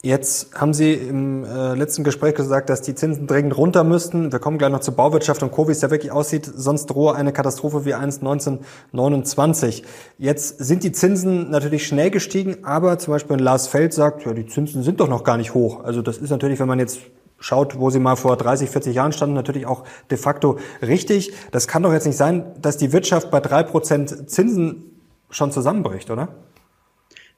Jetzt 0.03 0.55
haben 0.59 0.73
Sie 0.73 0.93
im 0.93 1.43
äh, 1.43 1.75
letzten 1.75 2.03
Gespräch 2.03 2.33
gesagt, 2.33 2.71
dass 2.71 2.81
die 2.81 2.95
Zinsen 2.95 3.27
dringend 3.27 3.55
runter 3.55 3.83
müssten. 3.83 4.31
Wir 4.31 4.39
kommen 4.39 4.57
gleich 4.57 4.71
noch 4.71 4.79
zur 4.79 4.95
Bauwirtschaft 4.95 5.43
und 5.43 5.51
Co., 5.51 5.67
wie 5.67 5.73
es 5.73 5.79
da 5.79 5.91
wirklich 5.91 6.11
aussieht. 6.11 6.49
Sonst 6.55 6.87
drohe 6.87 7.13
eine 7.13 7.31
Katastrophe 7.31 7.85
wie 7.85 7.93
1 7.93 8.17
1929. 8.17 9.83
Jetzt 10.17 10.57
sind 10.57 10.83
die 10.83 10.91
Zinsen 10.91 11.51
natürlich 11.51 11.85
schnell 11.85 12.09
gestiegen, 12.09 12.63
aber 12.63 12.97
zum 12.97 13.13
Beispiel 13.13 13.37
Lars 13.37 13.67
Feld 13.67 13.93
sagt, 13.93 14.25
ja, 14.25 14.33
die 14.33 14.47
Zinsen 14.47 14.81
sind 14.81 14.99
doch 14.99 15.07
noch 15.07 15.23
gar 15.23 15.37
nicht 15.37 15.53
hoch. 15.53 15.83
Also 15.83 16.01
das 16.01 16.17
ist 16.17 16.31
natürlich, 16.31 16.59
wenn 16.59 16.67
man 16.67 16.79
jetzt 16.79 16.99
schaut, 17.41 17.77
wo 17.77 17.89
sie 17.89 17.99
mal 17.99 18.15
vor 18.15 18.37
30, 18.37 18.69
40 18.69 18.95
Jahren 18.95 19.11
standen, 19.11 19.35
natürlich 19.35 19.65
auch 19.65 19.83
de 20.09 20.17
facto 20.17 20.57
richtig. 20.81 21.33
Das 21.51 21.67
kann 21.67 21.83
doch 21.83 21.91
jetzt 21.91 22.05
nicht 22.07 22.17
sein, 22.17 22.45
dass 22.61 22.77
die 22.77 22.93
Wirtschaft 22.93 23.29
bei 23.31 23.41
drei 23.41 23.63
Prozent 23.63 24.29
Zinsen 24.29 24.85
schon 25.29 25.51
zusammenbricht, 25.51 26.09
oder? 26.09 26.29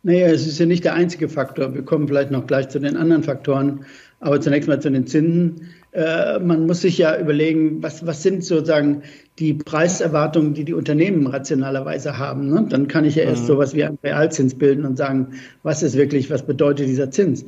Naja, 0.04 0.28
es 0.28 0.46
ist 0.46 0.60
ja 0.60 0.66
nicht 0.66 0.84
der 0.84 0.96
einzige 0.96 1.30
Faktor. 1.30 1.74
Wir 1.74 1.84
kommen 1.84 2.10
vielleicht 2.10 2.30
noch 2.30 2.46
gleich 2.46 2.68
zu 2.68 2.80
den 2.80 2.98
anderen 2.98 3.24
Faktoren. 3.24 3.86
Aber 4.20 4.40
zunächst 4.40 4.68
mal 4.68 4.82
zu 4.82 4.92
den 4.92 5.08
Zinsen. 5.08 5.70
Äh, 5.92 6.40
man 6.40 6.66
muss 6.66 6.82
sich 6.82 6.98
ja 6.98 7.18
überlegen, 7.18 7.82
was, 7.82 8.06
was 8.06 8.22
sind 8.22 8.44
sozusagen 8.44 9.04
die 9.40 9.54
Preiserwartungen, 9.54 10.54
die 10.54 10.66
die 10.66 10.74
Unternehmen 10.74 11.28
rationalerweise 11.28 12.18
haben. 12.18 12.50
Ne? 12.50 12.66
Dann 12.70 12.88
kann 12.88 13.06
ich 13.06 13.16
ja 13.16 13.24
erst 13.24 13.44
mhm. 13.44 13.48
sowas 13.48 13.74
wie 13.76 13.84
einen 13.84 13.98
Realzins 14.04 14.56
bilden 14.56 14.86
und 14.86 14.98
sagen, 14.98 15.36
was 15.62 15.84
ist 15.84 15.96
wirklich, 15.96 16.30
was 16.30 16.46
bedeutet 16.46 16.88
dieser 16.88 17.12
Zins? 17.12 17.46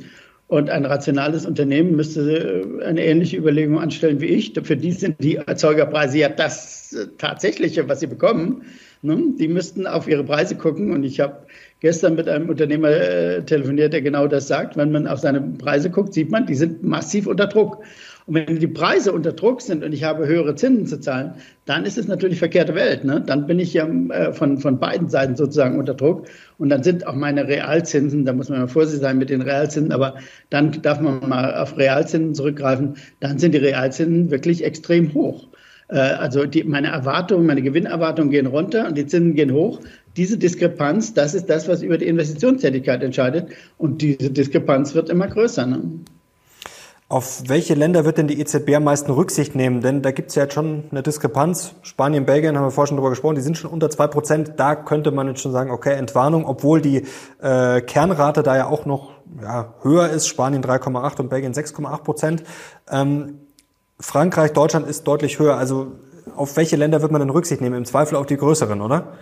Und 0.48 0.70
ein 0.70 0.84
rationales 0.84 1.44
Unternehmen 1.44 1.96
müsste 1.96 2.64
äh, 2.80 2.84
eine 2.84 3.04
ähnliche 3.04 3.36
Überlegung 3.36 3.80
anstellen 3.80 4.20
wie 4.20 4.26
ich. 4.26 4.52
Für 4.62 4.76
die 4.76 4.92
sind 4.92 5.16
die 5.22 5.36
Erzeugerpreise 5.36 6.18
ja 6.18 6.28
das 6.28 6.92
äh, 6.92 7.06
Tatsächliche, 7.18 7.88
was 7.88 8.00
sie 8.00 8.06
bekommen. 8.06 8.62
Ne? 9.02 9.34
Die 9.38 9.48
müssten 9.48 9.88
auf 9.88 10.06
ihre 10.06 10.22
Preise 10.22 10.54
gucken. 10.56 10.92
Und 10.92 11.02
ich 11.02 11.18
habe 11.18 11.46
gestern 11.80 12.14
mit 12.14 12.28
einem 12.28 12.48
Unternehmer 12.48 12.90
äh, 12.90 13.42
telefoniert, 13.42 13.92
der 13.92 14.02
genau 14.02 14.28
das 14.28 14.46
sagt. 14.46 14.76
Wenn 14.76 14.92
man 14.92 15.08
auf 15.08 15.18
seine 15.18 15.40
Preise 15.40 15.90
guckt, 15.90 16.14
sieht 16.14 16.30
man, 16.30 16.46
die 16.46 16.54
sind 16.54 16.84
massiv 16.84 17.26
unter 17.26 17.48
Druck. 17.48 17.82
Und 18.26 18.34
wenn 18.34 18.58
die 18.58 18.66
Preise 18.66 19.12
unter 19.12 19.32
Druck 19.32 19.62
sind 19.62 19.84
und 19.84 19.92
ich 19.92 20.02
habe 20.02 20.26
höhere 20.26 20.56
Zinsen 20.56 20.86
zu 20.86 20.98
zahlen, 21.00 21.34
dann 21.64 21.84
ist 21.84 21.96
es 21.96 22.08
natürlich 22.08 22.40
verkehrte 22.40 22.74
Welt. 22.74 23.04
Ne? 23.04 23.22
Dann 23.24 23.46
bin 23.46 23.60
ich 23.60 23.72
ja 23.72 23.86
äh, 23.86 24.32
von, 24.32 24.58
von 24.58 24.80
beiden 24.80 25.08
Seiten 25.08 25.36
sozusagen 25.36 25.78
unter 25.78 25.94
Druck. 25.94 26.26
Und 26.58 26.68
dann 26.68 26.82
sind 26.82 27.06
auch 27.06 27.14
meine 27.14 27.46
Realzinsen, 27.46 28.24
da 28.24 28.32
muss 28.32 28.48
man 28.48 28.58
mal 28.58 28.68
vorsichtig 28.68 29.02
sein 29.02 29.18
mit 29.18 29.30
den 29.30 29.42
Realzinsen, 29.42 29.92
aber 29.92 30.16
dann 30.50 30.82
darf 30.82 31.00
man 31.00 31.28
mal 31.28 31.54
auf 31.54 31.78
Realzinsen 31.78 32.34
zurückgreifen, 32.34 32.96
dann 33.20 33.38
sind 33.38 33.54
die 33.54 33.58
Realzinsen 33.58 34.30
wirklich 34.32 34.64
extrem 34.64 35.14
hoch. 35.14 35.46
Äh, 35.88 35.98
also 35.98 36.46
die, 36.46 36.64
meine 36.64 36.88
Erwartungen, 36.88 37.46
meine 37.46 37.62
Gewinnerwartungen 37.62 38.32
gehen 38.32 38.46
runter 38.46 38.88
und 38.88 38.98
die 38.98 39.06
Zinsen 39.06 39.36
gehen 39.36 39.52
hoch. 39.52 39.80
Diese 40.16 40.36
Diskrepanz, 40.36 41.14
das 41.14 41.34
ist 41.34 41.46
das, 41.46 41.68
was 41.68 41.82
über 41.82 41.96
die 41.96 42.06
Investitionstätigkeit 42.06 43.04
entscheidet. 43.04 43.50
Und 43.78 44.02
diese 44.02 44.30
Diskrepanz 44.30 44.96
wird 44.96 45.10
immer 45.10 45.28
größer. 45.28 45.64
Ne? 45.64 45.82
Auf 47.08 47.44
welche 47.46 47.74
Länder 47.74 48.04
wird 48.04 48.18
denn 48.18 48.26
die 48.26 48.40
EZB 48.40 48.74
am 48.74 48.84
meisten 48.84 49.12
Rücksicht 49.12 49.54
nehmen? 49.54 49.80
Denn 49.80 50.02
da 50.02 50.10
gibt 50.10 50.30
es 50.30 50.34
ja 50.34 50.42
jetzt 50.42 50.54
schon 50.54 50.84
eine 50.90 51.04
Diskrepanz. 51.04 51.76
Spanien, 51.82 52.26
Belgien 52.26 52.56
haben 52.56 52.64
wir 52.64 52.72
vorhin 52.72 52.88
schon 52.88 52.96
drüber 52.96 53.10
gesprochen, 53.10 53.36
die 53.36 53.42
sind 53.42 53.56
schon 53.56 53.70
unter 53.70 53.88
zwei 53.90 54.08
Prozent. 54.08 54.54
Da 54.56 54.74
könnte 54.74 55.12
man 55.12 55.28
jetzt 55.28 55.40
schon 55.40 55.52
sagen, 55.52 55.70
okay, 55.70 55.94
Entwarnung, 55.94 56.44
obwohl 56.44 56.80
die 56.80 57.04
äh, 57.40 57.80
Kernrate 57.80 58.42
da 58.42 58.56
ja 58.56 58.66
auch 58.66 58.86
noch 58.86 59.12
ja, 59.40 59.74
höher 59.82 60.08
ist. 60.08 60.26
Spanien 60.26 60.64
3,8 60.64 61.20
und 61.20 61.30
Belgien 61.30 61.52
6,8 61.52 62.02
Prozent. 62.02 62.42
Ähm, 62.90 63.38
Frankreich, 64.00 64.52
Deutschland 64.52 64.88
ist 64.88 65.04
deutlich 65.04 65.38
höher. 65.38 65.56
Also 65.56 65.92
auf 66.34 66.56
welche 66.56 66.74
Länder 66.74 67.02
wird 67.02 67.12
man 67.12 67.20
denn 67.20 67.30
Rücksicht 67.30 67.60
nehmen? 67.60 67.76
Im 67.76 67.84
Zweifel 67.84 68.16
auf 68.16 68.26
die 68.26 68.36
größeren, 68.36 68.80
oder? 68.80 69.12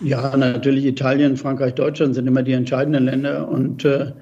Ja, 0.00 0.36
natürlich 0.36 0.84
Italien, 0.84 1.38
Frankreich, 1.38 1.74
Deutschland 1.74 2.14
sind 2.14 2.26
immer 2.26 2.42
die 2.42 2.52
entscheidenden 2.52 3.04
Länder 3.04 3.48
und 3.48 3.84
äh, 3.86 4.12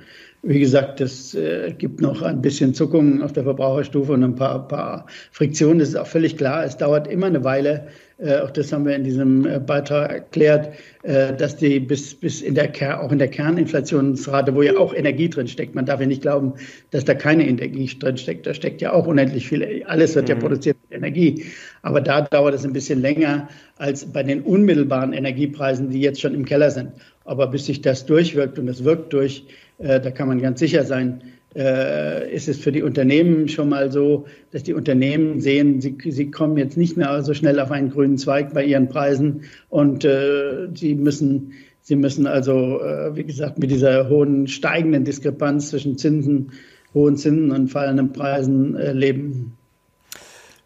wie 0.42 0.60
gesagt, 0.60 1.00
es 1.00 1.34
äh, 1.34 1.72
gibt 1.76 2.00
noch 2.00 2.22
ein 2.22 2.40
bisschen 2.40 2.74
Zuckungen 2.74 3.22
auf 3.22 3.32
der 3.32 3.44
Verbraucherstufe 3.44 4.12
und 4.12 4.22
ein 4.22 4.34
paar, 4.34 4.68
paar 4.68 5.06
Friktionen. 5.32 5.80
Das 5.80 5.90
ist 5.90 5.96
auch 5.96 6.06
völlig 6.06 6.36
klar. 6.36 6.64
Es 6.64 6.76
dauert 6.76 7.06
immer 7.08 7.26
eine 7.26 7.44
Weile, 7.44 7.88
äh, 8.20 8.40
auch 8.40 8.50
das 8.50 8.72
haben 8.72 8.84
wir 8.84 8.96
in 8.96 9.04
diesem 9.04 9.46
äh, 9.46 9.60
Beitrag 9.60 10.10
erklärt, 10.10 10.74
äh, 11.04 11.32
dass 11.34 11.56
die 11.56 11.78
bis, 11.78 12.16
bis 12.16 12.42
in 12.42 12.56
der 12.56 12.66
Ker 12.66 13.00
auch 13.00 13.12
in 13.12 13.18
der 13.18 13.28
Kerninflationsrate, 13.28 14.54
wo 14.56 14.62
ja 14.62 14.76
auch 14.76 14.92
Energie 14.92 15.28
drin 15.28 15.46
steckt, 15.46 15.76
man 15.76 15.86
darf 15.86 16.00
ja 16.00 16.06
nicht 16.06 16.22
glauben, 16.22 16.54
dass 16.90 17.04
da 17.04 17.14
keine 17.14 17.46
Energie 17.46 17.86
drin 17.86 18.16
steckt. 18.16 18.46
Da 18.46 18.54
steckt 18.54 18.80
ja 18.80 18.92
auch 18.92 19.06
unendlich 19.06 19.46
viel. 19.46 19.84
Alles 19.86 20.16
wird 20.16 20.26
mhm. 20.26 20.34
ja 20.34 20.40
produziert 20.40 20.76
mit 20.88 20.98
Energie. 20.98 21.44
Aber 21.82 22.00
da 22.00 22.22
dauert 22.22 22.54
es 22.54 22.64
ein 22.64 22.72
bisschen 22.72 23.00
länger 23.00 23.48
als 23.76 24.04
bei 24.04 24.24
den 24.24 24.42
unmittelbaren 24.42 25.12
Energiepreisen, 25.12 25.90
die 25.90 26.00
jetzt 26.00 26.20
schon 26.20 26.34
im 26.34 26.44
Keller 26.44 26.72
sind. 26.72 26.90
Aber 27.24 27.46
bis 27.46 27.66
sich 27.66 27.82
das 27.82 28.04
durchwirkt 28.04 28.58
und 28.58 28.66
es 28.66 28.82
wirkt 28.82 29.12
durch, 29.12 29.44
da 29.78 30.10
kann 30.10 30.28
man 30.28 30.40
ganz 30.40 30.58
sicher 30.58 30.84
sein, 30.84 31.22
äh, 31.54 32.34
ist 32.34 32.48
es 32.48 32.58
für 32.58 32.72
die 32.72 32.82
Unternehmen 32.82 33.48
schon 33.48 33.68
mal 33.68 33.90
so, 33.90 34.26
dass 34.50 34.62
die 34.62 34.74
Unternehmen 34.74 35.40
sehen, 35.40 35.80
sie, 35.80 35.96
sie 36.04 36.30
kommen 36.30 36.56
jetzt 36.56 36.76
nicht 36.76 36.96
mehr 36.96 37.22
so 37.22 37.32
schnell 37.32 37.58
auf 37.60 37.70
einen 37.70 37.90
grünen 37.90 38.18
Zweig 38.18 38.52
bei 38.52 38.64
ihren 38.64 38.88
Preisen 38.88 39.42
und 39.68 40.04
äh, 40.04 40.68
sie 40.74 40.94
müssen 40.94 41.52
Sie 41.88 41.96
müssen 41.96 42.26
also, 42.26 42.82
äh, 42.82 43.16
wie 43.16 43.24
gesagt, 43.24 43.58
mit 43.58 43.70
dieser 43.70 44.10
hohen 44.10 44.46
steigenden 44.46 45.04
Diskrepanz 45.04 45.70
zwischen 45.70 45.96
Zinsen, 45.96 46.52
hohen 46.92 47.16
Zinsen 47.16 47.50
und 47.50 47.68
fallenden 47.68 48.12
Preisen 48.12 48.76
äh, 48.76 48.92
leben. 48.92 49.56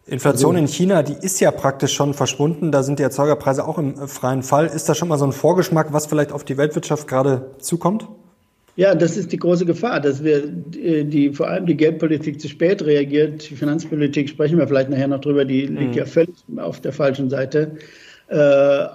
Inflation 0.05 0.57
in 0.57 0.67
China, 0.67 1.01
die 1.01 1.13
ist 1.13 1.39
ja 1.39 1.51
praktisch 1.51 1.93
schon 1.93 2.13
verschwunden. 2.13 2.73
Da 2.73 2.83
sind 2.83 2.99
die 2.99 3.03
Erzeugerpreise 3.03 3.65
auch 3.65 3.77
im 3.77 3.95
freien 4.09 4.43
Fall. 4.43 4.65
Ist 4.65 4.89
das 4.89 4.97
schon 4.97 5.07
mal 5.07 5.17
so 5.17 5.23
ein 5.23 5.31
Vorgeschmack, 5.31 5.93
was 5.93 6.07
vielleicht 6.07 6.33
auf 6.33 6.43
die 6.43 6.57
Weltwirtschaft 6.57 7.07
gerade 7.07 7.51
zukommt? 7.59 8.09
Ja, 8.75 8.95
das 8.95 9.17
ist 9.17 9.31
die 9.31 9.37
große 9.37 9.65
Gefahr, 9.65 9.99
dass 9.99 10.23
wir 10.23 10.47
die, 10.47 11.03
die, 11.05 11.33
vor 11.33 11.47
allem 11.47 11.67
die 11.67 11.77
Geldpolitik 11.77 12.41
zu 12.41 12.47
spät 12.47 12.83
reagiert. 12.83 13.49
Die 13.49 13.55
Finanzpolitik 13.55 14.29
sprechen 14.29 14.57
wir 14.57 14.67
vielleicht 14.67 14.89
nachher 14.89 15.07
noch 15.07 15.21
drüber, 15.21 15.45
die 15.45 15.67
liegt 15.67 15.91
mhm. 15.91 15.97
ja 15.97 16.05
völlig 16.05 16.35
auf 16.57 16.81
der 16.81 16.91
falschen 16.91 17.29
Seite. 17.29 17.77
Äh, 18.29 18.37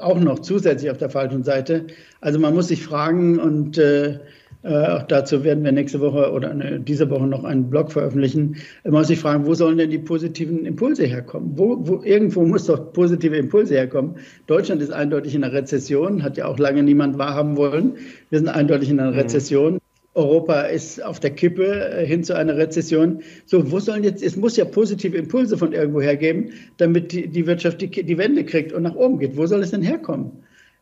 auch 0.00 0.18
noch 0.18 0.40
zusätzlich 0.40 0.90
auf 0.90 0.98
der 0.98 1.10
falschen 1.10 1.44
Seite. 1.44 1.86
Also 2.20 2.40
man 2.40 2.54
muss 2.54 2.68
sich 2.68 2.82
fragen 2.82 3.38
und 3.38 3.78
äh, 3.78 4.14
äh, 4.14 4.18
auch 4.64 5.02
dazu 5.02 5.44
werden 5.44 5.62
wir 5.62 5.70
nächste 5.70 6.00
Woche 6.00 6.32
oder 6.32 6.50
eine, 6.50 6.80
diese 6.80 7.08
Woche 7.10 7.26
noch 7.26 7.44
einen 7.44 7.70
Blog 7.70 7.92
veröffentlichen. 7.92 8.56
Man 8.82 8.92
muss 8.92 9.06
sich 9.06 9.20
fragen, 9.20 9.46
wo 9.46 9.54
sollen 9.54 9.78
denn 9.78 9.90
die 9.90 9.98
positiven 9.98 10.66
Impulse 10.66 11.04
herkommen? 11.04 11.52
Wo, 11.56 11.78
wo, 11.86 12.02
irgendwo 12.02 12.44
muss 12.44 12.66
doch 12.66 12.92
positive 12.92 13.36
Impulse 13.36 13.74
herkommen. 13.74 14.16
Deutschland 14.48 14.82
ist 14.82 14.90
eindeutig 14.90 15.36
in 15.36 15.44
einer 15.44 15.52
Rezession, 15.52 16.24
hat 16.24 16.36
ja 16.36 16.46
auch 16.46 16.58
lange 16.58 16.82
niemand 16.82 17.18
wahrhaben 17.18 17.56
wollen. 17.56 17.98
Wir 18.30 18.40
sind 18.40 18.48
eindeutig 18.48 18.90
in 18.90 18.98
einer 18.98 19.12
mhm. 19.12 19.18
Rezession. 19.18 19.78
Europa 20.14 20.62
ist 20.62 21.04
auf 21.04 21.20
der 21.20 21.30
Kippe 21.30 21.90
äh, 21.92 22.04
hin 22.04 22.24
zu 22.24 22.34
einer 22.34 22.56
Rezession. 22.56 23.22
So, 23.46 23.70
wo 23.70 23.78
sollen 23.78 24.02
jetzt, 24.02 24.22
es 24.22 24.36
muss 24.36 24.56
ja 24.56 24.64
positive 24.64 25.16
Impulse 25.16 25.56
von 25.56 25.72
irgendwo 25.72 26.00
hergeben, 26.00 26.50
damit 26.78 27.12
die, 27.12 27.28
die 27.28 27.46
Wirtschaft 27.46 27.80
die, 27.80 27.88
die 27.88 28.18
Wende 28.18 28.44
kriegt 28.44 28.72
und 28.72 28.82
nach 28.82 28.96
oben 28.96 29.20
geht. 29.20 29.36
Wo 29.36 29.46
soll 29.46 29.60
es 29.60 29.70
denn 29.70 29.82
herkommen? 29.82 30.32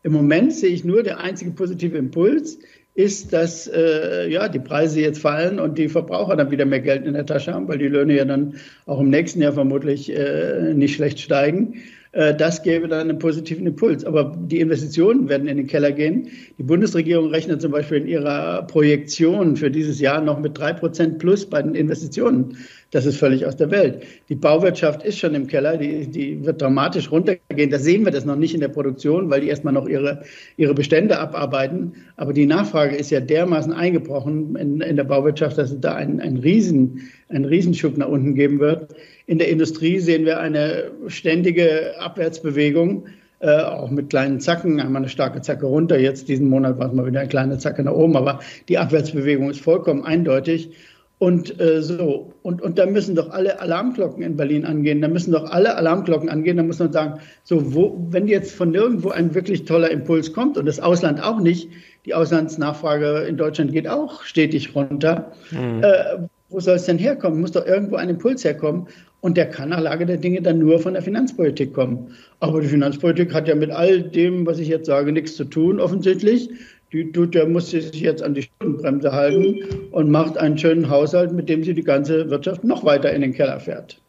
Im 0.03 0.13
Moment 0.13 0.53
sehe 0.53 0.69
ich 0.69 0.83
nur 0.83 1.03
der 1.03 1.19
einzige 1.19 1.51
positive 1.51 1.97
Impuls 1.97 2.59
ist, 2.97 3.31
dass 3.31 3.67
äh, 3.67 4.27
ja, 4.27 4.49
die 4.49 4.57
Preise 4.57 4.99
jetzt 5.01 5.19
fallen 5.19 5.59
und 5.59 5.77
die 5.77 5.87
Verbraucher 5.87 6.35
dann 6.35 6.49
wieder 6.49 6.65
mehr 6.65 6.79
Geld 6.79 7.05
in 7.05 7.13
der 7.13 7.27
Tasche 7.27 7.53
haben, 7.53 7.67
weil 7.67 7.77
die 7.77 7.87
Löhne 7.87 8.15
ja 8.15 8.25
dann 8.25 8.55
auch 8.87 8.99
im 8.99 9.11
nächsten 9.11 9.39
Jahr 9.39 9.53
vermutlich 9.53 10.11
äh, 10.11 10.73
nicht 10.73 10.95
schlecht 10.95 11.19
steigen. 11.19 11.75
Äh, 12.17 12.35
das 12.35 12.63
gäbe 12.63 12.87
dann 12.87 13.09
einen 13.09 13.19
positiven 13.19 13.67
Impuls. 13.67 14.03
Aber 14.03 14.35
die 14.35 14.59
Investitionen 14.59 15.29
werden 15.29 15.47
in 15.47 15.57
den 15.57 15.67
Keller 15.67 15.91
gehen. 15.91 16.29
Die 16.57 16.63
Bundesregierung 16.63 17.29
rechnet 17.29 17.61
zum 17.61 17.71
Beispiel 17.71 17.99
in 17.99 18.07
ihrer 18.07 18.63
Projektion 18.63 19.55
für 19.55 19.69
dieses 19.69 19.99
Jahr 19.99 20.19
noch 20.19 20.39
mit 20.39 20.57
drei 20.57 20.73
Prozent 20.73 21.19
plus 21.19 21.45
bei 21.45 21.61
den 21.61 21.75
Investitionen. 21.75 22.57
Das 22.89 23.05
ist 23.05 23.17
völlig 23.17 23.45
aus 23.45 23.55
der 23.57 23.69
Welt. 23.69 24.01
Die 24.29 24.35
Bauwirtschaft 24.35 25.03
ist 25.03 25.19
schon 25.19 25.35
im 25.35 25.45
Keller, 25.45 25.77
die, 25.77 26.07
die 26.07 26.43
wird 26.43 26.61
dramatisch 26.61 27.11
runtergehen. 27.11 27.69
Da 27.69 27.77
sehen 27.77 28.05
wir 28.05 28.11
das 28.11 28.25
noch 28.25 28.37
nicht 28.37 28.55
in 28.55 28.61
der 28.61 28.69
Produktion, 28.69 29.29
weil 29.29 29.41
die 29.41 29.49
erstmal 29.49 29.73
noch 29.73 29.87
ihre, 29.87 30.23
ihre 30.55 30.73
Bestände 30.73 31.19
abarbeiten. 31.19 31.93
Aber 32.15 32.33
die 32.33 32.45
Nachfrage 32.47 32.95
ist 32.95 33.11
ja 33.11 33.19
dermaßen 33.19 33.73
eingebrochen 33.73 34.55
in, 34.55 34.81
in 34.81 34.95
der 34.95 35.03
Bauwirtschaft, 35.03 35.57
dass 35.57 35.71
es 35.71 35.81
da 35.81 35.95
einen, 35.95 36.19
einen, 36.21 36.37
Riesen, 36.37 37.09
einen 37.29 37.45
Riesenschub 37.45 37.97
nach 37.97 38.07
unten 38.07 38.33
geben 38.33 38.59
wird. 38.59 38.95
In 39.27 39.37
der 39.37 39.49
Industrie 39.49 39.99
sehen 39.99 40.25
wir 40.25 40.39
eine 40.39 40.91
ständige 41.07 41.99
Abwärtsbewegung. 41.99 43.07
Äh, 43.39 43.61
auch 43.61 43.91
mit 43.91 44.09
kleinen 44.09 44.39
Zacken, 44.39 44.79
einmal 44.79 45.03
eine 45.03 45.09
starke 45.09 45.41
Zacke 45.41 45.67
runter. 45.67 45.99
Jetzt 45.99 46.27
diesen 46.27 46.49
Monat 46.49 46.79
war 46.79 46.87
es 46.87 46.93
mal 46.93 47.05
wieder 47.05 47.19
eine 47.19 47.29
kleine 47.29 47.59
Zacke 47.59 47.83
nach 47.83 47.91
oben, 47.91 48.17
aber 48.17 48.39
die 48.67 48.79
Abwärtsbewegung 48.79 49.51
ist 49.51 49.61
vollkommen 49.61 50.03
eindeutig. 50.03 50.71
Und 51.19 51.59
äh, 51.59 51.81
so, 51.81 52.33
und, 52.41 52.61
und 52.61 52.79
da 52.79 52.85
müssen 52.85 53.15
doch 53.15 53.31
alle 53.31 53.59
Alarmglocken 53.59 54.23
in 54.23 54.37
Berlin 54.37 54.65
angehen. 54.65 55.01
Da 55.01 55.07
müssen 55.07 55.33
doch 55.33 55.51
alle 55.51 55.75
Alarmglocken 55.75 56.29
angehen. 56.29 56.57
Da 56.57 56.63
muss 56.63 56.79
man 56.79 56.93
sagen, 56.93 57.19
so, 57.43 57.75
wo, 57.75 58.07
wenn 58.09 58.27
jetzt 58.27 58.53
von 58.53 58.71
nirgendwo 58.71 59.09
ein 59.09 59.35
wirklich 59.35 59.65
toller 59.65 59.91
Impuls 59.91 60.31
kommt 60.31 60.57
und 60.57 60.65
das 60.65 60.79
Ausland 60.79 61.21
auch 61.21 61.39
nicht, 61.39 61.69
die 62.05 62.13
Auslandsnachfrage 62.13 63.25
in 63.27 63.35
Deutschland 63.35 63.71
geht 63.71 63.87
auch 63.87 64.23
stetig 64.23 64.73
runter, 64.75 65.31
mhm. 65.51 65.83
äh, 65.83 66.27
wo 66.49 66.59
soll 66.59 66.75
es 66.75 66.85
denn 66.85 66.97
herkommen? 66.97 67.41
Muss 67.41 67.51
doch 67.51 67.65
irgendwo 67.65 67.97
ein 67.97 68.09
Impuls 68.09 68.43
herkommen. 68.43 68.87
Und 69.27 69.35
der 69.35 69.49
kann 69.49 69.67
nach 69.67 69.81
Lage 69.81 70.05
der 70.05 70.15
Dinge 70.15 70.41
dann 70.41 70.57
nur 70.57 70.79
von 70.79 70.93
der 70.93 71.01
Finanzpolitik 71.01 71.73
kommen. 71.73 72.15
Aber 72.39 72.61
die 72.61 72.69
Finanzpolitik 72.69 73.33
hat 73.33 73.49
ja 73.49 73.55
mit 73.55 73.71
all 73.71 74.01
dem, 74.01 74.45
was 74.45 74.57
ich 74.57 74.69
jetzt 74.69 74.85
sage, 74.85 75.11
nichts 75.11 75.35
zu 75.35 75.43
tun, 75.43 75.81
offensichtlich 75.81 76.49
die, 76.93 77.11
der 77.11 77.45
muss 77.45 77.71
sich 77.71 77.91
jetzt 77.99 78.23
an 78.23 78.35
die 78.35 78.43
Schuldenbremse 78.43 79.11
halten 79.11 79.89
und 79.91 80.09
macht 80.11 80.37
einen 80.37 80.57
schönen 80.57 80.89
Haushalt, 80.89 81.33
mit 81.33 81.49
dem 81.49 81.61
sie 81.61 81.73
die 81.73 81.83
ganze 81.83 82.29
Wirtschaft 82.29 82.63
noch 82.63 82.85
weiter 82.85 83.11
in 83.11 83.19
den 83.19 83.33
Keller 83.33 83.59
fährt. 83.59 83.99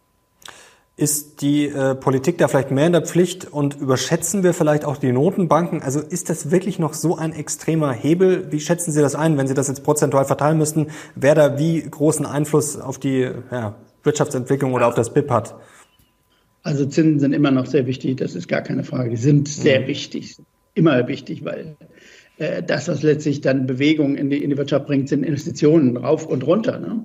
Ist 0.96 1.42
die 1.42 1.66
äh, 1.66 1.96
Politik 1.96 2.38
da 2.38 2.46
vielleicht 2.46 2.70
mehr 2.70 2.86
in 2.86 2.92
der 2.92 3.02
Pflicht 3.02 3.52
und 3.52 3.74
überschätzen 3.74 4.44
wir 4.44 4.54
vielleicht 4.54 4.84
auch 4.84 4.98
die 4.98 5.10
Notenbanken? 5.10 5.82
Also 5.82 5.98
ist 5.98 6.30
das 6.30 6.52
wirklich 6.52 6.78
noch 6.78 6.94
so 6.94 7.16
ein 7.16 7.32
extremer 7.32 7.90
Hebel? 7.90 8.52
Wie 8.52 8.60
schätzen 8.60 8.92
Sie 8.92 9.00
das 9.00 9.16
ein, 9.16 9.36
wenn 9.36 9.48
Sie 9.48 9.54
das 9.54 9.66
jetzt 9.66 9.82
prozentual 9.82 10.26
verteilen 10.26 10.58
müssten, 10.58 10.86
wer 11.16 11.34
da 11.34 11.58
wie 11.58 11.82
großen 11.82 12.24
Einfluss 12.24 12.78
auf 12.78 12.98
die 12.98 13.28
ja, 13.50 13.74
Wirtschaftsentwicklung 14.02 14.72
oder 14.72 14.86
auf 14.86 14.94
das 14.94 15.12
BIP 15.12 15.30
hat? 15.30 15.54
Also 16.62 16.86
Zinsen 16.86 17.20
sind 17.20 17.32
immer 17.32 17.50
noch 17.50 17.66
sehr 17.66 17.86
wichtig, 17.86 18.16
das 18.18 18.34
ist 18.34 18.48
gar 18.48 18.62
keine 18.62 18.84
Frage. 18.84 19.10
Die 19.10 19.16
sind 19.16 19.48
sehr 19.48 19.80
mhm. 19.80 19.86
wichtig, 19.86 20.36
immer 20.74 21.06
wichtig, 21.08 21.44
weil 21.44 21.76
äh, 22.38 22.62
das, 22.62 22.88
was 22.88 23.02
letztlich 23.02 23.40
dann 23.40 23.66
Bewegung 23.66 24.16
in 24.16 24.30
die, 24.30 24.42
in 24.42 24.50
die 24.50 24.56
Wirtschaft 24.56 24.86
bringt, 24.86 25.08
sind 25.08 25.24
Investitionen 25.24 25.96
rauf 25.96 26.26
und 26.26 26.46
runter. 26.46 26.78
Ne? 26.78 27.04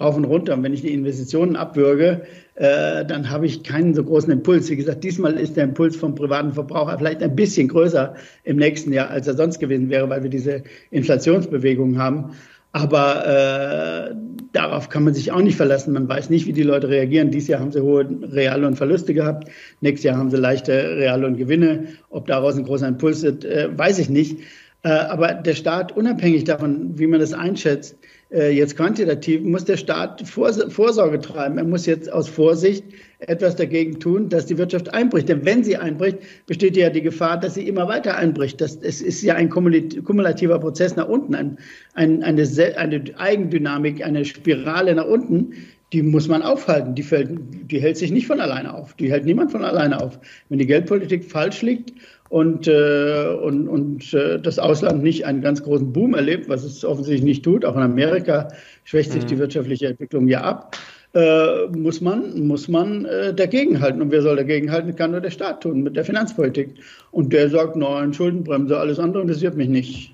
Rauf 0.00 0.16
und 0.16 0.24
runter. 0.24 0.54
Und 0.54 0.62
wenn 0.64 0.74
ich 0.74 0.82
die 0.82 0.92
Investitionen 0.92 1.54
abwürge, 1.54 2.22
äh, 2.56 3.04
dann 3.04 3.30
habe 3.30 3.46
ich 3.46 3.62
keinen 3.62 3.94
so 3.94 4.02
großen 4.02 4.32
Impuls. 4.32 4.68
Wie 4.68 4.76
gesagt, 4.76 5.04
diesmal 5.04 5.34
ist 5.34 5.56
der 5.56 5.64
Impuls 5.64 5.96
vom 5.96 6.14
privaten 6.14 6.52
Verbraucher 6.52 6.98
vielleicht 6.98 7.22
ein 7.22 7.36
bisschen 7.36 7.68
größer 7.68 8.14
im 8.42 8.56
nächsten 8.56 8.92
Jahr, 8.92 9.10
als 9.10 9.26
er 9.26 9.34
sonst 9.34 9.60
gewesen 9.60 9.90
wäre, 9.90 10.08
weil 10.08 10.22
wir 10.22 10.30
diese 10.30 10.64
Inflationsbewegung 10.90 11.98
haben. 11.98 12.32
Aber 12.74 13.24
äh, 13.24 14.14
darauf 14.52 14.88
kann 14.88 15.04
man 15.04 15.14
sich 15.14 15.30
auch 15.30 15.40
nicht 15.40 15.56
verlassen. 15.56 15.94
Man 15.94 16.08
weiß 16.08 16.28
nicht, 16.28 16.46
wie 16.46 16.52
die 16.52 16.64
Leute 16.64 16.88
reagieren. 16.88 17.30
Dieses 17.30 17.46
Jahr 17.46 17.60
haben 17.60 17.70
sie 17.70 17.80
hohe 17.80 18.04
Real- 18.32 18.64
und 18.64 18.74
Verluste 18.74 19.14
gehabt. 19.14 19.48
Nächstes 19.80 20.02
Jahr 20.02 20.16
haben 20.16 20.28
sie 20.28 20.38
leichte 20.38 20.96
Real- 20.96 21.24
und 21.24 21.36
Gewinne. 21.36 21.84
Ob 22.10 22.26
daraus 22.26 22.56
ein 22.56 22.64
großer 22.64 22.88
Impuls 22.88 23.22
wird, 23.22 23.44
äh, 23.44 23.68
weiß 23.72 24.00
ich 24.00 24.10
nicht. 24.10 24.40
Äh, 24.82 24.88
aber 24.88 25.34
der 25.34 25.54
Staat, 25.54 25.96
unabhängig 25.96 26.42
davon, 26.42 26.98
wie 26.98 27.06
man 27.06 27.20
das 27.20 27.32
einschätzt, 27.32 27.96
äh, 28.32 28.50
jetzt 28.50 28.76
quantitativ, 28.76 29.42
muss 29.42 29.64
der 29.64 29.76
Staat 29.76 30.26
Vorsorge 30.26 31.20
treiben. 31.20 31.58
Er 31.58 31.64
muss 31.64 31.86
jetzt 31.86 32.12
aus 32.12 32.28
Vorsicht 32.28 32.82
etwas 33.28 33.56
dagegen 33.56 33.98
tun, 34.00 34.28
dass 34.28 34.46
die 34.46 34.58
Wirtschaft 34.58 34.92
einbricht. 34.92 35.28
Denn 35.28 35.44
wenn 35.44 35.64
sie 35.64 35.76
einbricht, 35.76 36.18
besteht 36.46 36.76
ja 36.76 36.90
die 36.90 37.02
Gefahr, 37.02 37.38
dass 37.38 37.54
sie 37.54 37.66
immer 37.66 37.88
weiter 37.88 38.16
einbricht. 38.16 38.60
Das, 38.60 38.76
es 38.76 39.00
ist 39.00 39.22
ja 39.22 39.34
ein 39.34 39.48
kumulativer 39.48 40.58
Prozess 40.58 40.96
nach 40.96 41.08
unten, 41.08 41.34
ein, 41.34 41.58
ein, 41.94 42.22
eine, 42.22 42.46
eine 42.76 43.04
Eigendynamik, 43.16 44.04
eine 44.04 44.24
Spirale 44.24 44.94
nach 44.94 45.06
unten, 45.06 45.54
die 45.92 46.02
muss 46.02 46.26
man 46.28 46.42
aufhalten. 46.42 46.94
Die, 46.94 47.02
fällt, 47.02 47.30
die 47.70 47.80
hält 47.80 47.96
sich 47.96 48.10
nicht 48.10 48.26
von 48.26 48.40
alleine 48.40 48.74
auf. 48.74 48.94
Die 48.94 49.10
hält 49.10 49.24
niemand 49.24 49.52
von 49.52 49.64
alleine 49.64 50.00
auf. 50.00 50.18
Wenn 50.48 50.58
die 50.58 50.66
Geldpolitik 50.66 51.24
falsch 51.24 51.62
liegt 51.62 51.92
und, 52.30 52.66
äh, 52.66 53.28
und, 53.40 53.68
und 53.68 54.12
äh, 54.12 54.40
das 54.40 54.58
Ausland 54.58 55.04
nicht 55.04 55.24
einen 55.24 55.40
ganz 55.40 55.62
großen 55.62 55.92
Boom 55.92 56.14
erlebt, 56.14 56.48
was 56.48 56.64
es 56.64 56.84
offensichtlich 56.84 57.22
nicht 57.22 57.44
tut, 57.44 57.64
auch 57.64 57.76
in 57.76 57.82
Amerika 57.82 58.48
schwächt 58.82 59.12
sich 59.12 59.22
mhm. 59.22 59.28
die 59.28 59.38
wirtschaftliche 59.38 59.86
Entwicklung 59.86 60.26
ja 60.26 60.40
ab, 60.40 60.76
äh, 61.14 61.66
muss 61.68 62.00
man, 62.00 62.46
muss 62.46 62.68
man 62.68 63.04
äh, 63.04 63.32
dagegenhalten. 63.34 64.02
Und 64.02 64.10
wer 64.10 64.22
soll 64.22 64.36
dagegenhalten? 64.36 64.96
Kann 64.96 65.12
nur 65.12 65.20
der 65.20 65.30
Staat 65.30 65.62
tun 65.62 65.82
mit 65.82 65.96
der 65.96 66.04
Finanzpolitik. 66.04 66.70
Und 67.12 67.32
der 67.32 67.48
sagt, 67.50 67.76
nein, 67.76 68.12
Schuldenbremse, 68.12 68.78
alles 68.78 68.98
andere 68.98 69.22
interessiert 69.22 69.56
mich 69.56 69.68
nicht. 69.68 70.13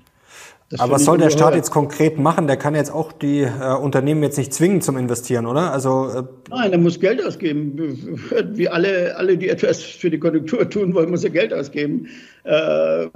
Das 0.71 0.79
Aber 0.79 0.93
was 0.93 1.03
soll 1.03 1.17
der 1.17 1.29
Staat 1.29 1.53
jetzt 1.53 1.69
konkret 1.69 2.17
machen? 2.17 2.47
Der 2.47 2.55
kann 2.55 2.75
jetzt 2.75 2.93
auch 2.93 3.11
die 3.11 3.41
äh, 3.41 3.75
Unternehmen 3.75 4.23
jetzt 4.23 4.37
nicht 4.37 4.53
zwingen 4.53 4.79
zum 4.79 4.95
Investieren, 4.95 5.45
oder? 5.45 5.73
Also 5.73 6.07
äh 6.07 6.23
Nein, 6.49 6.71
er 6.71 6.77
muss 6.77 6.97
Geld 6.97 7.23
ausgeben. 7.25 7.77
Wie 8.53 8.69
alle, 8.69 9.17
alle, 9.17 9.37
die 9.37 9.49
etwas 9.49 9.83
für 9.83 10.09
die 10.09 10.17
Konjunktur 10.17 10.69
tun 10.69 10.93
wollen, 10.93 11.09
muss 11.09 11.25
er 11.25 11.29
Geld 11.29 11.53
ausgeben. 11.53 12.07
Äh, 12.45 13.07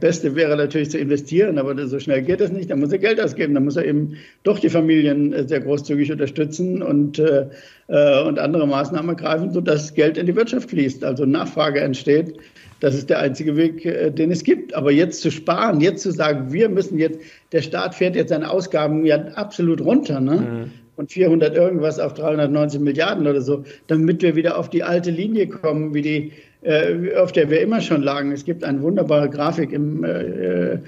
Beste 0.00 0.34
wäre 0.34 0.56
natürlich 0.56 0.90
zu 0.90 0.98
investieren, 0.98 1.58
aber 1.58 1.86
so 1.86 1.98
schnell 1.98 2.22
geht 2.22 2.40
das 2.40 2.50
nicht. 2.50 2.70
Dann 2.70 2.80
muss 2.80 2.92
er 2.92 2.98
Geld 2.98 3.20
ausgeben. 3.20 3.52
Dann 3.52 3.64
muss 3.64 3.76
er 3.76 3.84
eben 3.84 4.16
doch 4.42 4.58
die 4.58 4.70
Familien 4.70 5.34
äh, 5.34 5.46
sehr 5.46 5.60
großzügig 5.60 6.10
unterstützen 6.12 6.82
und, 6.82 7.18
äh, 7.18 7.46
äh, 7.88 8.22
und 8.22 8.38
andere 8.38 8.66
Maßnahmen 8.66 9.10
ergreifen, 9.10 9.52
sodass 9.52 9.92
Geld 9.92 10.16
in 10.16 10.24
die 10.24 10.34
Wirtschaft 10.34 10.70
fließt, 10.70 11.04
also 11.04 11.26
Nachfrage 11.26 11.80
entsteht. 11.80 12.38
Das 12.82 12.96
ist 12.96 13.10
der 13.10 13.20
einzige 13.20 13.56
Weg, 13.56 13.86
äh, 13.86 14.10
den 14.10 14.32
es 14.32 14.42
gibt. 14.42 14.74
Aber 14.74 14.90
jetzt 14.90 15.20
zu 15.20 15.30
sparen, 15.30 15.80
jetzt 15.80 16.02
zu 16.02 16.10
sagen, 16.10 16.52
wir 16.52 16.68
müssen 16.68 16.98
jetzt, 16.98 17.20
der 17.52 17.62
Staat 17.62 17.94
fährt 17.94 18.16
jetzt 18.16 18.30
seine 18.30 18.50
Ausgaben 18.50 19.06
ja 19.06 19.18
absolut 19.34 19.80
runter, 19.80 20.20
ne? 20.20 20.34
Mhm. 20.34 20.70
Von 20.96 21.06
400 21.06 21.54
irgendwas 21.54 22.00
auf 22.00 22.12
390 22.14 22.80
Milliarden 22.80 23.28
oder 23.28 23.40
so, 23.40 23.62
damit 23.86 24.20
wir 24.20 24.34
wieder 24.34 24.58
auf 24.58 24.68
die 24.68 24.82
alte 24.82 25.12
Linie 25.12 25.46
kommen, 25.46 25.94
wie 25.94 26.02
die, 26.02 26.32
äh, 26.62 27.14
auf 27.14 27.30
der 27.30 27.50
wir 27.50 27.60
immer 27.60 27.80
schon 27.80 28.02
lagen. 28.02 28.32
Es 28.32 28.44
gibt 28.44 28.64
eine 28.64 28.82
wunderbare 28.82 29.30
Grafik 29.30 29.72
im, 29.72 30.02
äh, 30.02 30.78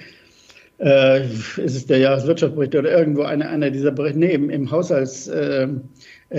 äh, 0.79 1.25
ist 1.25 1.77
es 1.77 1.87
der 1.87 1.99
Jahreswirtschaftsbericht 1.99 2.75
oder 2.75 2.91
irgendwo 2.91 3.23
einer, 3.23 3.49
einer 3.49 3.71
dieser 3.71 3.93
Berichte, 3.93 4.19
nee, 4.19 4.35
im, 4.35 4.51
im 4.51 4.71
Haushalts, 4.71 5.29
äh, 5.29 5.63
äh, 5.63 5.69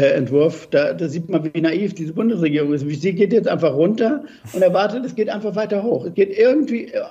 Entwurf, 0.01 0.67
da, 0.71 0.93
da, 0.93 1.07
sieht 1.07 1.29
man, 1.29 1.49
wie 1.53 1.61
naiv 1.61 1.93
diese 1.93 2.11
Bundesregierung 2.11 2.73
ist. 2.73 2.85
Sie 3.01 3.13
geht 3.13 3.31
jetzt 3.31 3.47
einfach 3.47 3.73
runter 3.73 4.25
und 4.51 4.61
erwartet, 4.61 5.05
es 5.05 5.15
geht 5.15 5.29
einfach 5.29 5.55
weiter 5.55 5.83
hoch. 5.83 6.05
Es 6.05 6.13
geht 6.13 6.37
irgendwie 6.37 6.85
äh, 6.85 7.01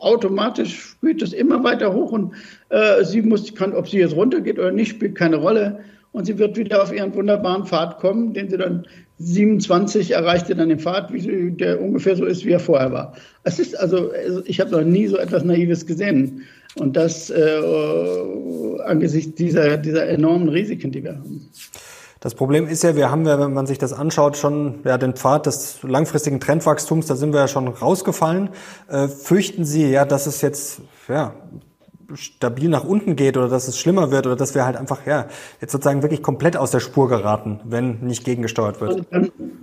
automatisch, 0.00 0.78
spielt 0.78 1.22
es 1.22 1.32
immer 1.32 1.64
weiter 1.64 1.94
hoch 1.94 2.12
und 2.12 2.34
äh, 2.68 3.02
sie 3.04 3.22
muss, 3.22 3.54
kann, 3.54 3.72
ob 3.72 3.88
sie 3.88 3.98
jetzt 3.98 4.14
runtergeht 4.14 4.58
oder 4.58 4.72
nicht, 4.72 4.90
spielt 4.90 5.14
keine 5.14 5.36
Rolle. 5.36 5.80
Und 6.12 6.26
sie 6.26 6.38
wird 6.38 6.56
wieder 6.56 6.82
auf 6.82 6.92
ihren 6.92 7.14
wunderbaren 7.14 7.64
Pfad 7.64 7.98
kommen, 7.98 8.32
den 8.34 8.48
sie 8.48 8.56
dann 8.56 8.86
27 9.18 10.12
erreichte 10.12 10.54
dann 10.54 10.68
den 10.68 10.78
Pfad, 10.78 11.10
sie, 11.16 11.50
der 11.52 11.80
ungefähr 11.80 12.16
so 12.16 12.24
ist, 12.24 12.44
wie 12.44 12.52
er 12.52 12.60
vorher 12.60 12.92
war. 12.92 13.14
Es 13.44 13.58
ist 13.58 13.78
also, 13.78 14.10
also 14.10 14.42
ich 14.44 14.60
habe 14.60 14.70
noch 14.70 14.84
nie 14.84 15.06
so 15.06 15.16
etwas 15.16 15.44
Naives 15.44 15.86
gesehen. 15.86 16.42
Und 16.76 16.96
das 16.96 17.30
äh, 17.30 17.60
angesichts 18.84 19.34
dieser, 19.34 19.76
dieser 19.78 20.06
enormen 20.06 20.48
Risiken, 20.48 20.92
die 20.92 21.02
wir 21.02 21.16
haben. 21.16 21.48
Das 22.20 22.34
Problem 22.34 22.66
ist 22.66 22.82
ja, 22.82 22.96
wir 22.96 23.10
haben 23.10 23.26
ja, 23.26 23.38
wenn 23.38 23.52
man 23.52 23.66
sich 23.66 23.78
das 23.78 23.92
anschaut, 23.92 24.36
schon 24.36 24.80
ja, 24.84 24.98
den 24.98 25.14
Pfad 25.14 25.46
des 25.46 25.82
langfristigen 25.82 26.40
Trendwachstums, 26.40 27.06
da 27.06 27.14
sind 27.14 27.32
wir 27.32 27.40
ja 27.40 27.48
schon 27.48 27.68
rausgefallen. 27.68 28.50
Äh, 28.88 29.08
fürchten 29.08 29.64
Sie 29.64 29.88
ja, 29.88 30.04
dass 30.04 30.26
es 30.26 30.40
jetzt 30.40 30.80
ja, 31.08 31.34
stabil 32.14 32.68
nach 32.68 32.84
unten 32.84 33.16
geht 33.16 33.36
oder 33.36 33.48
dass 33.48 33.68
es 33.68 33.78
schlimmer 33.78 34.10
wird 34.10 34.26
oder 34.26 34.36
dass 34.36 34.54
wir 34.54 34.64
halt 34.64 34.76
einfach 34.76 35.06
ja 35.06 35.26
jetzt 35.60 35.72
sozusagen 35.72 36.02
wirklich 36.02 36.22
komplett 36.22 36.56
aus 36.56 36.70
der 36.70 36.80
Spur 36.80 37.08
geraten, 37.08 37.60
wenn 37.64 38.00
nicht 38.00 38.24
gegengesteuert 38.24 38.80
wird? 38.80 39.06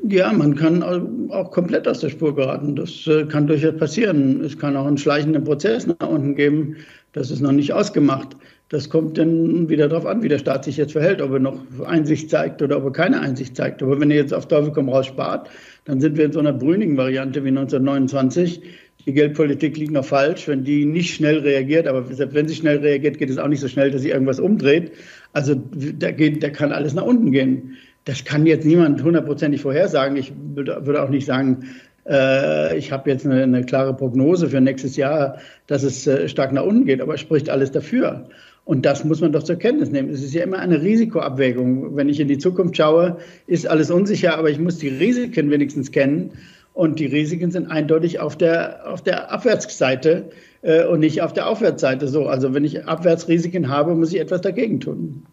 ja, 0.08 0.32
man 0.32 0.56
kann 0.56 0.84
auch 1.32 1.52
komplett 1.52 1.88
aus 1.88 2.00
der 2.00 2.10
Spur 2.10 2.36
geraten. 2.36 2.76
Das 2.76 3.08
äh, 3.08 3.26
kann 3.26 3.48
durchaus 3.48 3.76
passieren. 3.78 4.44
Es 4.44 4.58
kann 4.58 4.78
auch 4.78 4.86
einen 4.86 4.98
schleichenden 4.98 5.44
Prozess 5.44 5.88
nach 5.88 6.08
unten 6.08 6.36
geben. 6.36 6.78
Das 7.14 7.32
ist 7.32 7.42
noch 7.42 7.52
nicht 7.52 7.74
ausgemacht. 7.74 8.36
Das 8.70 8.90
kommt 8.90 9.20
dann 9.20 9.70
wieder 9.70 9.88
darauf 9.88 10.08
an, 10.08 10.24
wie 10.24 10.28
der 10.28 10.40
Staat 10.40 10.66
sich 10.66 10.78
jetzt 10.78 10.94
verhält, 10.94 11.22
ob 11.22 11.32
er 11.32 11.40
noch 11.40 11.60
Einsicht 11.86 12.32
zeigt 12.32 12.64
oder 12.64 12.78
ob 12.78 12.86
er 12.86 12.92
keine 12.92 13.20
Einsicht 13.22 13.56
zeigt. 13.56 13.84
Aber 13.84 14.00
wenn 14.00 14.10
er 14.10 14.18
jetzt 14.18 14.34
auf 14.34 14.48
Teufel 14.48 14.72
komm 14.72 14.90
raus 14.90 15.06
spart, 15.06 15.50
dann 15.86 16.02
sind 16.02 16.18
wir 16.18 16.26
in 16.26 16.32
so 16.32 16.40
einer 16.40 16.54
brünigen 16.54 16.98
Variante 16.98 17.44
wie 17.44 17.50
1929. 17.50 18.64
Die 19.06 19.14
Geldpolitik 19.14 19.78
liegt 19.78 19.92
noch 19.92 20.06
falsch, 20.06 20.48
wenn 20.48 20.64
die 20.64 20.86
nicht 20.86 21.14
schnell 21.14 21.40
reagiert, 21.40 21.86
aber 21.86 22.04
selbst 22.12 22.34
wenn 22.34 22.48
sie 22.48 22.56
schnell 22.56 22.80
reagiert, 22.80 23.20
geht 23.20 23.30
es 23.30 23.38
auch 23.38 23.48
nicht 23.48 23.60
so 23.60 23.68
schnell, 23.68 23.92
dass 23.92 24.02
sie 24.02 24.10
irgendwas 24.10 24.40
umdreht. 24.40 24.94
Also 25.32 25.54
da, 25.54 26.10
geht, 26.10 26.42
da 26.42 26.50
kann 26.50 26.72
alles 26.72 26.96
nach 26.96 27.04
unten 27.04 27.32
gehen. 27.32 27.76
Das 28.06 28.26
kann 28.26 28.48
jetzt 28.48 28.66
niemand 28.66 29.04
hundertprozentig 29.04 29.62
vorhersagen. 29.62 30.18
Ich 30.18 30.34
würde 30.56 31.04
auch 31.04 31.10
nicht 31.10 31.28
sagen, 31.28 31.66
äh, 32.08 32.78
ich 32.78 32.92
habe 32.92 33.10
jetzt 33.10 33.26
eine, 33.26 33.44
eine, 33.44 33.64
klare 33.64 33.94
Prognose 33.96 34.50
für 34.50 34.62
nächstes 34.62 34.96
Jahr, 34.96 35.38
dass 35.68 35.84
es 35.84 36.06
äh, 36.08 36.28
stark 36.28 36.52
nach 36.52 36.64
unten 36.64 36.86
geht, 36.86 37.02
aber 37.02 37.16
es 37.16 37.22
spricht 37.22 37.50
alles 37.50 37.72
dafür. 37.72 38.28
Und 38.66 38.84
das 38.84 39.06
muss 39.06 39.22
man 39.22 39.32
doch 39.32 39.44
zur 39.44 39.58
Kenntnis 39.58 39.92
nehmen. 39.92 40.10
Es 40.10 40.24
ist 40.24 40.34
ja 40.34 40.44
immer 40.44 40.58
eine 40.58 40.82
Risikoabwägung. 40.82 41.96
Wenn 41.96 42.10
ich 42.10 42.20
in 42.20 42.28
die 42.28 42.40
Zukunft 42.40 42.76
schaue, 42.76 43.18
ist 43.46 43.68
alles 43.68 43.92
unsicher, 43.92 44.38
aber 44.38 44.50
ich 44.50 44.60
muss 44.60 44.80
die 44.80 44.90
Risiken 44.90 45.52
wenigstens 45.52 45.92
kennen. 45.92 46.32
Und 46.74 47.00
die 47.00 47.06
Risiken 47.06 47.52
sind 47.52 47.72
eindeutig 47.72 48.20
auf 48.20 48.36
der, 48.36 48.92
auf 48.92 49.02
der 49.02 49.32
Abwärtsseite 49.32 50.30
äh, 50.64 50.84
und 50.86 51.00
nicht 51.00 51.22
auf 51.22 51.32
der 51.32 51.48
Aufwärtsseite 51.48 52.08
so. 52.08 52.26
Also 52.26 52.54
wenn 52.54 52.66
ich 52.66 52.86
Abwärtsrisiken 52.86 53.70
habe, 53.70 53.96
muss 53.96 54.12
ich 54.12 54.20
etwas 54.20 54.42
dagegen 54.42 54.80
tun. 54.80 55.24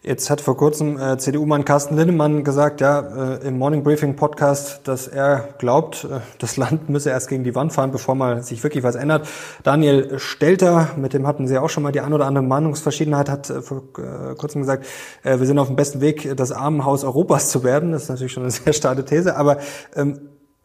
Jetzt 0.00 0.30
hat 0.30 0.40
vor 0.40 0.56
kurzem 0.56 0.96
äh, 0.96 1.18
CDU-Mann 1.18 1.64
Carsten 1.64 1.96
Linnemann 1.96 2.44
gesagt, 2.44 2.80
ja, 2.80 3.00
äh, 3.34 3.48
im 3.48 3.58
Morning 3.58 3.82
Briefing 3.82 4.14
Podcast, 4.14 4.82
dass 4.84 5.08
er 5.08 5.48
glaubt, 5.58 6.04
äh, 6.04 6.20
das 6.38 6.56
Land 6.56 6.88
müsse 6.88 7.10
erst 7.10 7.28
gegen 7.28 7.42
die 7.42 7.56
Wand 7.56 7.72
fahren, 7.72 7.90
bevor 7.90 8.14
mal 8.14 8.44
sich 8.44 8.62
wirklich 8.62 8.84
was 8.84 8.94
ändert. 8.94 9.26
Daniel 9.64 10.20
Stelter, 10.20 10.90
mit 10.96 11.14
dem 11.14 11.26
hatten 11.26 11.48
Sie 11.48 11.58
auch 11.58 11.68
schon 11.68 11.82
mal 11.82 11.90
die 11.90 12.00
ein 12.00 12.12
oder 12.12 12.26
andere 12.26 12.44
Meinungsverschiedenheit, 12.44 13.28
hat 13.28 13.50
äh, 13.50 13.60
vor 13.60 13.82
äh, 13.98 14.36
kurzem 14.36 14.60
gesagt, 14.60 14.86
äh, 15.24 15.40
wir 15.40 15.46
sind 15.46 15.58
auf 15.58 15.66
dem 15.66 15.74
besten 15.74 16.00
Weg, 16.00 16.32
das 16.36 16.52
Armenhaus 16.52 17.02
Europas 17.02 17.50
zu 17.50 17.64
werden. 17.64 17.90
Das 17.90 18.04
ist 18.04 18.08
natürlich 18.08 18.32
schon 18.32 18.44
eine 18.44 18.52
sehr 18.52 18.72
starke 18.72 19.04
These, 19.04 19.36
aber 19.36 19.58
ähm, 19.96 20.20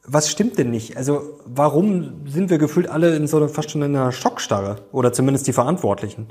was 0.06 0.30
stimmt 0.30 0.60
denn 0.60 0.70
nicht? 0.70 0.96
Also 0.96 1.40
warum 1.46 2.28
sind 2.28 2.52
wir 2.52 2.60
gefühlt 2.60 2.88
alle 2.88 3.16
in 3.16 3.26
so 3.26 3.38
einer, 3.38 3.50
fast 3.50 3.72
schon 3.72 3.82
in 3.82 3.96
einer 3.96 4.12
Schockstarre? 4.12 4.76
Oder 4.92 5.12
zumindest 5.12 5.48
die 5.48 5.54
Verantwortlichen? 5.54 6.28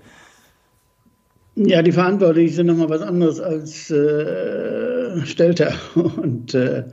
Ja, 1.55 1.83
die 1.83 1.93
Verantwortlichen 1.93 2.55
sind 2.55 2.67
nochmal 2.67 2.89
was 2.89 3.03
anderes 3.03 3.39
als 3.39 3.91
äh, 3.91 5.25
Stelter 5.27 5.75
und 5.95 6.55
äh, 6.55 6.85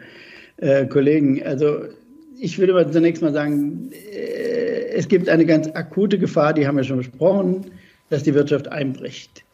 äh, 0.57 0.85
Kollegen. 0.85 1.41
Also 1.43 1.83
ich 2.37 2.59
würde 2.59 2.73
mal 2.73 2.91
zunächst 2.91 3.21
mal 3.21 3.33
sagen, 3.33 3.91
äh, 3.91 4.89
es 4.95 5.07
gibt 5.07 5.29
eine 5.29 5.45
ganz 5.45 5.69
akute 5.73 6.19
Gefahr, 6.19 6.53
die 6.53 6.67
haben 6.67 6.75
wir 6.75 6.83
schon 6.83 6.97
besprochen, 6.97 7.67
dass 8.09 8.23
die 8.23 8.33
Wirtschaft 8.33 8.69
einbricht. 8.69 9.45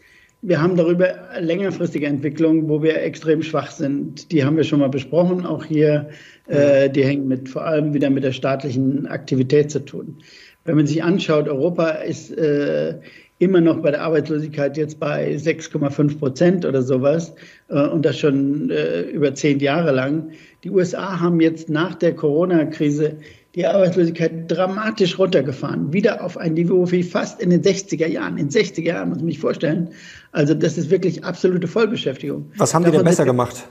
Wir 0.42 0.62
haben 0.62 0.76
darüber 0.76 1.08
längerfristige 1.40 2.08
Entwicklungen, 2.08 2.68
wo 2.68 2.82
wir 2.82 3.02
extrem 3.02 3.42
schwach 3.42 3.72
sind. 3.72 4.32
Die 4.32 4.44
haben 4.44 4.58
wir 4.58 4.64
schon 4.64 4.80
mal 4.80 4.90
besprochen, 4.90 5.46
auch 5.46 5.66
hier. 5.66 6.10
Äh, 6.48 6.90
die 6.90 7.04
hängen 7.04 7.28
mit, 7.28 7.50
vor 7.50 7.66
allem 7.66 7.94
wieder 7.94 8.10
mit 8.10 8.24
der 8.24 8.32
staatlichen 8.32 9.08
Aktivität 9.08 9.72
zu 9.72 9.80
tun. 9.80 10.18
Wenn 10.64 10.76
man 10.76 10.88
sich 10.88 11.04
anschaut, 11.04 11.48
Europa 11.48 11.90
ist 11.90 12.32
äh, 12.38 12.96
immer 13.40 13.60
noch 13.60 13.82
bei 13.82 13.92
der 13.92 14.02
Arbeitslosigkeit 14.02 14.78
jetzt 14.78 15.00
bei 15.00 15.36
6,5 15.36 16.20
Prozent 16.20 16.66
oder 16.66 16.82
sowas 16.82 17.34
äh, 17.68 17.82
und 17.88 18.06
das 18.06 18.18
schon 18.18 18.70
äh, 18.70 19.02
über 19.02 19.34
zehn 19.36 19.60
Jahre 19.60 19.92
lang. 19.92 20.32
Die 20.64 20.72
USA 20.72 21.20
haben 21.20 21.42
jetzt 21.42 21.70
nach 21.70 21.96
der 21.96 22.16
Corona-Krise 22.16 23.18
die 23.56 23.66
Arbeitslosigkeit 23.66 24.52
dramatisch 24.52 25.18
runtergefahren, 25.18 25.94
wieder 25.94 26.24
auf 26.24 26.38
ein 26.38 26.54
Niveau 26.54 26.92
wie 26.92 27.04
fast 27.04 27.42
in 27.42 27.50
den 27.50 27.62
60er 27.62 28.08
Jahren. 28.08 28.38
In 28.38 28.50
60er 28.50 28.82
Jahren 28.84 29.10
muss 29.10 29.20
man 29.20 29.28
sich 29.28 29.40
vorstellen. 29.40 29.90
Also 30.34 30.54
das 30.54 30.78
ist 30.78 30.90
wirklich 30.90 31.24
absolute 31.24 31.68
Vollbeschäftigung. 31.68 32.52
Was 32.58 32.74
haben 32.74 32.84
die 32.84 32.92
denn 32.92 33.04
besser 33.04 33.26
gemacht? 33.26 33.68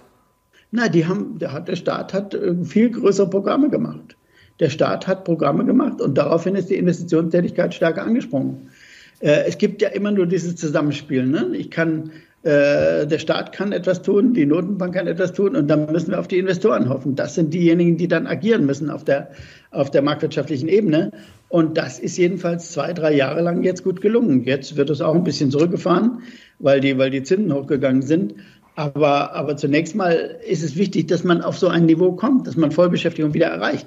Na, 0.71 0.89
die 0.89 1.07
haben, 1.07 1.39
der, 1.39 1.61
der 1.61 1.77
Staat 1.77 2.13
hat 2.13 2.35
äh, 2.35 2.55
viel 2.65 2.91
größere 2.91 3.29
Programme 3.29 3.69
gemacht. 3.69 4.17
Der 4.61 4.71
Staat 4.71 5.07
hat 5.07 5.25
Programme 5.25 5.65
gemacht 5.65 6.01
und 6.01 6.17
daraufhin 6.17 6.55
ist 6.55 6.71
die 6.71 6.77
Investitionstätigkeit 6.77 7.75
stärker 7.75 8.03
angesprungen. 8.03 8.71
Äh, 9.21 9.45
es 9.47 9.59
gibt 9.59 9.83
ja 9.83 9.89
immer 9.89 10.11
nur 10.11 10.27
dieses 10.27 10.57
Zusammenspiel. 10.57 11.27
Ne? 11.27 11.51
Ich 11.55 11.71
kann, 11.71 12.11
äh, 12.43 13.07
der 13.07 13.19
Staat 13.19 13.53
kann 13.53 13.73
etwas 13.73 14.03
tun, 14.03 14.35
die 14.35 14.47
Notenbank 14.47 14.95
kann 14.95 15.07
etwas 15.07 15.33
tun 15.33 15.57
und 15.57 15.69
dann 15.69 15.91
müssen 15.91 16.11
wir 16.11 16.21
auf 16.21 16.29
die 16.29 16.39
Investoren 16.39 16.89
hoffen. 16.89 17.15
Das 17.15 17.35
sind 17.35 17.55
diejenigen, 17.55 17.97
die 17.97 18.09
dann 18.09 18.27
agieren 18.27 18.67
müssen 18.67 18.91
auf 18.91 19.05
der, 19.05 19.31
auf 19.71 19.91
der 19.91 20.03
marktwirtschaftlichen 20.03 20.69
Ebene. 20.69 21.13
Und 21.49 21.77
das 21.77 21.99
ist 21.99 22.17
jedenfalls 22.17 22.73
zwei, 22.73 22.93
drei 22.93 23.15
Jahre 23.15 23.41
lang 23.41 23.63
jetzt 23.63 23.85
gut 23.85 24.01
gelungen. 24.01 24.45
Jetzt 24.45 24.77
wird 24.77 24.91
es 24.91 25.01
auch 25.01 25.15
ein 25.15 25.25
bisschen 25.25 25.51
zurückgefahren, 25.51 26.23
weil 26.59 26.81
die, 26.81 26.99
weil 26.99 27.11
die 27.11 27.23
Zinsen 27.23 27.55
hochgegangen 27.55 28.03
sind. 28.03 28.35
Aber, 28.77 29.35
aber 29.35 29.57
zunächst 29.57 29.95
mal 29.95 30.41
ist 30.49 30.65
es 30.65 30.77
wichtig, 30.77 31.07
dass 31.07 31.23
man 31.23 31.43
auf 31.43 31.57
so 31.57 31.69
ein 31.69 31.87
Niveau 31.87 32.13
kommt, 32.13 32.47
dass 32.47 32.57
man 32.57 32.73
Vollbeschäftigung 32.73 33.33
wieder 33.33 33.47
erreicht. 33.47 33.87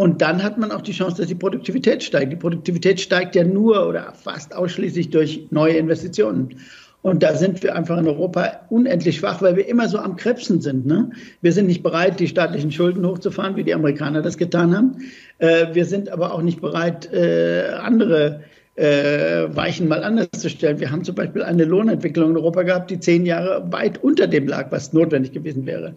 Und 0.00 0.22
dann 0.22 0.42
hat 0.42 0.56
man 0.56 0.72
auch 0.72 0.80
die 0.80 0.92
Chance, 0.92 1.18
dass 1.18 1.26
die 1.26 1.34
Produktivität 1.34 2.02
steigt. 2.02 2.32
Die 2.32 2.36
Produktivität 2.36 3.02
steigt 3.02 3.34
ja 3.34 3.44
nur 3.44 3.86
oder 3.86 4.14
fast 4.14 4.56
ausschließlich 4.56 5.10
durch 5.10 5.48
neue 5.50 5.74
Investitionen. 5.74 6.54
Und 7.02 7.22
da 7.22 7.34
sind 7.34 7.62
wir 7.62 7.76
einfach 7.76 7.98
in 7.98 8.08
Europa 8.08 8.62
unendlich 8.70 9.18
schwach, 9.18 9.42
weil 9.42 9.56
wir 9.56 9.68
immer 9.68 9.90
so 9.90 9.98
am 9.98 10.16
Krebsen 10.16 10.62
sind. 10.62 10.86
Ne? 10.86 11.10
Wir 11.42 11.52
sind 11.52 11.66
nicht 11.66 11.82
bereit, 11.82 12.18
die 12.18 12.28
staatlichen 12.28 12.72
Schulden 12.72 13.06
hochzufahren, 13.06 13.56
wie 13.56 13.62
die 13.62 13.74
Amerikaner 13.74 14.22
das 14.22 14.38
getan 14.38 14.74
haben. 14.74 14.96
Äh, 15.36 15.66
wir 15.74 15.84
sind 15.84 16.08
aber 16.08 16.32
auch 16.32 16.40
nicht 16.40 16.62
bereit, 16.62 17.12
äh, 17.12 17.64
andere 17.78 18.40
äh, 18.76 19.54
Weichen 19.54 19.86
mal 19.86 20.02
anders 20.02 20.28
zu 20.32 20.48
stellen. 20.48 20.80
Wir 20.80 20.90
haben 20.90 21.04
zum 21.04 21.14
Beispiel 21.14 21.42
eine 21.42 21.64
Lohnentwicklung 21.64 22.30
in 22.30 22.36
Europa 22.38 22.62
gehabt, 22.62 22.90
die 22.90 23.00
zehn 23.00 23.26
Jahre 23.26 23.70
weit 23.70 24.02
unter 24.02 24.26
dem 24.26 24.48
lag, 24.48 24.72
was 24.72 24.94
notwendig 24.94 25.32
gewesen 25.32 25.66
wäre. 25.66 25.94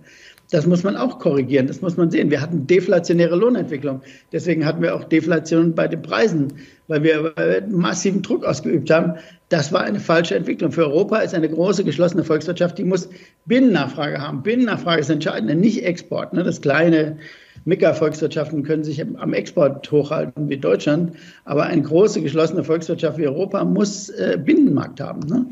Das 0.54 0.68
muss 0.68 0.84
man 0.84 0.96
auch 0.96 1.18
korrigieren, 1.18 1.66
das 1.66 1.82
muss 1.82 1.98
man 1.98 2.12
sehen. 2.12 2.30
Wir 2.30 2.40
hatten 2.40 2.68
deflationäre 2.68 3.36
Lohnentwicklung. 3.36 4.02
Deswegen 4.32 4.68
hatten 4.68 4.84
wir 4.84 4.94
auch 4.94 5.04
Deflation 5.04 5.74
bei 5.74 5.88
den 5.88 6.04
Preisen, 6.04 6.54
weil 6.88 7.02
wir 7.02 7.66
massiven 7.72 8.22
Druck 8.22 8.46
ausgeübt 8.46 8.92
haben. 8.92 9.16
Das 9.50 9.74
war 9.74 9.82
eine 9.82 10.00
falsche 10.00 10.36
Entwicklung. 10.36 10.72
Für 10.72 10.84
Europa 10.86 11.18
ist 11.18 11.34
eine 11.34 11.50
große 11.50 11.84
geschlossene 11.84 12.24
Volkswirtschaft, 12.24 12.78
die 12.78 12.84
muss 12.84 13.10
Binnennachfrage 13.46 14.22
haben. 14.22 14.44
Binnennachfrage 14.44 15.02
ist 15.02 15.10
entscheidend, 15.10 15.60
nicht 15.60 15.84
Export. 15.84 16.34
Ne? 16.34 16.44
Das 16.44 16.62
kleine 16.62 17.18
Mega-Volkswirtschaften 17.66 18.62
können 18.62 18.84
sich 18.84 19.02
am 19.02 19.34
Export 19.34 19.92
hochhalten 19.92 20.50
wie 20.50 20.58
Deutschland, 20.58 21.14
aber 21.46 21.64
eine 21.64 21.82
große 21.82 22.22
geschlossene 22.22 22.64
Volkswirtschaft 22.64 23.18
wie 23.18 23.26
Europa 23.26 23.64
muss 23.64 24.10
äh, 24.10 24.38
Binnenmarkt 24.38 25.02
haben. 25.02 25.22
Ne? 25.22 25.48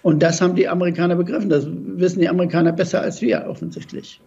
Und 0.00 0.22
das 0.22 0.40
haben 0.40 0.54
die 0.54 0.66
Amerikaner 0.66 1.16
begriffen. 1.16 1.50
Das 1.50 1.66
wissen 1.68 2.20
die 2.20 2.28
Amerikaner 2.30 2.72
besser 2.72 3.02
als 3.02 3.20
wir 3.20 3.44
offensichtlich. 3.50 4.22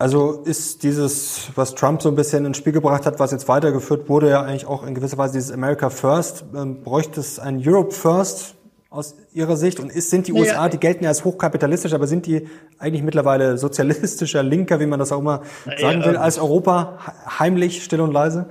Also 0.00 0.40
ist 0.46 0.82
dieses, 0.82 1.50
was 1.56 1.74
Trump 1.74 2.00
so 2.00 2.08
ein 2.08 2.14
bisschen 2.14 2.46
ins 2.46 2.56
Spiel 2.56 2.72
gebracht 2.72 3.04
hat, 3.04 3.20
was 3.20 3.32
jetzt 3.32 3.48
weitergeführt 3.48 4.08
wurde, 4.08 4.30
ja 4.30 4.40
eigentlich 4.40 4.64
auch 4.64 4.86
in 4.86 4.94
gewisser 4.94 5.18
Weise 5.18 5.34
dieses 5.34 5.52
America 5.52 5.90
First. 5.90 6.46
Ähm, 6.56 6.80
bräuchte 6.82 7.20
es 7.20 7.38
ein 7.38 7.60
Europe 7.62 7.92
First 7.92 8.54
aus 8.88 9.14
Ihrer 9.34 9.58
Sicht? 9.58 9.78
Und 9.78 9.92
ist, 9.92 10.08
sind 10.08 10.26
die 10.26 10.32
naja, 10.32 10.52
USA, 10.52 10.70
die 10.70 10.78
gelten 10.78 11.04
ja 11.04 11.10
als 11.10 11.22
hochkapitalistisch, 11.26 11.92
aber 11.92 12.06
sind 12.06 12.24
die 12.24 12.48
eigentlich 12.78 13.02
mittlerweile 13.02 13.58
sozialistischer, 13.58 14.42
linker, 14.42 14.80
wie 14.80 14.86
man 14.86 14.98
das 14.98 15.12
auch 15.12 15.18
immer 15.18 15.42
sagen 15.78 16.02
will, 16.02 16.16
als 16.16 16.38
Europa 16.38 16.98
heimlich, 17.38 17.84
still 17.84 18.00
und 18.00 18.14
leise? 18.14 18.46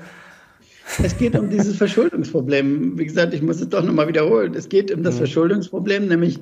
Es 1.02 1.18
geht 1.18 1.36
um 1.36 1.50
dieses 1.50 1.78
Verschuldungsproblem. 1.78 3.00
Wie 3.00 3.06
gesagt, 3.06 3.34
ich 3.34 3.42
muss 3.42 3.60
es 3.60 3.70
doch 3.70 3.84
nochmal 3.84 4.08
wiederholen. 4.08 4.54
Es 4.54 4.70
geht 4.70 4.92
um 4.92 5.02
das 5.02 5.16
mhm. 5.16 5.20
Verschuldungsproblem, 5.20 6.10
nämlich 6.10 6.42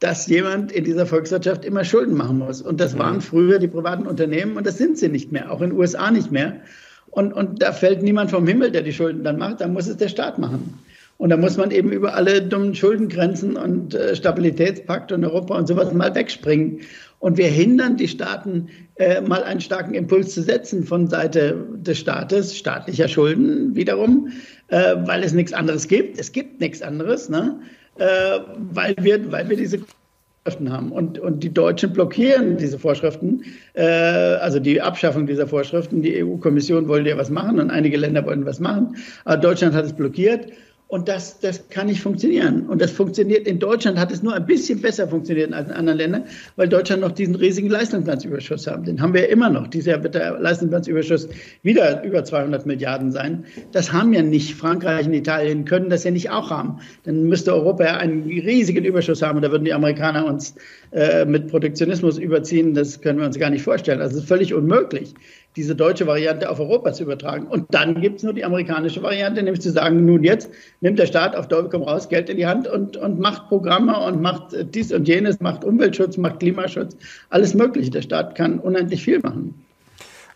dass 0.00 0.26
jemand 0.26 0.72
in 0.72 0.84
dieser 0.84 1.06
Volkswirtschaft 1.06 1.64
immer 1.64 1.84
Schulden 1.84 2.14
machen 2.16 2.38
muss. 2.38 2.60
Und 2.60 2.80
das 2.80 2.98
waren 2.98 3.16
mhm. 3.16 3.20
früher 3.22 3.58
die 3.58 3.68
privaten 3.68 4.06
Unternehmen 4.06 4.56
und 4.56 4.66
das 4.66 4.78
sind 4.78 4.98
sie 4.98 5.08
nicht 5.08 5.32
mehr, 5.32 5.50
auch 5.50 5.60
in 5.60 5.70
den 5.70 5.78
USA 5.78 6.10
nicht 6.10 6.30
mehr. 6.30 6.60
Und, 7.06 7.32
und 7.32 7.62
da 7.62 7.72
fällt 7.72 8.02
niemand 8.02 8.30
vom 8.30 8.46
Himmel, 8.46 8.70
der 8.70 8.82
die 8.82 8.92
Schulden 8.92 9.24
dann 9.24 9.38
macht, 9.38 9.60
dann 9.60 9.72
muss 9.72 9.86
es 9.86 9.96
der 9.96 10.08
Staat 10.08 10.38
machen. 10.38 10.78
Und 11.18 11.30
da 11.30 11.38
muss 11.38 11.56
man 11.56 11.70
eben 11.70 11.90
über 11.90 12.14
alle 12.14 12.42
dummen 12.42 12.74
Schuldengrenzen 12.74 13.56
und 13.56 13.94
äh, 13.94 14.14
Stabilitätspakt 14.14 15.12
und 15.12 15.24
Europa 15.24 15.56
und 15.56 15.66
sowas 15.66 15.94
mal 15.94 16.14
wegspringen. 16.14 16.80
Und 17.18 17.38
wir 17.38 17.48
hindern 17.48 17.96
die 17.96 18.08
Staaten, 18.08 18.68
äh, 18.96 19.22
mal 19.22 19.42
einen 19.42 19.62
starken 19.62 19.94
Impuls 19.94 20.34
zu 20.34 20.42
setzen 20.42 20.84
von 20.84 21.08
Seite 21.08 21.56
des 21.74 21.98
Staates, 21.98 22.54
staatlicher 22.54 23.08
Schulden 23.08 23.74
wiederum, 23.74 24.28
äh, 24.68 24.96
weil 25.06 25.22
es 25.22 25.32
nichts 25.32 25.54
anderes 25.54 25.88
gibt. 25.88 26.20
Es 26.20 26.32
gibt 26.32 26.60
nichts 26.60 26.82
anderes. 26.82 27.30
Ne? 27.30 27.60
Äh, 27.98 28.40
weil, 28.56 28.94
wir, 29.00 29.30
weil 29.32 29.48
wir 29.48 29.56
diese 29.56 29.78
Vorschriften 29.78 30.72
haben. 30.72 30.92
Und, 30.92 31.18
und 31.18 31.42
die 31.42 31.52
Deutschen 31.52 31.92
blockieren 31.92 32.56
diese 32.56 32.78
Vorschriften, 32.78 33.42
äh, 33.74 33.84
also 33.84 34.60
die 34.60 34.80
Abschaffung 34.80 35.26
dieser 35.26 35.46
Vorschriften. 35.46 36.02
Die 36.02 36.24
EU-Kommission 36.24 36.88
wollte 36.88 37.10
ja 37.10 37.18
was 37.18 37.30
machen 37.30 37.58
und 37.58 37.70
einige 37.70 37.96
Länder 37.96 38.24
wollten 38.24 38.46
was 38.46 38.60
machen. 38.60 38.96
Aber 39.24 39.36
Deutschland 39.38 39.74
hat 39.74 39.84
es 39.84 39.92
blockiert. 39.92 40.48
Und 40.88 41.08
das, 41.08 41.40
das 41.40 41.68
kann 41.68 41.88
nicht 41.88 42.00
funktionieren. 42.00 42.68
Und 42.68 42.80
das 42.80 42.92
funktioniert 42.92 43.48
in 43.48 43.58
Deutschland, 43.58 43.98
hat 43.98 44.12
es 44.12 44.22
nur 44.22 44.34
ein 44.34 44.46
bisschen 44.46 44.80
besser 44.80 45.08
funktioniert 45.08 45.52
als 45.52 45.68
in 45.68 45.74
anderen 45.74 45.98
Ländern, 45.98 46.24
weil 46.54 46.68
Deutschland 46.68 47.02
noch 47.02 47.10
diesen 47.10 47.34
riesigen 47.34 47.68
Leistungsbilanzüberschuss 47.68 48.68
haben. 48.68 48.84
Den 48.84 49.00
haben 49.00 49.12
wir 49.12 49.22
ja 49.22 49.26
immer 49.26 49.50
noch. 49.50 49.66
Dieses 49.66 49.86
Jahr 49.86 50.02
wird 50.04 50.14
der 50.14 50.38
Leistungsbilanzüberschuss 50.38 51.28
wieder 51.62 52.04
über 52.04 52.22
200 52.22 52.66
Milliarden 52.66 53.10
sein. 53.10 53.46
Das 53.72 53.92
haben 53.92 54.12
ja 54.12 54.22
nicht 54.22 54.54
Frankreich 54.54 55.06
und 55.06 55.14
Italien, 55.14 55.64
können 55.64 55.90
das 55.90 56.04
ja 56.04 56.12
nicht 56.12 56.30
auch 56.30 56.50
haben. 56.50 56.78
Dann 57.02 57.24
müsste 57.24 57.52
Europa 57.52 57.84
ja 57.84 57.96
einen 57.96 58.22
riesigen 58.22 58.84
Überschuss 58.84 59.22
haben 59.22 59.40
da 59.46 59.50
würden 59.50 59.64
die 59.64 59.74
Amerikaner 59.74 60.24
uns 60.26 60.54
äh, 60.92 61.24
mit 61.24 61.48
Protektionismus 61.48 62.18
überziehen. 62.18 62.74
Das 62.74 63.00
können 63.00 63.18
wir 63.18 63.26
uns 63.26 63.38
gar 63.38 63.50
nicht 63.50 63.62
vorstellen. 63.62 64.00
Also 64.00 64.16
es 64.16 64.22
ist 64.22 64.28
völlig 64.28 64.54
unmöglich 64.54 65.14
diese 65.56 65.74
deutsche 65.74 66.06
Variante 66.06 66.50
auf 66.50 66.60
Europa 66.60 66.92
zu 66.92 67.02
übertragen. 67.02 67.46
Und 67.46 67.74
dann 67.74 68.00
gibt 68.00 68.18
es 68.18 68.22
nur 68.22 68.34
die 68.34 68.44
amerikanische 68.44 69.02
Variante, 69.02 69.42
nämlich 69.42 69.62
zu 69.62 69.72
sagen, 69.72 70.04
nun 70.04 70.22
jetzt 70.22 70.50
nimmt 70.80 70.98
der 70.98 71.06
Staat 71.06 71.34
auf 71.34 71.48
Teufel 71.48 71.82
raus 71.82 72.08
Geld 72.08 72.28
in 72.28 72.36
die 72.36 72.46
Hand 72.46 72.68
und, 72.68 72.96
und 72.96 73.18
macht 73.18 73.48
Programme 73.48 73.98
und 73.98 74.20
macht 74.20 74.54
dies 74.74 74.92
und 74.92 75.08
jenes, 75.08 75.40
macht 75.40 75.64
Umweltschutz, 75.64 76.18
macht 76.18 76.40
Klimaschutz, 76.40 76.96
alles 77.30 77.54
Mögliche. 77.54 77.90
Der 77.90 78.02
Staat 78.02 78.34
kann 78.34 78.58
unendlich 78.58 79.02
viel 79.02 79.18
machen. 79.20 79.54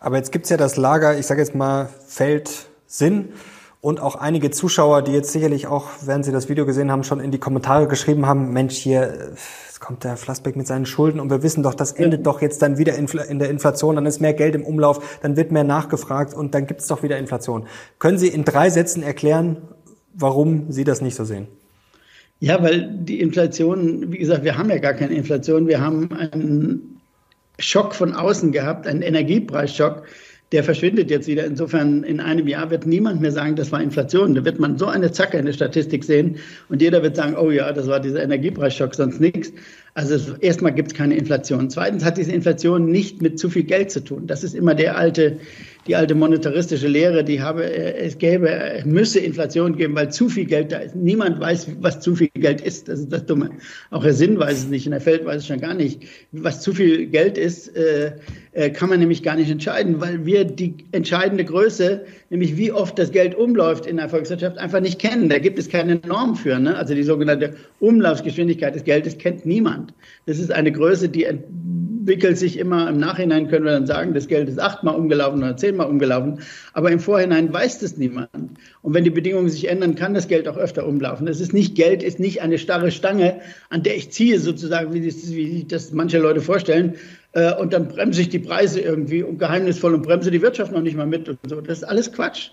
Aber 0.01 0.17
jetzt 0.17 0.33
gibt 0.33 0.47
es 0.47 0.51
ja 0.51 0.57
das 0.57 0.77
Lager, 0.77 1.19
ich 1.19 1.27
sage 1.27 1.43
jetzt 1.43 1.55
mal, 1.55 1.91
Feld 2.07 2.51
Sinn 2.87 3.29
und 3.81 4.01
auch 4.01 4.17
einige 4.17 4.51
Zuschauer, 4.51 5.03
die 5.03 5.13
jetzt 5.13 5.33
sicherlich 5.33 5.67
auch, 5.67 5.89
während 6.05 6.25
sie 6.25 6.33
das 6.33 6.49
Video 6.49 6.67
gesehen 6.67 6.91
haben, 6.91 7.03
schon 7.03 7.21
in 7.21 7.31
die 7.31 7.39
Kommentare 7.39 7.89
geschrieben 7.89 8.27
haben, 8.27 8.53
Mensch, 8.53 8.77
hier 8.77 9.33
kommt 9.81 10.05
der 10.05 10.19
Flassbeck 10.19 10.57
mit 10.57 10.67
seinen 10.67 10.85
Schulden 10.85 11.19
und 11.21 11.31
wir 11.31 11.43
wissen 11.43 11.63
doch, 11.63 11.75
das 11.75 11.93
endet 11.93 12.21
ja. 12.21 12.25
doch 12.25 12.43
jetzt 12.43 12.61
dann 12.61 12.77
wieder 12.77 12.95
in 12.95 13.39
der 13.39 13.49
Inflation, 13.49 13.97
dann 13.97 14.05
ist 14.05 14.21
mehr 14.21 14.35
Geld 14.35 14.55
im 14.55 14.65
Umlauf, 14.65 15.19
dann 15.23 15.37
wird 15.37 15.51
mehr 15.51 15.65
nachgefragt 15.65 16.35
und 16.35 16.55
dann 16.55 16.67
gibt 16.67 16.83
es 16.83 16.87
doch 16.87 17.03
wieder 17.03 17.17
Inflation. 17.17 17.67
Können 17.99 18.19
Sie 18.19 18.29
in 18.29 18.45
drei 18.45 18.69
Sätzen 18.69 19.03
erklären, 19.03 19.57
warum 20.13 20.71
Sie 20.71 20.85
das 20.85 21.01
nicht 21.01 21.15
so 21.17 21.25
sehen? 21.25 21.49
Ja, 22.41 22.63
weil 22.63 22.91
die 22.91 23.21
Inflation, 23.21 24.13
wie 24.13 24.19
gesagt, 24.19 24.45
wir 24.45 24.57
haben 24.57 24.71
ja 24.71 24.79
gar 24.79 24.95
keine 24.95 25.15
Inflation, 25.15 25.67
wir 25.67 25.81
haben 25.81 26.13
einen 26.13 27.01
Schock 27.59 27.95
von 27.95 28.15
außen 28.15 28.53
gehabt, 28.53 28.87
einen 28.87 29.03
Energiepreisschock, 29.03 30.05
der 30.53 30.65
verschwindet 30.65 31.11
jetzt 31.11 31.29
wieder. 31.29 31.45
Insofern 31.45 32.03
in 32.03 32.19
einem 32.21 32.49
Jahr 32.49 32.71
wird 32.71 32.87
niemand 32.87 33.21
mehr 33.21 33.31
sagen, 33.31 33.55
das 33.55 33.71
war 33.71 33.83
Inflation. 33.83 34.35
Da 34.35 34.45
wird 34.45 34.59
man 34.59 34.79
so 34.79 34.87
eine 34.87 35.13
Zacke 35.13 35.39
in 35.39 35.47
der 35.47 35.53
Statistik 35.53 36.05
sehen 36.05 36.37
und 36.69 36.83
jeder 36.83 37.03
wird 37.03 37.17
sagen, 37.17 37.37
oh 37.37 37.51
ja, 37.51 37.73
das 37.73 37.87
war 37.87 38.01
dieser 38.01 38.23
Energiepreisschock, 38.23 38.95
sonst 38.95 39.21
nichts. 39.21 39.53
Also 39.95 40.37
erstmal 40.41 40.73
gibt 40.73 40.93
es 40.93 40.95
keine 40.97 41.17
Inflation. 41.17 41.69
Zweitens 41.69 42.05
hat 42.05 42.17
diese 42.17 42.31
Inflation 42.33 42.91
nicht 42.91 43.23
mit 43.23 43.39
zu 43.39 43.51
viel 43.51 43.65
Geld 43.65 43.91
zu 43.91 44.03
tun. 44.03 44.27
Das 44.27 44.45
ist 44.45 44.55
immer 44.55 44.75
der 44.75 44.97
alte, 44.97 45.39
die 45.89 45.97
alte 45.97 46.15
monetaristische 46.15 46.87
Lehre, 46.87 47.25
die 47.25 47.43
habe, 47.43 47.65
es 47.65 48.19
gäbe, 48.19 48.49
es 48.51 48.85
müsse 48.85 49.19
Inflation 49.19 49.77
geben, 49.77 49.97
weil 49.97 50.13
zu 50.13 50.29
viel 50.29 50.45
Geld 50.45 50.71
da 50.71 50.79
ist. 50.79 50.95
Niemand 50.95 51.41
weiß, 51.41 51.69
was 51.81 52.01
zu 52.01 52.15
viel 52.15 52.29
Geld 52.35 52.61
ist. 52.61 52.89
Das 52.89 53.01
ist 53.01 53.13
das 53.13 53.27
Dumme. 53.27 53.51
Auch 53.91 54.05
Herr 54.05 54.13
Sinn 54.13 54.39
weiß 54.39 54.59
es 54.59 54.69
nicht 54.69 54.87
und 54.87 54.93
Herr 54.93 55.01
Feld 55.01 55.25
weiß 55.25 55.39
es 55.39 55.47
schon 55.49 55.61
gar 55.61 55.75
nicht. 55.75 56.05
Was 56.31 56.61
zu 56.61 56.73
viel 56.73 57.07
Geld 57.07 57.37
ist, 57.37 57.75
äh, 57.77 58.13
kann 58.75 58.89
man 58.89 58.99
nämlich 58.99 59.23
gar 59.23 59.37
nicht 59.37 59.51
entscheiden, 59.51 60.01
weil 60.01 60.27
wir 60.27 60.45
die 60.45 60.75
entscheidende 60.91 61.45
Größe, 61.45 62.05
nämlich 62.31 62.57
wie 62.57 62.73
oft 62.73 62.99
das 62.99 63.13
Geld 63.13 63.37
umläuft 63.37 63.87
in 63.87 63.97
der 63.97 64.09
Volkswirtschaft, 64.09 64.59
einfach 64.59 64.81
nicht 64.81 64.99
kennen. 64.99 65.29
Da 65.29 65.39
gibt 65.39 65.59
es 65.59 65.69
keine 65.69 65.97
Norm 65.97 66.35
für. 66.35 66.59
Ne? 66.59 66.77
Also 66.77 66.95
die 66.95 67.05
sogenannte 67.05 67.55
Umlaufsgeschwindigkeit 67.79 68.75
des 68.75 68.83
Geldes 68.83 69.19
kennt 69.19 69.47
niemand. 69.47 69.95
Das 70.27 70.41
ist 70.41 70.51
eine 70.51 70.73
Größe, 70.73 71.09
die 71.09 71.25
entwickelt 71.25 72.39
sich 72.39 72.59
immer 72.59 72.89
im 72.89 72.99
Nachhinein, 72.99 73.47
können 73.47 73.65
wir 73.65 73.73
dann 73.73 73.87
sagen, 73.87 74.15
das 74.15 74.27
Geld 74.27 74.49
ist 74.49 74.59
achtmal 74.59 74.97
umgelaufen 74.97 75.39
oder 75.39 75.57
zehnmal 75.57 75.89
umgelaufen. 75.89 76.41
Aber 76.73 76.91
im 76.91 76.99
Vorhinein 76.99 77.53
weiß 77.53 77.79
das 77.79 77.99
niemand. 77.99 78.31
Und 78.83 78.95
wenn 78.95 79.05
die 79.05 79.11
Bedingungen 79.11 79.49
sich 79.49 79.69
ändern, 79.69 79.95
kann 79.95 80.15
das 80.15 80.27
Geld 80.27 80.49
auch 80.49 80.57
öfter 80.57 80.89
umlaufen. 80.89 81.27
Das 81.27 81.41
ist 81.41 81.53
nicht 81.53 81.77
Geld, 81.77 82.03
ist 82.03 82.19
nicht 82.19 82.43
eine 82.43 82.59
starre 82.59 82.91
Stange, 82.91 83.41
an 83.69 83.85
der 83.85 83.97
ich 83.97 84.11
ziehe, 84.11 84.41
sozusagen, 84.41 84.93
wie, 84.93 85.07
das, 85.07 85.33
wie 85.33 85.65
das 85.69 85.93
manche 85.93 86.19
Leute 86.19 86.41
vorstellen. 86.41 86.95
Äh, 87.33 87.55
und 87.55 87.73
dann 87.73 87.89
bremse 87.89 88.23
ich 88.23 88.29
die 88.29 88.39
Preise 88.39 88.81
irgendwie 88.81 89.23
und 89.23 89.39
geheimnisvoll 89.39 89.95
und 89.95 90.03
bremse 90.03 90.31
die 90.31 90.43
Wirtschaft 90.43 90.73
noch 90.73 90.83
nicht 90.83 90.97
mal 90.97 91.07
mit 91.07 91.29
und 91.29 91.39
so. 91.49 91.61
Das 91.61 91.79
ist 91.79 91.85
alles 91.85 92.13
Quatsch. 92.13 92.51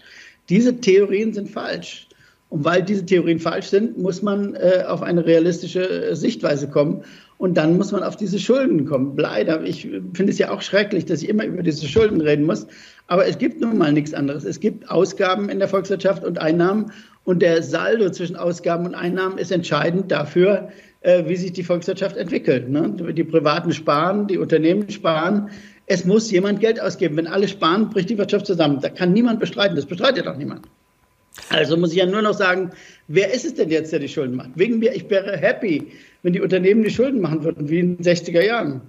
Diese 0.50 0.78
Theorien 0.78 1.34
sind 1.34 1.50
falsch. 1.50 2.08
Und 2.50 2.63
weil 2.63 2.82
diese 2.82 3.06
Theorien 3.06 3.40
falsch 3.40 3.68
sind, 3.68 3.98
muss 3.98 4.22
man 4.22 4.56
äh, 4.56 4.84
auf 4.88 5.02
eine 5.02 5.26
realistische 5.26 6.10
äh, 6.10 6.16
Sichtweise 6.16 6.70
kommen. 6.70 7.04
Und 7.38 7.56
dann 7.56 7.78
muss 7.78 7.92
man 7.92 8.04
auf 8.04 8.16
diese 8.16 8.40
Schulden 8.40 8.86
kommen. 8.86 9.18
Leider, 9.18 9.62
ich 9.63 9.82
finde 10.13 10.32
es 10.32 10.38
ja 10.38 10.50
auch 10.50 10.62
schrecklich, 10.62 11.06
dass 11.06 11.22
ich 11.22 11.30
immer 11.30 11.46
über 11.46 11.62
diese 11.62 11.88
Schulden 11.88 12.22
reden 12.22 12.46
muss. 12.46 12.66
Aber 13.08 13.28
es 13.28 13.38
gibt 13.38 13.62
nun 13.62 13.78
mal 13.78 13.92
nichts 13.92 14.13
anderes. 14.13 14.44
Es 14.44 14.60
gibt 14.60 14.90
Ausgaben 14.90 15.50
in 15.50 15.60
der 15.60 15.68
Volkswirtschaft 15.68 16.24
und 16.24 16.40
Einnahmen. 16.40 16.92
Und 17.28 17.42
der 17.42 17.62
Saldo 17.62 18.10
zwischen 18.10 18.38
Ausgaben 18.38 18.86
und 18.86 18.96
Einnahmen 18.96 19.38
ist 19.38 19.52
entscheidend 19.52 20.10
dafür, 20.13 20.70
äh, 21.02 21.26
wie 21.28 21.36
sich 21.36 21.52
die 21.52 21.63
Volkswirtschaft 21.63 22.16
entwickelt. 22.16 22.70
Ne? 22.70 22.90
Die 23.13 23.26
Privaten 23.26 23.74
sparen, 23.74 24.28
die 24.28 24.38
Unternehmen 24.38 24.90
sparen. 24.90 25.50
Es 25.88 26.06
muss 26.06 26.32
jemand 26.32 26.62
Geld 26.62 26.80
ausgeben. 26.80 27.18
Wenn 27.18 27.28
alle 27.28 27.50
sparen, 27.50 27.90
bricht 27.90 28.10
die 28.10 28.18
Wirtschaft 28.18 28.46
zusammen. 28.46 28.80
Da 28.80 28.88
kann 28.88 29.12
niemand 29.12 29.42
bestreiten. 29.42 29.76
Das 29.76 29.86
bestreitet 29.86 30.26
doch 30.26 30.38
niemand. 30.38 30.68
Also 31.50 31.76
muss 31.76 31.92
ich 31.92 31.98
ja 31.98 32.06
nur 32.06 32.22
noch 32.22 32.34
sagen, 32.34 32.72
wer 33.10 33.34
ist 33.34 33.44
es 33.44 33.56
denn 33.56 33.70
jetzt, 33.70 33.92
der 33.92 34.00
die 34.00 34.08
Schulden 34.08 34.38
macht? 34.38 34.52
Wegen 34.56 34.80
mir, 34.80 34.96
ich 34.96 35.10
wäre 35.10 35.36
happy, 35.36 35.92
wenn 36.24 36.32
die 36.32 36.40
Unternehmen 36.40 36.82
die 36.82 36.92
Schulden 36.92 37.20
machen 37.20 37.44
würden, 37.44 37.68
wie 37.68 37.80
in 37.80 37.98
den 37.98 38.06
60er 38.06 38.42
Jahren. 38.42 38.80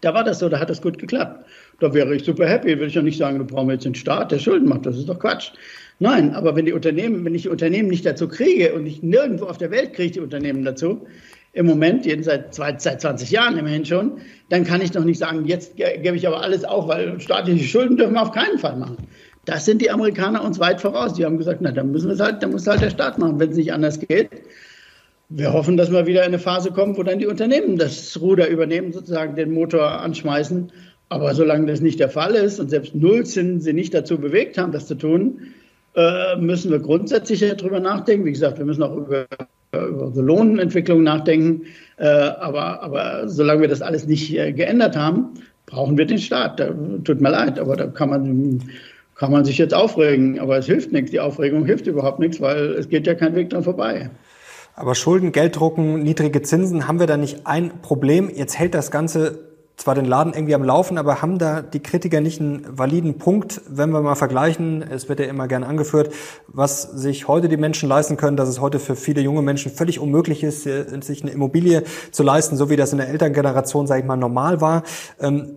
Da 0.00 0.14
war 0.14 0.24
das 0.24 0.38
so, 0.38 0.48
da 0.48 0.58
hat 0.58 0.70
das 0.70 0.80
gut 0.80 0.96
geklappt. 0.96 1.44
Da 1.78 1.92
wäre 1.92 2.14
ich 2.14 2.24
super 2.24 2.48
happy. 2.48 2.80
Will 2.80 2.88
ich 2.88 2.94
ja 2.94 3.02
nicht 3.02 3.18
sagen, 3.18 3.36
wir 3.36 3.44
brauchen 3.44 3.68
jetzt 3.68 3.84
den 3.84 3.94
Staat, 3.94 4.32
der 4.32 4.38
Schulden 4.38 4.66
macht. 4.66 4.86
Das 4.86 4.96
ist 4.96 5.10
doch 5.10 5.18
Quatsch. 5.18 5.52
Nein, 6.02 6.34
aber 6.34 6.56
wenn 6.56 6.64
die 6.64 6.72
Unternehmen, 6.72 7.26
wenn 7.26 7.34
ich 7.34 7.42
die 7.42 7.50
Unternehmen 7.50 7.90
nicht 7.90 8.06
dazu 8.06 8.26
kriege 8.26 8.72
und 8.72 8.86
ich 8.86 9.02
nirgendwo 9.02 9.44
auf 9.44 9.58
der 9.58 9.70
Welt 9.70 9.92
kriege 9.92 10.12
die 10.12 10.20
Unternehmen 10.20 10.64
dazu, 10.64 11.06
im 11.52 11.66
Moment, 11.66 12.06
jeden 12.06 12.22
seit, 12.22 12.54
seit 12.54 12.80
20 12.80 13.30
Jahren 13.30 13.58
immerhin 13.58 13.84
schon, 13.84 14.12
dann 14.48 14.64
kann 14.64 14.80
ich 14.80 14.92
doch 14.92 15.04
nicht 15.04 15.18
sagen, 15.18 15.44
jetzt 15.44 15.76
gebe 15.76 16.16
ich 16.16 16.26
aber 16.26 16.42
alles 16.42 16.64
auf, 16.64 16.88
weil 16.88 17.20
staatliche 17.20 17.64
Schulden 17.64 17.98
dürfen 17.98 18.14
wir 18.14 18.22
auf 18.22 18.32
keinen 18.32 18.58
Fall 18.58 18.76
machen. 18.76 18.96
Das 19.44 19.66
sind 19.66 19.82
die 19.82 19.90
Amerikaner 19.90 20.42
uns 20.42 20.58
weit 20.58 20.80
voraus. 20.80 21.14
Die 21.14 21.24
haben 21.24 21.36
gesagt, 21.36 21.60
na, 21.60 21.70
dann 21.70 21.90
müssen 21.90 22.06
wir 22.06 22.14
es 22.14 22.20
halt, 22.20 22.42
dann 22.42 22.52
muss 22.52 22.66
halt 22.66 22.80
der 22.80 22.90
Staat 22.90 23.18
machen, 23.18 23.38
wenn 23.38 23.50
es 23.50 23.56
nicht 23.56 23.72
anders 23.72 23.98
geht. 23.98 24.30
Wir 25.28 25.52
hoffen, 25.52 25.76
dass 25.76 25.92
wir 25.92 26.06
wieder 26.06 26.20
in 26.20 26.28
eine 26.28 26.38
Phase 26.38 26.70
kommen, 26.70 26.96
wo 26.96 27.02
dann 27.02 27.18
die 27.18 27.26
Unternehmen 27.26 27.76
das 27.76 28.18
Ruder 28.20 28.48
übernehmen, 28.48 28.92
sozusagen 28.92 29.36
den 29.36 29.52
Motor 29.52 30.00
anschmeißen. 30.00 30.72
Aber 31.10 31.34
solange 31.34 31.66
das 31.66 31.80
nicht 31.80 32.00
der 32.00 32.08
Fall 32.08 32.34
ist 32.34 32.58
und 32.58 32.70
selbst 32.70 32.94
Nullzinsen 32.94 33.60
sie 33.60 33.72
nicht 33.72 33.92
dazu 33.92 34.18
bewegt 34.18 34.56
haben, 34.56 34.72
das 34.72 34.86
zu 34.86 34.94
tun, 34.94 35.52
äh, 35.94 36.36
müssen 36.36 36.70
wir 36.70 36.78
grundsätzlich 36.78 37.40
darüber 37.40 37.80
nachdenken. 37.80 38.24
Wie 38.24 38.32
gesagt, 38.32 38.58
wir 38.58 38.64
müssen 38.64 38.82
auch 38.82 38.96
über, 38.96 39.26
über 39.72 40.06
unsere 40.06 40.24
Lohnentwicklung 40.24 41.02
nachdenken. 41.02 41.62
Äh, 41.96 42.06
aber, 42.06 42.82
aber 42.82 43.28
solange 43.28 43.62
wir 43.62 43.68
das 43.68 43.82
alles 43.82 44.06
nicht 44.06 44.36
äh, 44.36 44.52
geändert 44.52 44.96
haben, 44.96 45.34
brauchen 45.66 45.98
wir 45.98 46.06
den 46.06 46.18
Staat. 46.18 46.60
Da, 46.60 46.72
tut 47.04 47.20
mir 47.20 47.30
leid, 47.30 47.58
aber 47.58 47.76
da 47.76 47.86
kann 47.86 48.10
man, 48.10 48.62
kann 49.16 49.32
man 49.32 49.44
sich 49.44 49.58
jetzt 49.58 49.74
aufregen. 49.74 50.38
Aber 50.38 50.58
es 50.58 50.66
hilft 50.66 50.92
nichts. 50.92 51.10
Die 51.10 51.20
Aufregung 51.20 51.64
hilft 51.64 51.86
überhaupt 51.86 52.20
nichts, 52.20 52.40
weil 52.40 52.72
es 52.72 52.88
geht 52.88 53.06
ja 53.06 53.14
kein 53.14 53.34
Weg 53.34 53.50
dran 53.50 53.64
vorbei. 53.64 54.10
Aber 54.76 54.94
Schulden, 54.94 55.32
Gelddrucken, 55.32 56.02
niedrige 56.02 56.40
Zinsen, 56.42 56.88
haben 56.88 57.00
wir 57.00 57.06
da 57.06 57.16
nicht 57.16 57.46
ein 57.46 57.82
Problem? 57.82 58.30
Jetzt 58.34 58.58
hält 58.58 58.74
das 58.74 58.90
Ganze 58.90 59.49
zwar 59.80 59.94
den 59.94 60.04
Laden 60.04 60.34
irgendwie 60.34 60.54
am 60.54 60.62
Laufen, 60.62 60.98
aber 60.98 61.22
haben 61.22 61.38
da 61.38 61.62
die 61.62 61.80
Kritiker 61.80 62.20
nicht 62.20 62.38
einen 62.38 62.66
validen 62.70 63.16
Punkt, 63.16 63.62
wenn 63.66 63.90
wir 63.90 64.02
mal 64.02 64.14
vergleichen, 64.14 64.82
es 64.82 65.08
wird 65.08 65.20
ja 65.20 65.26
immer 65.26 65.48
gern 65.48 65.64
angeführt, 65.64 66.12
was 66.48 66.82
sich 66.82 67.28
heute 67.28 67.48
die 67.48 67.56
Menschen 67.56 67.88
leisten 67.88 68.18
können, 68.18 68.36
dass 68.36 68.50
es 68.50 68.60
heute 68.60 68.78
für 68.78 68.94
viele 68.94 69.22
junge 69.22 69.40
Menschen 69.40 69.72
völlig 69.72 69.98
unmöglich 69.98 70.42
ist, 70.42 70.64
sich 70.64 71.22
eine 71.22 71.30
Immobilie 71.30 71.84
zu 72.10 72.22
leisten, 72.22 72.56
so 72.56 72.68
wie 72.68 72.76
das 72.76 72.92
in 72.92 72.98
der 72.98 73.08
Elterngeneration, 73.08 73.86
sage 73.86 74.02
ich 74.02 74.06
mal, 74.06 74.16
normal 74.16 74.60
war. 74.60 74.82
Ähm, 75.18 75.56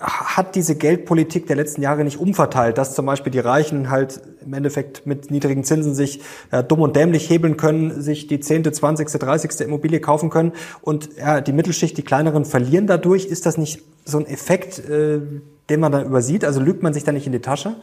hat 0.00 0.54
diese 0.54 0.76
Geldpolitik 0.76 1.46
der 1.46 1.56
letzten 1.56 1.82
Jahre 1.82 2.04
nicht 2.04 2.18
umverteilt, 2.18 2.78
dass 2.78 2.94
zum 2.94 3.06
Beispiel 3.06 3.32
die 3.32 3.40
Reichen 3.40 3.90
halt 3.90 4.20
im 4.44 4.52
Endeffekt 4.54 5.06
mit 5.06 5.30
niedrigen 5.30 5.64
Zinsen 5.64 5.94
sich 5.94 6.20
ja, 6.52 6.62
dumm 6.62 6.80
und 6.80 6.94
dämlich 6.94 7.28
hebeln 7.28 7.56
können, 7.56 8.00
sich 8.00 8.28
die 8.28 8.38
zehnte, 8.40 8.70
zwanzigste, 8.72 9.18
dreißigste 9.18 9.64
Immobilie 9.64 10.00
kaufen 10.00 10.30
können 10.30 10.52
und 10.82 11.10
ja, 11.16 11.40
die 11.40 11.52
Mittelschicht, 11.52 11.96
die 11.98 12.02
kleineren 12.02 12.44
verlieren 12.44 12.86
dadurch. 12.86 13.26
Ist 13.26 13.46
das 13.46 13.58
nicht 13.58 13.82
so 14.04 14.18
ein 14.18 14.26
Effekt, 14.26 14.78
äh, 14.88 15.20
den 15.68 15.80
man 15.80 15.92
dann 15.92 16.06
übersieht? 16.06 16.44
Also 16.44 16.60
lügt 16.60 16.82
man 16.82 16.94
sich 16.94 17.04
da 17.04 17.12
nicht 17.12 17.26
in 17.26 17.32
die 17.32 17.40
Tasche? 17.40 17.74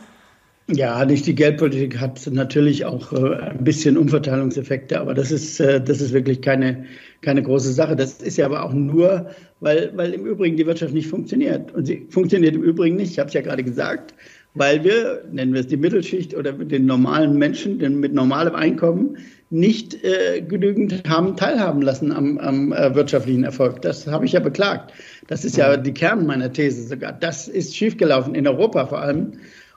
Ja, 0.68 1.06
nicht 1.06 1.28
die 1.28 1.36
Geldpolitik 1.36 2.00
hat 2.00 2.26
natürlich 2.32 2.86
auch 2.86 3.14
äh, 3.14 3.36
ein 3.36 3.64
bisschen 3.64 3.98
Umverteilungseffekte, 3.98 5.00
aber 5.00 5.14
das 5.14 5.32
ist, 5.32 5.60
äh, 5.60 5.80
das 5.80 6.02
ist 6.02 6.12
wirklich 6.12 6.42
keine, 6.42 6.86
keine 7.22 7.44
große 7.44 7.72
Sache. 7.72 7.96
Das 7.96 8.14
ist 8.14 8.38
ja 8.38 8.48
aber 8.48 8.64
auch 8.64 8.74
nur, 8.74 9.30
weil, 9.60 9.92
weil 9.96 10.14
im 10.14 10.26
Übrigen 10.26 10.58
die 10.58 10.66
Wirtschaft 10.66 10.96
nicht 10.96 11.08
funktioniert. 11.08 11.72
Und 11.76 11.86
sie 11.86 12.08
funktioniert 12.10 12.56
im 12.56 12.64
Übrigen 12.64 12.96
nicht, 12.96 13.12
ich 13.12 13.20
habe 13.20 13.28
es 13.28 13.36
ja 13.36 13.42
gerade 13.42 13.64
gesagt, 13.64 14.16
weil 14.56 14.84
wir, 14.84 15.24
nennen 15.32 15.54
wir 15.54 15.60
es 15.60 15.68
die 15.68 15.78
Mittelschicht 15.78 16.34
oder 16.34 16.54
den 16.54 16.88
normalen 16.88 17.38
Menschen, 17.38 17.78
den 17.78 18.00
mit 18.00 18.16
normalem 18.16 18.56
Einkommen, 18.56 19.18
nicht 19.52 20.04
äh, 20.04 20.42
genügend 20.42 21.08
haben 21.08 21.38
teilhaben 21.38 21.84
lassen 21.84 22.12
am, 22.12 22.40
am 22.40 22.74
äh, 22.74 22.96
wirtschaftlichen 22.96 23.44
Erfolg. 23.44 23.84
Das 23.84 24.08
habe 24.08 24.26
ich 24.26 24.32
ja 24.32 24.40
beklagt. 24.40 24.94
Das 25.28 25.46
ist 25.46 25.58
ja 25.58 25.78
die 25.78 25.94
Kern 25.94 26.26
meiner 26.26 26.52
These 26.52 26.88
sogar. 26.88 27.14
Das 27.14 27.48
ist 27.48 27.76
schiefgelaufen, 27.76 28.34
in 28.34 28.48
Europa 28.48 28.88
vor 28.88 29.02
allem. 29.02 29.34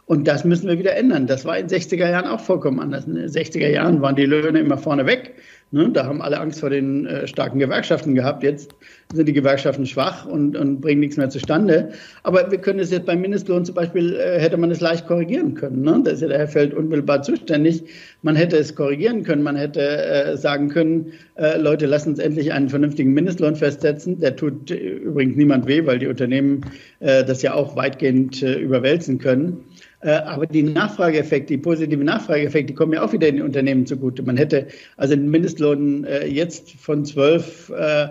Und 0.09 0.27
das 0.27 0.43
müssen 0.43 0.67
wir 0.69 0.79
wieder 0.79 0.97
ändern. 0.97 1.27
Das 1.27 1.45
war 1.45 1.59
in 1.59 1.69
den 1.69 1.79
60er 1.79 2.09
Jahren 2.09 2.27
auch 2.27 2.41
vollkommen 2.41 2.81
anders. 2.81 3.05
In 3.05 3.17
den 3.17 3.29
60er 3.29 3.69
Jahren 3.69 4.01
waren 4.01 4.17
die 4.17 4.25
Löhne 4.25 4.59
immer 4.59 4.79
vorne 4.79 5.05
weg. 5.05 5.35
Ne? 5.71 5.91
Da 5.91 6.07
haben 6.07 6.23
alle 6.23 6.41
Angst 6.41 6.61
vor 6.61 6.71
den 6.71 7.05
äh, 7.05 7.27
starken 7.27 7.59
Gewerkschaften 7.59 8.15
gehabt. 8.15 8.43
Jetzt 8.43 8.75
sind 9.13 9.27
die 9.27 9.35
Gewerkschaften 9.35 9.85
schwach 9.85 10.25
und, 10.25 10.57
und 10.57 10.81
bringen 10.81 11.01
nichts 11.01 11.19
mehr 11.19 11.29
zustande. 11.29 11.91
Aber 12.23 12.51
wir 12.51 12.57
können 12.57 12.79
es 12.79 12.91
jetzt 12.91 13.05
beim 13.05 13.21
Mindestlohn 13.21 13.67
zum 13.67 13.75
Beispiel, 13.75 14.15
äh, 14.15 14.41
hätte 14.41 14.57
man 14.57 14.71
es 14.71 14.81
leicht 14.81 15.07
korrigieren 15.07 15.53
können. 15.53 15.83
Ne? 15.83 16.01
Da 16.03 16.11
ist 16.11 16.23
ja 16.23 16.29
der 16.29 16.39
Herr 16.39 16.49
Feld 16.49 16.73
unmittelbar 16.73 17.21
zuständig. 17.21 17.85
Man 18.23 18.35
hätte 18.35 18.57
es 18.57 18.75
korrigieren 18.75 19.25
können. 19.25 19.43
Man 19.43 19.57
hätte 19.57 19.83
äh, 19.83 20.37
sagen 20.39 20.71
können, 20.71 21.13
äh, 21.35 21.59
Leute, 21.59 21.85
lasst 21.85 22.07
uns 22.07 22.19
endlich 22.19 22.55
einen 22.55 22.71
vernünftigen 22.71 23.13
Mindestlohn 23.13 23.57
festsetzen. 23.57 24.21
Der 24.21 24.37
tut 24.37 24.71
äh, 24.71 24.77
übrigens 24.77 25.37
niemand 25.37 25.67
weh, 25.67 25.85
weil 25.85 25.99
die 25.99 26.07
Unternehmen 26.07 26.63
äh, 27.01 27.25
das 27.25 27.43
ja 27.43 27.53
auch 27.53 27.77
weitgehend 27.77 28.41
überwälzen 28.41 29.19
können. 29.19 29.65
Äh, 30.01 30.11
aber 30.11 30.47
die 30.47 30.63
Nachfrageeffekte, 30.63 31.55
die 31.55 31.59
positiven 31.59 32.05
Nachfrageeffekte, 32.05 32.73
die 32.73 32.75
kommen 32.75 32.93
ja 32.93 33.03
auch 33.03 33.13
wieder 33.13 33.33
die 33.33 33.43
Unternehmen 33.43 33.85
zugute. 33.85 34.23
Man 34.23 34.37
hätte 34.37 34.69
also 34.97 35.17
den 35.17 35.29
Mindestlohn 35.29 36.05
äh, 36.05 36.27
jetzt 36.27 36.73
von 36.73 37.05
12 37.05 37.71
äh, 37.71 38.09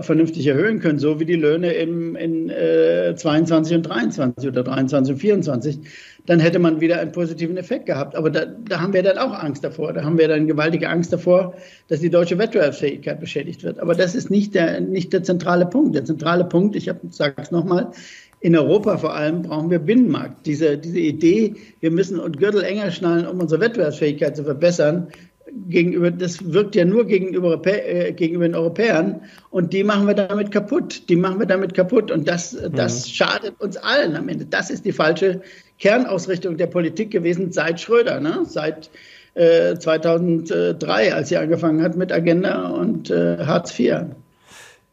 vernünftig 0.00 0.46
erhöhen 0.46 0.80
können, 0.80 0.98
so 0.98 1.20
wie 1.20 1.24
die 1.24 1.36
Löhne 1.36 1.72
im, 1.72 2.16
in 2.16 2.48
22 2.48 3.76
und 3.76 3.82
23 3.82 4.48
oder 4.48 4.64
23 4.64 5.14
und 5.14 5.20
24. 5.20 5.78
Dann 6.24 6.40
hätte 6.40 6.58
man 6.58 6.80
wieder 6.80 6.98
einen 6.98 7.12
positiven 7.12 7.56
Effekt 7.56 7.86
gehabt. 7.86 8.16
Aber 8.16 8.30
da, 8.30 8.46
da 8.46 8.80
haben 8.80 8.92
wir 8.92 9.04
dann 9.04 9.18
auch 9.18 9.32
Angst 9.32 9.62
davor. 9.62 9.92
Da 9.92 10.02
haben 10.02 10.18
wir 10.18 10.26
dann 10.26 10.48
gewaltige 10.48 10.88
Angst 10.88 11.12
davor, 11.12 11.54
dass 11.86 12.00
die 12.00 12.10
deutsche 12.10 12.38
Wettbewerbsfähigkeit 12.38 13.20
beschädigt 13.20 13.62
wird. 13.62 13.78
Aber 13.78 13.94
das 13.94 14.16
ist 14.16 14.30
nicht 14.30 14.56
der, 14.56 14.80
nicht 14.80 15.12
der 15.12 15.22
zentrale 15.22 15.66
Punkt. 15.66 15.94
Der 15.94 16.04
zentrale 16.04 16.44
Punkt, 16.44 16.74
ich 16.74 16.90
sage 17.10 17.34
es 17.40 17.52
nochmal, 17.52 17.92
in 18.40 18.56
Europa 18.56 18.98
vor 18.98 19.14
allem 19.14 19.42
brauchen 19.42 19.70
wir 19.70 19.78
Binnenmarkt. 19.78 20.46
Diese, 20.46 20.78
diese 20.78 21.00
Idee, 21.00 21.54
wir 21.80 21.90
müssen 21.90 22.20
uns 22.20 22.36
Gürtel 22.36 22.62
enger 22.62 22.90
schnallen, 22.90 23.26
um 23.26 23.40
unsere 23.40 23.60
Wettbewerbsfähigkeit 23.60 24.36
zu 24.36 24.44
verbessern, 24.44 25.08
gegenüber, 25.68 26.10
das 26.10 26.52
wirkt 26.52 26.74
ja 26.74 26.84
nur 26.84 27.06
gegenüber, 27.06 27.60
äh, 27.66 28.12
gegenüber 28.12 28.46
den 28.46 28.54
Europäern 28.54 29.22
und 29.50 29.72
die 29.72 29.84
machen 29.84 30.06
wir 30.06 30.14
damit 30.14 30.50
kaputt. 30.50 31.08
Die 31.08 31.16
machen 31.16 31.38
wir 31.38 31.46
damit 31.46 31.74
kaputt 31.74 32.10
und 32.10 32.28
das, 32.28 32.56
das 32.72 33.06
mhm. 33.06 33.10
schadet 33.10 33.60
uns 33.60 33.76
allen 33.76 34.16
am 34.16 34.28
Ende. 34.28 34.46
Das 34.46 34.70
ist 34.70 34.84
die 34.84 34.92
falsche 34.92 35.40
Kernausrichtung 35.78 36.56
der 36.56 36.66
Politik 36.66 37.10
gewesen 37.10 37.52
seit 37.52 37.80
Schröder, 37.80 38.20
ne? 38.20 38.42
seit 38.44 38.90
äh, 39.34 39.76
2003, 39.76 41.14
als 41.14 41.28
sie 41.28 41.36
angefangen 41.36 41.82
hat 41.82 41.96
mit 41.96 42.12
Agenda 42.12 42.68
und 42.68 43.10
äh, 43.10 43.38
Hartz 43.38 43.78
IV. 43.78 44.06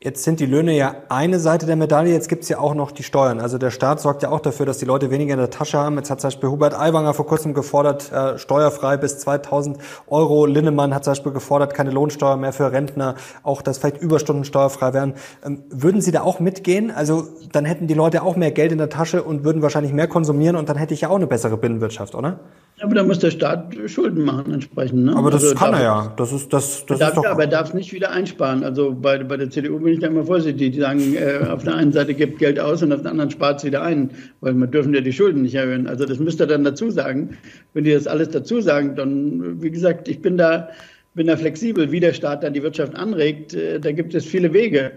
Jetzt 0.04 0.24
sind 0.24 0.42
die 0.42 0.46
Löhne 0.46 0.76
ja 0.76 0.96
eine 1.08 1.40
Seite 1.40 1.66
der 1.66 1.78
Medaille, 1.78 2.12
jetzt 2.12 2.28
gibt's 2.28 2.50
ja 2.50 2.60
auch 2.60 2.74
noch 2.74 2.92
die 2.92 3.04
Steuern. 3.04 3.40
Also 3.40 3.58
der 3.58 3.72
Staat 3.72 4.02
sorgt 4.02 4.22
ja 4.22 4.32
auch 4.32 4.42
dafür, 4.42 4.66
dass 4.66 4.78
die 4.78 4.84
Leute 4.84 5.12
weniger 5.12 5.34
in 5.34 5.40
der 5.40 5.50
Tasche 5.50 5.78
haben. 5.78 5.96
Jetzt 5.96 6.12
hat 6.12 6.20
zum 6.20 6.28
Beispiel 6.28 6.50
Hubert 6.50 6.78
Aiwanger 6.78 7.14
vor 7.14 7.26
kurzem 7.26 7.54
gefordert, 7.54 8.12
äh, 8.12 8.38
steuerfrei 8.38 8.98
bis 8.98 9.20
2000 9.20 9.78
Euro. 10.08 10.46
Linnemann 10.46 10.94
hat 10.94 11.06
zum 11.06 11.12
Beispiel 11.12 11.32
gefordert, 11.32 11.74
keine 11.74 11.92
Lohnsteuer 11.92 12.36
mehr 12.36 12.52
für 12.52 12.70
Rentner, 12.74 13.16
auch 13.44 13.62
dass 13.62 13.78
vielleicht 13.78 14.02
Überstunden 14.02 14.44
steuerfrei 14.44 14.94
wären. 14.94 15.14
Ähm, 15.42 15.64
würden 15.70 16.02
Sie 16.02 16.12
da 16.12 16.24
auch 16.24 16.42
mitgehen? 16.42 16.92
Also 16.92 17.30
dann 17.54 17.64
hätten 17.64 17.88
die 17.88 17.94
Leute 17.94 18.24
auch 18.24 18.36
mehr 18.36 18.52
Geld 18.52 18.74
in 18.74 18.80
der 18.80 18.90
Tasche 18.90 19.24
und 19.24 19.46
würden 19.46 19.62
wahrscheinlich 19.62 19.94
mehr 19.94 20.10
konsumieren 20.10 20.58
und 20.58 20.68
dann 20.68 20.76
hätte 20.76 20.94
ich 20.94 21.00
ja 21.00 21.12
auch 21.12 21.16
eine 21.16 21.28
bessere 21.28 21.56
Binnenwirtschaft, 21.56 22.14
oder? 22.14 22.42
Aber 22.84 22.96
da 22.96 23.04
muss 23.04 23.20
der 23.20 23.32
Staat 23.32 23.78
Schulden 23.86 24.26
machen 24.26 24.54
entsprechend. 24.54 25.06
Ne? 25.06 25.16
Aber 25.16 25.32
das 25.32 25.44
also 25.44 25.56
kann 25.56 25.74
er 25.74 25.84
ja. 25.84 26.14
Das 26.18 26.34
ist, 26.34 26.52
das, 26.52 26.86
das 26.86 27.00
darf, 27.00 27.10
ist 27.12 27.16
doch 27.16 27.26
aber 27.26 27.44
er 27.44 27.48
darf 27.48 27.70
es 27.70 27.74
nicht 27.74 27.94
wieder 27.94 28.12
einsparen. 28.12 28.62
Also 28.66 28.92
bei, 28.94 29.24
bei 29.24 29.38
der 29.38 29.50
CDU 29.50 29.80
bin 29.80 29.94
ich 29.94 30.00
da 30.02 30.08
immer 30.08 30.26
vorsichtig. 30.26 30.74
Die 30.74 30.80
sagen, 30.82 31.16
äh, 31.16 31.48
auf 31.48 31.64
der 31.64 31.76
einen 31.76 31.94
Seite 31.94 32.14
gibt 32.14 32.40
Geld 32.40 32.60
aus 32.60 32.84
und 32.84 32.92
auf 32.92 33.02
der 33.02 33.12
anderen 33.12 33.32
spart 33.32 33.60
es 33.60 33.64
wieder 33.64 33.84
ein, 33.84 34.12
weil 34.42 34.54
wir 34.56 34.68
dürfen 34.68 34.94
ja 34.94 35.00
die 35.00 35.14
Schulden 35.14 35.44
nicht 35.44 35.56
erhöhen. 35.56 35.88
Also 35.88 36.04
das 36.04 36.20
müsste 36.20 36.44
er 36.44 36.48
dann 36.48 36.66
dazu 36.66 36.92
sagen. 36.92 37.38
Wenn 37.74 37.86
die 37.86 37.94
das 37.94 38.06
alles 38.06 38.32
dazu 38.32 38.60
sagen, 38.60 38.98
dann, 38.98 39.62
wie 39.62 39.72
gesagt, 39.72 40.10
ich 40.10 40.22
bin 40.22 40.36
da, 40.36 40.68
bin 41.14 41.28
da 41.28 41.38
flexibel, 41.38 41.90
wie 41.90 42.02
der 42.02 42.12
Staat 42.12 42.44
dann 42.44 42.52
die 42.52 42.64
Wirtschaft 42.64 42.98
anregt. 42.98 43.54
Äh, 43.54 43.80
da 43.80 43.94
gibt 43.94 44.14
es 44.14 44.26
viele 44.26 44.52
Wege. 44.52 44.92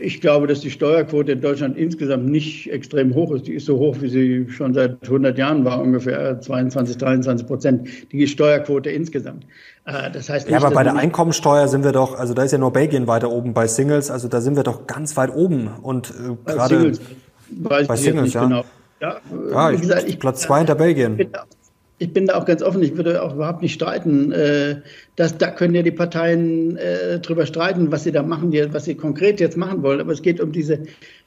Ich 0.00 0.20
glaube, 0.20 0.46
dass 0.46 0.60
die 0.60 0.70
Steuerquote 0.70 1.32
in 1.32 1.40
Deutschland 1.40 1.76
insgesamt 1.76 2.26
nicht 2.26 2.70
extrem 2.72 3.14
hoch 3.14 3.32
ist. 3.32 3.46
Die 3.46 3.52
ist 3.54 3.66
so 3.66 3.78
hoch, 3.78 3.96
wie 4.00 4.08
sie 4.08 4.46
schon 4.50 4.72
seit 4.72 5.02
100 5.02 5.36
Jahren 5.36 5.64
war, 5.64 5.80
ungefähr 5.80 6.40
22, 6.40 6.96
23 6.96 7.46
Prozent. 7.46 7.88
Die 8.12 8.26
Steuerquote 8.26 8.90
insgesamt. 8.90 9.44
Äh, 9.84 10.10
das 10.10 10.28
heißt 10.28 10.46
nicht, 10.46 10.52
ja, 10.52 10.64
aber 10.64 10.74
bei 10.74 10.82
der 10.82 10.96
Einkommensteuer 10.96 11.68
sind 11.68 11.84
wir 11.84 11.92
doch, 11.92 12.18
also 12.18 12.34
da 12.34 12.42
ist 12.44 12.52
ja 12.52 12.58
nur 12.58 12.72
Belgien 12.72 13.06
weiter 13.06 13.30
oben 13.30 13.54
bei 13.54 13.66
Singles, 13.66 14.10
also 14.10 14.28
da 14.28 14.40
sind 14.40 14.56
wir 14.56 14.62
doch 14.62 14.86
ganz 14.86 15.16
weit 15.16 15.34
oben 15.34 15.68
und 15.82 16.10
äh, 16.10 16.50
gerade 16.50 16.76
Singles, 16.76 17.00
bei 17.50 17.96
Singles, 17.96 18.32
ja. 18.32 18.44
Genau. 18.44 18.64
Ja, 19.00 19.16
ja 19.50 19.70
ich, 19.70 19.80
gesagt, 19.80 20.08
ich, 20.08 20.18
Platz 20.18 20.42
zwei 20.42 20.58
hinter 20.58 20.74
Belgien. 20.74 21.16
Bin, 21.16 21.30
ich 22.00 22.14
bin 22.14 22.26
da 22.26 22.36
auch 22.36 22.46
ganz 22.46 22.62
offen, 22.62 22.82
ich 22.82 22.96
würde 22.96 23.22
auch 23.22 23.34
überhaupt 23.34 23.60
nicht 23.60 23.74
streiten. 23.74 24.32
Äh, 24.32 24.76
dass, 25.16 25.36
da 25.36 25.50
können 25.50 25.74
ja 25.74 25.82
die 25.82 25.90
Parteien 25.90 26.78
äh, 26.78 27.20
drüber 27.20 27.44
streiten, 27.44 27.92
was 27.92 28.04
sie 28.04 28.12
da 28.12 28.22
machen, 28.22 28.52
was 28.72 28.86
sie 28.86 28.94
konkret 28.94 29.38
jetzt 29.38 29.58
machen 29.58 29.82
wollen. 29.82 30.00
Aber 30.00 30.10
es 30.10 30.22
geht 30.22 30.40
um 30.40 30.50
diese 30.50 30.80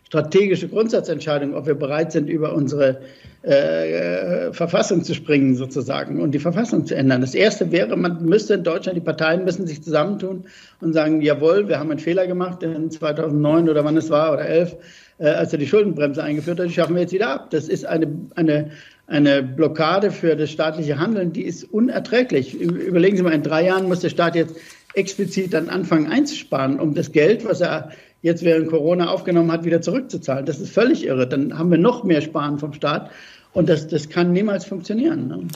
strategische 0.07 0.67
Grundsatzentscheidung, 0.67 1.53
ob 1.53 1.67
wir 1.67 1.75
bereit 1.75 2.11
sind, 2.11 2.27
über 2.27 2.53
unsere 2.55 3.01
äh, 3.43 4.51
Verfassung 4.51 5.03
zu 5.03 5.13
springen 5.13 5.55
sozusagen 5.55 6.19
und 6.19 6.31
die 6.31 6.39
Verfassung 6.39 6.87
zu 6.87 6.95
ändern. 6.95 7.21
Das 7.21 7.35
Erste 7.35 7.71
wäre, 7.71 7.95
man 7.95 8.25
müsste 8.25 8.55
in 8.55 8.63
Deutschland, 8.63 8.97
die 8.97 9.01
Parteien 9.01 9.45
müssen 9.45 9.67
sich 9.67 9.83
zusammentun 9.83 10.45
und 10.81 10.93
sagen, 10.93 11.21
jawohl, 11.21 11.67
wir 11.67 11.79
haben 11.79 11.91
einen 11.91 11.99
Fehler 11.99 12.25
gemacht 12.25 12.63
in 12.63 12.89
2009 12.89 13.69
oder 13.69 13.85
wann 13.85 13.97
es 13.97 14.09
war 14.09 14.33
oder 14.33 14.45
11, 14.45 14.75
äh, 15.19 15.27
als 15.27 15.53
er 15.53 15.59
die 15.59 15.67
Schuldenbremse 15.67 16.23
eingeführt 16.23 16.59
hat, 16.59 16.67
die 16.67 16.73
schaffen 16.73 16.95
wir 16.95 17.03
jetzt 17.03 17.13
wieder 17.13 17.29
ab. 17.29 17.51
Das 17.51 17.67
ist 17.67 17.85
eine, 17.85 18.07
eine 18.35 18.71
eine 19.07 19.43
Blockade 19.43 20.11
für 20.11 20.35
das 20.35 20.49
staatliche 20.49 20.97
Handeln, 20.99 21.33
die 21.33 21.43
ist 21.43 21.63
unerträglich. 21.65 22.59
Überlegen 22.59 23.17
Sie 23.17 23.23
mal, 23.23 23.33
in 23.33 23.43
drei 23.43 23.65
Jahren 23.65 23.87
muss 23.87 23.99
der 23.99 24.09
Staat 24.09 24.35
jetzt 24.35 24.55
explizit 24.93 25.53
dann 25.53 25.69
anfangen 25.69 26.07
einzusparen, 26.11 26.79
um 26.79 26.93
das 26.93 27.11
Geld, 27.11 27.45
was 27.45 27.61
er 27.61 27.91
jetzt 28.21 28.43
während 28.43 28.69
Corona 28.69 29.09
aufgenommen 29.09 29.51
hat, 29.51 29.65
wieder 29.65 29.81
zurückzuzahlen. 29.81 30.45
Das 30.45 30.59
ist 30.59 30.73
völlig 30.73 31.05
irre. 31.05 31.27
Dann 31.27 31.57
haben 31.57 31.69
wir 31.71 31.77
noch 31.77 32.03
mehr 32.03 32.21
Sparen 32.21 32.57
vom 32.57 32.73
Staat. 32.73 33.11
Und 33.51 33.69
das, 33.69 33.87
das 33.87 34.09
kann 34.09 34.31
niemals 34.31 34.65
funktionieren. 34.65 35.27
Ne? 35.27 35.47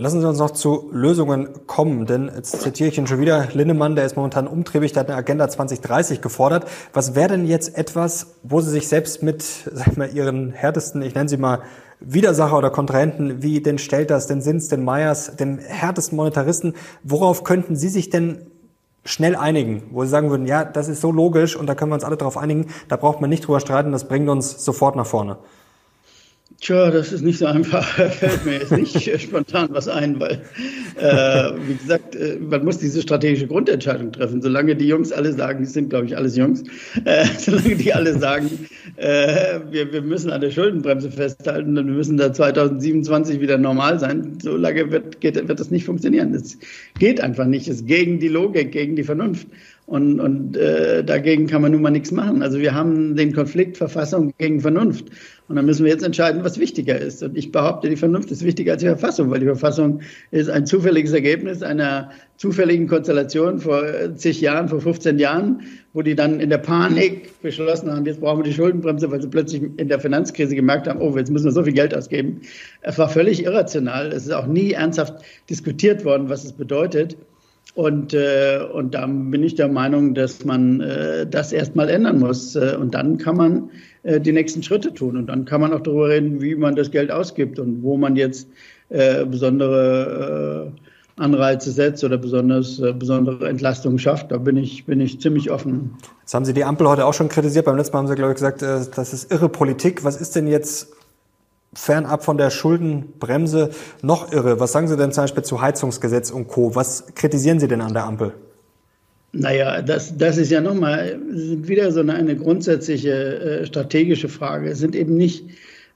Lassen 0.00 0.20
Sie 0.20 0.28
uns 0.28 0.38
noch 0.38 0.52
zu 0.52 0.88
Lösungen 0.92 1.48
kommen, 1.66 2.06
denn 2.06 2.30
jetzt 2.32 2.60
zitiere 2.62 2.88
ich 2.88 2.98
ihn 2.98 3.08
schon 3.08 3.18
wieder, 3.18 3.48
Linnemann, 3.52 3.96
der 3.96 4.04
ist 4.06 4.14
momentan 4.14 4.46
umtriebig, 4.46 4.92
der 4.92 5.00
hat 5.00 5.08
eine 5.08 5.18
Agenda 5.18 5.48
2030 5.48 6.20
gefordert. 6.20 6.68
Was 6.92 7.16
wäre 7.16 7.30
denn 7.30 7.48
jetzt 7.48 7.76
etwas, 7.76 8.36
wo 8.44 8.60
Sie 8.60 8.70
sich 8.70 8.86
selbst 8.86 9.24
mit 9.24 9.42
sag 9.42 9.96
mal, 9.96 10.08
Ihren 10.14 10.52
härtesten, 10.52 11.02
ich 11.02 11.16
nenne 11.16 11.28
sie 11.28 11.36
mal 11.36 11.62
Widersacher 11.98 12.56
oder 12.56 12.70
Kontrahenten 12.70 13.42
wie 13.42 13.60
den 13.60 13.78
Stelters, 13.78 14.28
den 14.28 14.40
Sins, 14.40 14.68
den 14.68 14.84
Meyers, 14.84 15.34
den 15.34 15.58
härtesten 15.58 16.14
Monetaristen, 16.14 16.74
worauf 17.02 17.42
könnten 17.42 17.74
Sie 17.74 17.88
sich 17.88 18.08
denn 18.08 18.46
schnell 19.04 19.34
einigen, 19.34 19.82
wo 19.90 20.04
Sie 20.04 20.10
sagen 20.10 20.30
würden, 20.30 20.46
ja, 20.46 20.62
das 20.64 20.86
ist 20.86 21.00
so 21.00 21.10
logisch 21.10 21.56
und 21.56 21.66
da 21.66 21.74
können 21.74 21.90
wir 21.90 21.96
uns 21.96 22.04
alle 22.04 22.16
darauf 22.16 22.36
einigen, 22.36 22.68
da 22.86 22.94
braucht 22.94 23.20
man 23.20 23.30
nicht 23.30 23.48
drüber 23.48 23.58
streiten, 23.58 23.90
das 23.90 24.06
bringt 24.06 24.28
uns 24.28 24.64
sofort 24.64 24.94
nach 24.94 25.06
vorne. 25.06 25.38
Tja, 26.60 26.90
das 26.90 27.12
ist 27.12 27.22
nicht 27.22 27.38
so 27.38 27.46
einfach. 27.46 27.86
Fällt 28.14 28.44
mir 28.44 28.54
jetzt 28.54 28.72
nicht 28.72 29.20
spontan 29.20 29.68
was 29.70 29.86
ein, 29.86 30.18
weil, 30.18 30.42
äh, 30.96 31.52
wie 31.68 31.74
gesagt, 31.74 32.16
äh, 32.16 32.36
man 32.40 32.64
muss 32.64 32.78
diese 32.78 33.00
strategische 33.00 33.46
Grundentscheidung 33.46 34.10
treffen. 34.10 34.42
Solange 34.42 34.74
die 34.74 34.88
Jungs 34.88 35.12
alle 35.12 35.32
sagen, 35.32 35.60
die 35.60 35.70
sind, 35.70 35.90
glaube 35.90 36.06
ich, 36.06 36.16
alles 36.16 36.36
Jungs, 36.36 36.64
äh, 37.04 37.26
solange 37.38 37.76
die 37.76 37.94
alle 37.94 38.18
sagen, 38.18 38.50
äh, 38.96 39.60
wir, 39.70 39.92
wir 39.92 40.02
müssen 40.02 40.30
an 40.30 40.40
der 40.40 40.50
Schuldenbremse 40.50 41.12
festhalten 41.12 41.78
und 41.78 41.86
wir 41.86 41.94
müssen 41.94 42.16
da 42.16 42.32
2027 42.32 43.40
wieder 43.40 43.56
normal 43.56 44.00
sein, 44.00 44.38
solange 44.42 44.90
wird, 44.90 45.20
geht, 45.20 45.36
wird 45.36 45.60
das 45.60 45.70
nicht 45.70 45.84
funktionieren. 45.84 46.32
Das 46.32 46.58
geht 46.98 47.20
einfach 47.20 47.46
nicht. 47.46 47.68
Das 47.68 47.76
ist 47.76 47.86
gegen 47.86 48.18
die 48.18 48.28
Logik, 48.28 48.72
gegen 48.72 48.96
die 48.96 49.04
Vernunft. 49.04 49.46
Und, 49.88 50.20
und 50.20 50.54
äh, 50.54 51.02
dagegen 51.02 51.46
kann 51.46 51.62
man 51.62 51.72
nun 51.72 51.80
mal 51.80 51.88
nichts 51.88 52.12
machen. 52.12 52.42
Also 52.42 52.58
wir 52.58 52.74
haben 52.74 53.16
den 53.16 53.32
Konflikt 53.32 53.78
Verfassung 53.78 54.34
gegen 54.36 54.60
Vernunft. 54.60 55.06
Und 55.48 55.56
dann 55.56 55.64
müssen 55.64 55.82
wir 55.82 55.90
jetzt 55.90 56.04
entscheiden, 56.04 56.44
was 56.44 56.58
wichtiger 56.58 57.00
ist. 57.00 57.22
Und 57.22 57.38
ich 57.38 57.52
behaupte, 57.52 57.88
die 57.88 57.96
Vernunft 57.96 58.30
ist 58.30 58.44
wichtiger 58.44 58.72
als 58.72 58.82
die 58.82 58.88
Verfassung, 58.88 59.30
weil 59.30 59.40
die 59.40 59.46
Verfassung 59.46 60.02
ist 60.30 60.50
ein 60.50 60.66
zufälliges 60.66 61.14
Ergebnis 61.14 61.62
einer 61.62 62.10
zufälligen 62.36 62.86
Konstellation 62.86 63.60
vor 63.60 63.82
zig 64.14 64.42
Jahren, 64.42 64.68
vor 64.68 64.82
15 64.82 65.18
Jahren, 65.18 65.62
wo 65.94 66.02
die 66.02 66.14
dann 66.14 66.38
in 66.38 66.50
der 66.50 66.58
Panik 66.58 67.40
beschlossen 67.40 67.90
haben, 67.90 68.04
jetzt 68.04 68.20
brauchen 68.20 68.40
wir 68.40 68.44
die 68.44 68.52
Schuldenbremse, 68.52 69.10
weil 69.10 69.22
sie 69.22 69.28
plötzlich 69.28 69.62
in 69.78 69.88
der 69.88 70.00
Finanzkrise 70.00 70.54
gemerkt 70.54 70.86
haben, 70.86 71.00
oh, 71.00 71.16
jetzt 71.16 71.30
müssen 71.30 71.46
wir 71.46 71.52
so 71.52 71.64
viel 71.64 71.72
Geld 71.72 71.96
ausgeben. 71.96 72.42
Es 72.82 72.98
war 72.98 73.08
völlig 73.08 73.42
irrational. 73.42 74.12
Es 74.12 74.26
ist 74.26 74.32
auch 74.32 74.46
nie 74.46 74.72
ernsthaft 74.72 75.14
diskutiert 75.48 76.04
worden, 76.04 76.28
was 76.28 76.44
es 76.44 76.52
bedeutet. 76.52 77.16
Und, 77.74 78.12
äh, 78.12 78.60
und 78.72 78.94
da 78.94 79.06
bin 79.06 79.42
ich 79.42 79.54
der 79.54 79.68
Meinung, 79.68 80.14
dass 80.14 80.44
man 80.44 80.80
äh, 80.80 81.26
das 81.26 81.52
erstmal 81.52 81.88
ändern 81.88 82.18
muss. 82.18 82.56
Äh, 82.56 82.76
und 82.78 82.94
dann 82.94 83.18
kann 83.18 83.36
man 83.36 83.70
äh, 84.02 84.20
die 84.20 84.32
nächsten 84.32 84.62
Schritte 84.62 84.92
tun. 84.92 85.16
Und 85.16 85.26
dann 85.26 85.44
kann 85.44 85.60
man 85.60 85.72
auch 85.72 85.80
darüber 85.80 86.08
reden, 86.08 86.40
wie 86.40 86.54
man 86.54 86.74
das 86.74 86.90
Geld 86.90 87.10
ausgibt 87.10 87.58
und 87.58 87.82
wo 87.82 87.96
man 87.96 88.16
jetzt 88.16 88.48
äh, 88.88 89.24
besondere 89.24 90.72
äh, 90.74 91.20
Anreize 91.20 91.72
setzt 91.72 92.02
oder 92.04 92.16
besonders, 92.18 92.78
äh, 92.78 92.92
besondere 92.92 93.48
Entlastungen 93.48 93.98
schafft. 93.98 94.30
Da 94.30 94.38
bin 94.38 94.56
ich, 94.56 94.86
bin 94.86 95.00
ich 95.00 95.20
ziemlich 95.20 95.50
offen. 95.50 95.96
Jetzt 96.20 96.34
haben 96.34 96.44
Sie 96.44 96.54
die 96.54 96.64
Ampel 96.64 96.88
heute 96.88 97.04
auch 97.04 97.14
schon 97.14 97.28
kritisiert. 97.28 97.64
Beim 97.64 97.76
letzten 97.76 97.92
Mal 97.92 98.00
haben 98.00 98.08
Sie, 98.08 98.14
glaube 98.14 98.32
ich, 98.32 98.36
gesagt, 98.36 98.62
äh, 98.62 98.80
das 98.94 99.12
ist 99.12 99.30
irre 99.30 99.48
Politik. 99.48 100.04
Was 100.04 100.20
ist 100.20 100.36
denn 100.36 100.46
jetzt 100.46 100.92
fernab 101.74 102.24
von 102.24 102.38
der 102.38 102.50
Schuldenbremse 102.50 103.70
noch 104.02 104.32
irre? 104.32 104.60
Was 104.60 104.72
sagen 104.72 104.88
Sie 104.88 104.96
denn 104.96 105.12
zum 105.12 105.24
Beispiel 105.24 105.44
zu 105.44 105.60
Heizungsgesetz 105.60 106.30
und 106.30 106.48
Co.? 106.48 106.74
Was 106.74 107.06
kritisieren 107.14 107.60
Sie 107.60 107.68
denn 107.68 107.80
an 107.80 107.92
der 107.92 108.04
Ampel? 108.04 108.32
Naja, 109.32 109.82
das, 109.82 110.16
das 110.16 110.38
ist 110.38 110.50
ja 110.50 110.60
nochmal 110.60 111.18
wieder 111.28 111.92
so 111.92 112.00
eine, 112.00 112.14
eine 112.14 112.34
grundsätzliche 112.34 113.12
äh, 113.60 113.66
strategische 113.66 114.28
Frage. 114.28 114.70
Es 114.70 114.78
sind 114.78 114.96
eben 114.96 115.16
nicht, 115.16 115.44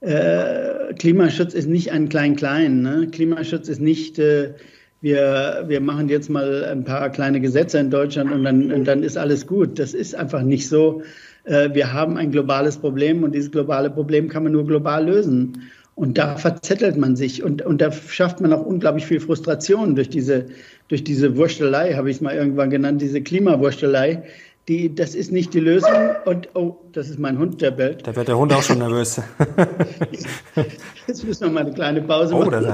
äh, 0.01 0.93
Klimaschutz 0.99 1.53
ist 1.53 1.67
nicht 1.67 1.91
ein 1.91 2.09
Klein-Klein. 2.09 2.81
Ne? 2.81 3.07
Klimaschutz 3.11 3.69
ist 3.69 3.81
nicht, 3.81 4.19
äh, 4.19 4.53
wir, 5.01 5.65
wir 5.67 5.81
machen 5.81 6.09
jetzt 6.09 6.29
mal 6.29 6.63
ein 6.65 6.83
paar 6.83 7.09
kleine 7.09 7.41
Gesetze 7.41 7.79
in 7.79 7.89
Deutschland 7.89 8.31
und 8.31 8.43
dann, 8.43 8.71
und 8.71 8.85
dann 8.85 9.01
ist 9.01 9.17
alles 9.17 9.47
gut. 9.47 9.79
Das 9.79 9.93
ist 9.93 10.13
einfach 10.13 10.43
nicht 10.43 10.69
so. 10.69 11.01
Äh, 11.43 11.69
wir 11.73 11.93
haben 11.93 12.17
ein 12.17 12.31
globales 12.31 12.77
Problem 12.77 13.23
und 13.23 13.33
dieses 13.33 13.51
globale 13.51 13.89
Problem 13.89 14.29
kann 14.29 14.43
man 14.43 14.51
nur 14.51 14.65
global 14.65 15.05
lösen. 15.05 15.63
Und 15.95 16.17
da 16.17 16.37
verzettelt 16.37 16.97
man 16.97 17.15
sich 17.15 17.43
und, 17.43 17.61
und 17.61 17.79
da 17.79 17.91
schafft 17.91 18.41
man 18.41 18.51
auch 18.51 18.65
unglaublich 18.65 19.05
viel 19.05 19.19
Frustration 19.19 19.95
durch 19.95 20.09
diese, 20.09 20.47
durch 20.87 21.03
diese 21.03 21.37
Wurstelei, 21.37 21.93
habe 21.93 22.09
ich 22.09 22.17
es 22.17 22.21
mal 22.21 22.33
irgendwann 22.33 22.71
genannt, 22.71 22.99
diese 23.01 23.21
Klimawurstelei. 23.21 24.23
Die, 24.67 24.95
das 24.95 25.13
ist 25.13 25.31
nicht 25.31 25.53
die 25.53 25.59
Lösung. 25.59 25.91
Und 26.25 26.49
oh, 26.53 26.77
das 26.93 27.09
ist 27.09 27.19
mein 27.19 27.37
Hund, 27.37 27.61
der 27.61 27.71
bellt. 27.71 28.07
Da 28.07 28.15
wird 28.15 28.29
der 28.29 28.37
Hund 28.37 28.53
auch 28.53 28.63
schon 28.63 28.79
nervös. 28.79 29.21
Jetzt 31.07 31.25
müssen 31.25 31.47
wir 31.47 31.51
mal 31.51 31.65
eine 31.65 31.73
kleine 31.73 32.01
Pause 32.01 32.33
machen. 32.33 32.47
Oh, 32.47 32.49
das, 32.49 32.65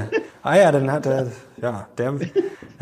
ah 0.44 0.56
ja, 0.56 0.72
dann 0.72 0.92
hat 0.92 1.08
er, 1.08 1.32
ja, 1.62 1.88
der, 1.98 2.14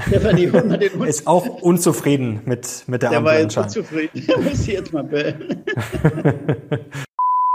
Stefanie, 0.08 0.48
mal 0.48 0.78
den 0.78 0.94
Hund. 0.94 1.08
ist 1.08 1.26
auch 1.26 1.46
unzufrieden 1.62 2.42
mit, 2.46 2.84
mit 2.88 3.02
der, 3.02 3.10
der 3.10 3.20
Ampel 3.20 3.32
Der 3.32 3.34
war 3.34 3.40
jetzt 3.40 3.58
unzufrieden. 3.58 4.26
Der 4.28 4.38
muss 4.40 4.68
jetzt 4.68 4.94
mal 4.94 5.04
bellen. 5.04 5.64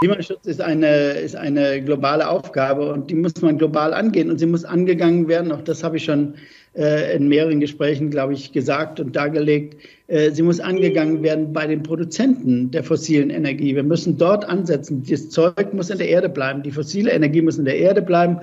Klimaschutz 0.01 0.47
ist 0.47 0.61
eine, 0.61 1.13
ist 1.13 1.37
eine 1.37 1.81
globale 1.81 2.29
Aufgabe 2.29 2.93
und 2.93 3.09
die 3.09 3.15
muss 3.15 3.41
man 3.41 3.57
global 3.57 3.95
angehen 3.95 4.31
und 4.31 4.39
sie 4.39 4.47
muss 4.47 4.65
angegangen 4.65 5.29
werden. 5.29 5.53
Auch 5.53 5.63
das 5.63 5.85
habe 5.85 5.99
ich 5.99 6.05
schon 6.05 6.35
in 6.75 7.29
mehreren 7.29 7.61
Gesprächen, 7.61 8.11
glaube 8.11 8.33
ich, 8.33 8.53
gesagt 8.53 8.99
und 8.99 9.15
dargelegt. 9.15 9.77
Äh, 10.13 10.31
sie 10.31 10.43
muss 10.43 10.61
angegangen 10.61 11.23
werden 11.23 11.53
bei 11.53 11.67
den 11.67 11.83
Produzenten 11.83 12.71
der 12.71 12.85
fossilen 12.85 13.31
Energie. 13.31 13.75
Wir 13.75 13.83
müssen 13.83 14.19
dort 14.19 14.45
ansetzen. 14.47 15.03
Das 15.09 15.31
Zeug 15.31 15.73
muss 15.73 15.89
in 15.89 15.99
der 15.99 16.09
Erde 16.09 16.29
bleiben. 16.29 16.63
Die 16.63 16.71
fossile 16.71 17.11
Energie 17.13 17.41
muss 17.41 17.57
in 17.57 17.65
der 17.65 17.79
Erde 17.79 18.03
bleiben. 18.03 18.37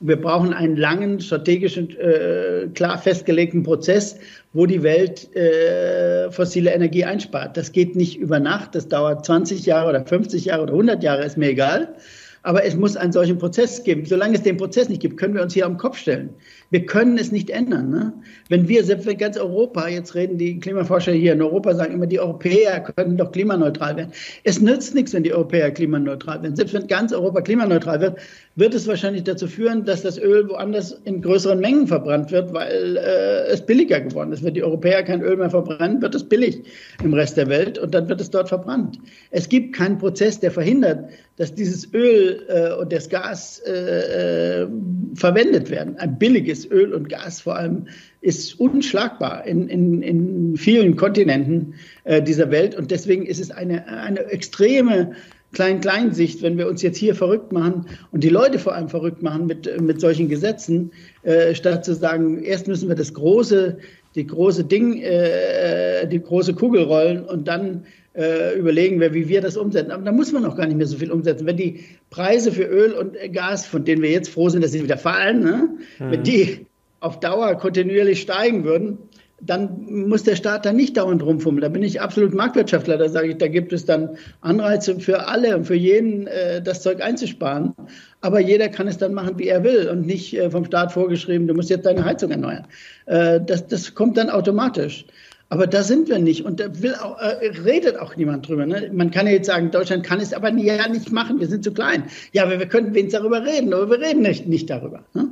Und 0.00 0.08
wir 0.08 0.20
brauchen 0.20 0.52
einen 0.52 0.76
langen, 0.76 1.20
strategischen, 1.20 1.96
äh, 1.98 2.68
klar 2.74 2.98
festgelegten 2.98 3.62
Prozess, 3.62 4.18
wo 4.52 4.66
die 4.66 4.82
Welt 4.82 5.34
äh, 5.34 6.30
fossile 6.30 6.72
Energie 6.72 7.04
einspart. 7.04 7.56
Das 7.56 7.72
geht 7.72 7.96
nicht 7.96 8.18
über 8.18 8.38
Nacht, 8.38 8.74
das 8.74 8.88
dauert 8.88 9.24
20 9.24 9.66
Jahre 9.66 9.88
oder 9.88 10.04
50 10.04 10.44
Jahre 10.44 10.64
oder 10.64 10.72
100 10.72 11.02
Jahre, 11.02 11.24
ist 11.24 11.38
mir 11.38 11.50
egal. 11.50 11.94
Aber 12.42 12.64
es 12.64 12.76
muss 12.76 12.96
einen 12.96 13.12
solchen 13.12 13.38
Prozess 13.38 13.82
geben. 13.82 14.04
Solange 14.04 14.36
es 14.36 14.42
den 14.42 14.56
Prozess 14.56 14.88
nicht 14.88 15.02
gibt, 15.02 15.16
können 15.16 15.34
wir 15.34 15.42
uns 15.42 15.54
hier 15.54 15.66
am 15.66 15.78
Kopf 15.78 15.98
stellen. 15.98 16.30
Wir 16.70 16.84
können 16.84 17.16
es 17.18 17.30
nicht 17.30 17.50
ändern. 17.50 17.90
Ne? 17.90 18.12
Wenn 18.48 18.68
wir, 18.68 18.84
selbst 18.84 19.06
wenn 19.06 19.18
ganz 19.18 19.36
Europa, 19.36 19.88
jetzt 19.88 20.14
reden 20.14 20.36
die 20.38 20.58
Klimaforscher 20.58 21.12
hier 21.12 21.32
in 21.32 21.42
Europa, 21.42 21.74
sagen 21.74 21.94
immer, 21.94 22.06
die 22.06 22.18
Europäer 22.18 22.80
könnten 22.80 23.16
doch 23.16 23.32
klimaneutral 23.32 23.96
werden. 23.96 24.12
Es 24.44 24.60
nützt 24.60 24.94
nichts, 24.94 25.12
wenn 25.12 25.22
die 25.22 25.32
Europäer 25.32 25.70
klimaneutral 25.70 26.42
werden. 26.42 26.56
Selbst 26.56 26.74
wenn 26.74 26.86
ganz 26.86 27.12
Europa 27.12 27.40
klimaneutral 27.42 28.00
wird, 28.00 28.18
wird 28.56 28.74
es 28.74 28.86
wahrscheinlich 28.88 29.24
dazu 29.24 29.46
führen, 29.46 29.84
dass 29.84 30.02
das 30.02 30.18
Öl 30.18 30.48
woanders 30.48 30.92
in 31.04 31.22
größeren 31.22 31.60
Mengen 31.60 31.86
verbrannt 31.86 32.32
wird, 32.32 32.52
weil 32.52 32.96
äh, 32.96 33.52
es 33.52 33.64
billiger 33.64 34.00
geworden 34.00 34.32
ist. 34.32 34.42
Wenn 34.42 34.54
die 34.54 34.64
Europäer 34.64 35.02
kein 35.02 35.22
Öl 35.22 35.36
mehr 35.36 35.50
verbrennen, 35.50 36.02
wird 36.02 36.14
es 36.14 36.24
billig 36.24 36.62
im 37.02 37.14
Rest 37.14 37.36
der 37.36 37.48
Welt 37.48 37.78
und 37.78 37.94
dann 37.94 38.08
wird 38.08 38.20
es 38.20 38.30
dort 38.30 38.48
verbrannt. 38.48 38.98
Es 39.30 39.48
gibt 39.48 39.74
keinen 39.74 39.98
Prozess, 39.98 40.40
der 40.40 40.50
verhindert, 40.50 41.10
dass 41.36 41.54
dieses 41.54 41.92
Öl 41.92 42.44
äh, 42.48 42.72
und 42.80 42.92
das 42.92 43.08
Gas 43.08 43.62
äh, 43.66 44.62
äh 44.62 44.68
verwendet 45.14 45.70
werden. 45.70 45.96
Ein 45.96 46.18
billiges 46.18 46.55
Öl 46.64 46.94
und 46.94 47.08
Gas 47.08 47.40
vor 47.42 47.56
allem 47.56 47.88
ist 48.20 48.58
unschlagbar 48.58 49.46
in, 49.46 49.68
in, 49.68 50.02
in 50.02 50.56
vielen 50.56 50.96
Kontinenten 50.96 51.74
äh, 52.04 52.22
dieser 52.22 52.50
Welt. 52.50 52.74
Und 52.74 52.90
deswegen 52.90 53.26
ist 53.26 53.40
es 53.40 53.50
eine, 53.50 53.86
eine 53.86 54.20
extreme 54.30 55.12
Klein-Klein-Sicht, 55.52 56.42
wenn 56.42 56.58
wir 56.58 56.68
uns 56.68 56.82
jetzt 56.82 56.98
hier 56.98 57.14
verrückt 57.14 57.52
machen 57.52 57.86
und 58.10 58.24
die 58.24 58.28
Leute 58.28 58.58
vor 58.58 58.74
allem 58.74 58.88
verrückt 58.88 59.22
machen 59.22 59.46
mit, 59.46 59.80
mit 59.80 60.00
solchen 60.00 60.28
Gesetzen, 60.28 60.92
äh, 61.22 61.54
statt 61.54 61.84
zu 61.84 61.94
sagen, 61.94 62.42
erst 62.42 62.68
müssen 62.68 62.88
wir 62.88 62.96
das 62.96 63.14
große, 63.14 63.78
die 64.16 64.26
große 64.26 64.64
Ding, 64.64 65.00
äh, 65.02 66.06
die 66.08 66.20
große 66.20 66.54
Kugel 66.54 66.82
rollen 66.82 67.24
und 67.24 67.46
dann 67.46 67.84
äh, 68.16 68.58
überlegen 68.58 68.98
wir, 68.98 69.12
wie 69.12 69.28
wir 69.28 69.40
das 69.40 69.56
umsetzen. 69.56 69.90
Aber 69.90 70.02
da 70.02 70.12
muss 70.12 70.32
man 70.32 70.44
auch 70.46 70.56
gar 70.56 70.66
nicht 70.66 70.76
mehr 70.76 70.86
so 70.86 70.96
viel 70.96 71.12
umsetzen. 71.12 71.46
Wenn 71.46 71.58
die 71.58 71.84
Preise 72.10 72.50
für 72.50 72.64
Öl 72.64 72.92
und 72.92 73.14
Gas, 73.32 73.66
von 73.66 73.84
denen 73.84 74.02
wir 74.02 74.10
jetzt 74.10 74.30
froh 74.30 74.48
sind, 74.48 74.64
dass 74.64 74.72
sie 74.72 74.82
wieder 74.82 74.96
fallen, 74.96 75.40
ne? 75.40 75.68
Mhm. 75.98 76.10
wenn 76.10 76.22
die 76.22 76.66
auf 77.00 77.20
Dauer 77.20 77.54
kontinuierlich 77.56 78.22
steigen 78.22 78.64
würden, 78.64 78.98
dann 79.40 79.84
muss 80.08 80.22
der 80.22 80.36
Staat 80.36 80.64
da 80.64 80.72
nicht 80.72 80.96
dauernd 80.96 81.22
rumfummeln. 81.22 81.60
Da 81.60 81.68
bin 81.68 81.82
ich 81.82 82.00
absolut 82.00 82.32
Marktwirtschaftler. 82.32 82.96
Da 82.96 83.08
sage 83.08 83.28
ich, 83.28 83.38
da 83.38 83.48
gibt 83.48 83.72
es 83.72 83.84
dann 83.84 84.16
Anreize 84.40 84.98
für 84.98 85.28
alle 85.28 85.56
und 85.56 85.66
für 85.66 85.74
jeden, 85.74 86.26
äh, 86.26 86.62
das 86.62 86.82
Zeug 86.82 87.02
einzusparen. 87.02 87.74
Aber 88.22 88.40
jeder 88.40 88.68
kann 88.68 88.88
es 88.88 88.96
dann 88.96 89.12
machen, 89.12 89.38
wie 89.38 89.48
er 89.48 89.62
will 89.62 89.88
und 89.90 90.06
nicht 90.06 90.36
äh, 90.36 90.50
vom 90.50 90.64
Staat 90.64 90.92
vorgeschrieben, 90.92 91.46
du 91.46 91.54
musst 91.54 91.68
jetzt 91.68 91.84
deine 91.84 92.04
Heizung 92.04 92.30
erneuern. 92.30 92.66
Äh, 93.04 93.40
das, 93.44 93.66
das 93.66 93.94
kommt 93.94 94.16
dann 94.16 94.30
automatisch. 94.30 95.04
Aber 95.48 95.68
da 95.68 95.84
sind 95.84 96.08
wir 96.08 96.18
nicht 96.18 96.44
und 96.44 96.58
da 96.58 96.66
auch, 97.02 97.20
redet 97.64 97.98
auch 97.98 98.16
niemand 98.16 98.48
drüber. 98.48 98.66
Ne? 98.66 98.90
Man 98.92 99.12
kann 99.12 99.26
ja 99.26 99.34
jetzt 99.34 99.46
sagen, 99.46 99.70
Deutschland 99.70 100.02
kann 100.02 100.18
es 100.18 100.32
aber 100.32 100.50
ja 100.50 100.88
nicht 100.88 101.12
machen, 101.12 101.38
wir 101.38 101.46
sind 101.46 101.62
zu 101.62 101.72
klein. 101.72 102.04
Ja, 102.32 102.42
aber 102.42 102.58
wir 102.58 102.66
könnten 102.66 102.94
wenigstens 102.94 103.20
darüber 103.20 103.44
reden, 103.44 103.72
aber 103.72 103.88
wir 103.88 104.00
reden 104.00 104.22
nicht, 104.22 104.48
nicht 104.48 104.68
darüber. 104.68 105.04
Ne? 105.14 105.28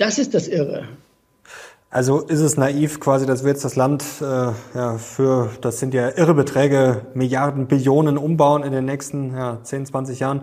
Das 0.00 0.18
ist 0.18 0.34
das 0.34 0.48
Irre. 0.48 0.88
Also 1.92 2.20
ist 2.20 2.40
es 2.40 2.56
naiv 2.56 3.00
quasi, 3.00 3.26
dass 3.26 3.44
wir 3.44 3.50
jetzt 3.50 3.66
das 3.66 3.76
Land 3.76 4.02
äh, 4.22 4.24
ja, 4.74 4.96
für, 4.96 5.50
das 5.60 5.78
sind 5.78 5.92
ja 5.92 6.08
irre 6.08 6.32
Beträge, 6.32 7.02
Milliarden, 7.12 7.66
Billionen 7.66 8.16
umbauen 8.16 8.62
in 8.62 8.72
den 8.72 8.86
nächsten 8.86 9.36
ja, 9.36 9.58
10, 9.62 9.84
20 9.84 10.18
Jahren. 10.18 10.40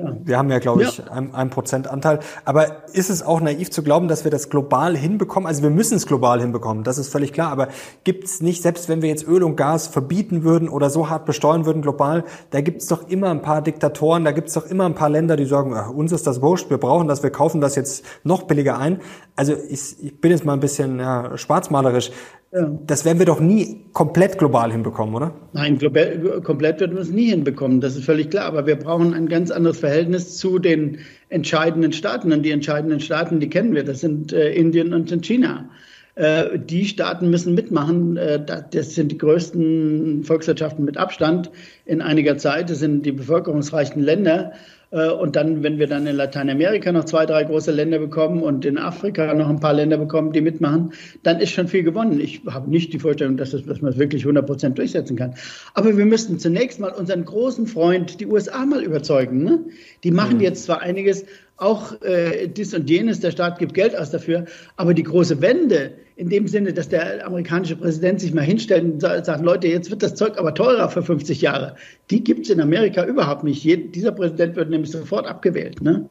Wir 0.00 0.38
haben 0.38 0.48
ja, 0.48 0.60
glaube 0.60 0.84
ich, 0.84 0.98
ja. 0.98 1.06
einen 1.10 1.50
Prozent 1.50 1.88
Anteil. 1.88 2.20
Aber 2.44 2.88
ist 2.92 3.10
es 3.10 3.24
auch 3.24 3.40
naiv 3.40 3.72
zu 3.72 3.82
glauben, 3.82 4.06
dass 4.06 4.22
wir 4.22 4.30
das 4.30 4.48
global 4.48 4.96
hinbekommen? 4.96 5.48
Also 5.48 5.64
wir 5.64 5.70
müssen 5.70 5.96
es 5.96 6.06
global 6.06 6.40
hinbekommen, 6.40 6.84
das 6.84 6.98
ist 6.98 7.08
völlig 7.08 7.32
klar. 7.32 7.50
Aber 7.50 7.66
gibt 8.04 8.22
es 8.22 8.40
nicht, 8.40 8.62
selbst 8.62 8.88
wenn 8.88 9.02
wir 9.02 9.08
jetzt 9.08 9.26
Öl 9.26 9.42
und 9.42 9.56
Gas 9.56 9.88
verbieten 9.88 10.44
würden 10.44 10.68
oder 10.68 10.88
so 10.88 11.08
hart 11.08 11.24
besteuern 11.24 11.66
würden 11.66 11.82
global, 11.82 12.24
da 12.50 12.60
gibt 12.60 12.82
es 12.82 12.86
doch 12.86 13.08
immer 13.08 13.30
ein 13.30 13.42
paar 13.42 13.60
Diktatoren, 13.60 14.24
da 14.24 14.30
gibt 14.30 14.48
es 14.48 14.54
doch 14.54 14.66
immer 14.66 14.86
ein 14.86 14.94
paar 14.94 15.10
Länder, 15.10 15.34
die 15.34 15.46
sagen, 15.46 15.74
uns 15.74 16.12
ist 16.12 16.28
das 16.28 16.40
wurscht, 16.40 16.70
wir 16.70 16.78
brauchen 16.78 17.08
das, 17.08 17.24
wir 17.24 17.30
kaufen 17.30 17.60
das 17.60 17.74
jetzt 17.74 18.04
noch 18.22 18.44
billiger 18.44 18.78
ein. 18.78 19.00
Also 19.34 19.54
ich, 19.68 19.96
ich 20.00 20.20
bin 20.20 20.30
jetzt 20.30 20.44
mal 20.44 20.52
ein 20.52 20.60
bisschen 20.60 21.00
ja, 21.00 21.36
schwarzmalerisch. 21.36 22.12
Das 22.50 23.04
werden 23.04 23.18
wir 23.18 23.26
doch 23.26 23.40
nie 23.40 23.84
komplett 23.92 24.38
global 24.38 24.72
hinbekommen, 24.72 25.14
oder? 25.14 25.34
Nein, 25.52 25.78
komplett 25.78 26.80
werden 26.80 26.94
wir 26.94 27.02
es 27.02 27.10
nie 27.10 27.28
hinbekommen, 27.28 27.82
das 27.82 27.94
ist 27.94 28.06
völlig 28.06 28.30
klar. 28.30 28.46
Aber 28.46 28.66
wir 28.66 28.76
brauchen 28.76 29.12
ein 29.12 29.28
ganz 29.28 29.50
anderes 29.50 29.78
Verhältnis 29.78 30.38
zu 30.38 30.58
den 30.58 30.98
entscheidenden 31.28 31.92
Staaten. 31.92 32.32
Und 32.32 32.42
die 32.44 32.50
entscheidenden 32.50 33.00
Staaten, 33.00 33.40
die 33.40 33.50
kennen 33.50 33.74
wir, 33.74 33.84
das 33.84 34.00
sind 34.00 34.32
äh, 34.32 34.52
Indien 34.54 34.94
und 34.94 35.10
China. 35.22 35.68
Äh, 36.14 36.58
die 36.58 36.86
Staaten 36.86 37.28
müssen 37.28 37.54
mitmachen. 37.54 38.16
Äh, 38.16 38.44
das 38.70 38.94
sind 38.94 39.12
die 39.12 39.18
größten 39.18 40.24
Volkswirtschaften 40.24 40.84
mit 40.84 40.96
Abstand 40.96 41.50
in 41.84 42.00
einiger 42.00 42.38
Zeit. 42.38 42.70
Das 42.70 42.78
sind 42.78 43.04
die 43.06 43.12
bevölkerungsreichsten 43.12 44.02
Länder. 44.02 44.52
Äh, 44.90 45.10
und 45.10 45.36
dann, 45.36 45.62
wenn 45.62 45.78
wir 45.78 45.86
dann 45.86 46.06
in 46.06 46.16
Lateinamerika 46.16 46.92
noch 46.92 47.04
zwei, 47.04 47.26
drei 47.26 47.44
große 47.44 47.70
Länder 47.70 47.98
bekommen 47.98 48.42
und 48.42 48.64
in 48.64 48.78
Afrika 48.78 49.32
noch 49.34 49.48
ein 49.48 49.60
paar 49.60 49.74
Länder 49.74 49.98
bekommen, 49.98 50.32
die 50.32 50.40
mitmachen, 50.40 50.92
dann 51.22 51.40
ist 51.40 51.50
schon 51.50 51.68
viel 51.68 51.82
gewonnen. 51.82 52.20
Ich 52.20 52.42
habe 52.46 52.70
nicht 52.70 52.92
die 52.92 52.98
Vorstellung, 52.98 53.36
dass, 53.36 53.50
das, 53.50 53.64
dass 53.64 53.80
man 53.80 53.92
es 53.92 53.98
wirklich 53.98 54.22
100 54.22 54.46
Prozent 54.46 54.78
durchsetzen 54.78 55.16
kann. 55.16 55.34
Aber 55.74 55.96
wir 55.96 56.06
müssten 56.06 56.38
zunächst 56.38 56.80
mal 56.80 56.92
unseren 56.92 57.24
großen 57.24 57.66
Freund, 57.66 58.20
die 58.20 58.26
USA, 58.26 58.64
mal 58.64 58.82
überzeugen. 58.82 59.42
Ne? 59.44 59.64
Die 60.04 60.10
machen 60.10 60.36
mhm. 60.36 60.42
jetzt 60.42 60.64
zwar 60.64 60.80
einiges, 60.80 61.24
auch 61.56 62.00
äh, 62.02 62.46
dies 62.46 62.72
und 62.72 62.88
jenes, 62.88 63.20
der 63.20 63.32
Staat 63.32 63.58
gibt 63.58 63.74
Geld 63.74 63.96
aus 63.96 64.10
dafür, 64.10 64.44
aber 64.76 64.94
die 64.94 65.02
große 65.02 65.42
Wende, 65.42 65.92
in 66.18 66.28
dem 66.28 66.48
Sinne, 66.48 66.72
dass 66.72 66.88
der 66.88 67.24
amerikanische 67.24 67.76
Präsident 67.76 68.20
sich 68.20 68.34
mal 68.34 68.42
hinstellt 68.42 68.82
und 68.82 69.00
sagt, 69.00 69.40
Leute, 69.44 69.68
jetzt 69.68 69.88
wird 69.88 70.02
das 70.02 70.16
Zeug 70.16 70.36
aber 70.36 70.52
teurer 70.52 70.88
für 70.88 71.04
50 71.04 71.40
Jahre. 71.42 71.76
Die 72.10 72.24
gibt 72.24 72.40
es 72.44 72.50
in 72.50 72.60
Amerika 72.60 73.06
überhaupt 73.06 73.44
nicht. 73.44 73.62
Jed 73.62 73.94
dieser 73.94 74.10
Präsident 74.10 74.56
wird 74.56 74.68
nämlich 74.68 74.90
sofort 74.90 75.28
abgewählt. 75.28 75.80
Ne? 75.80 76.10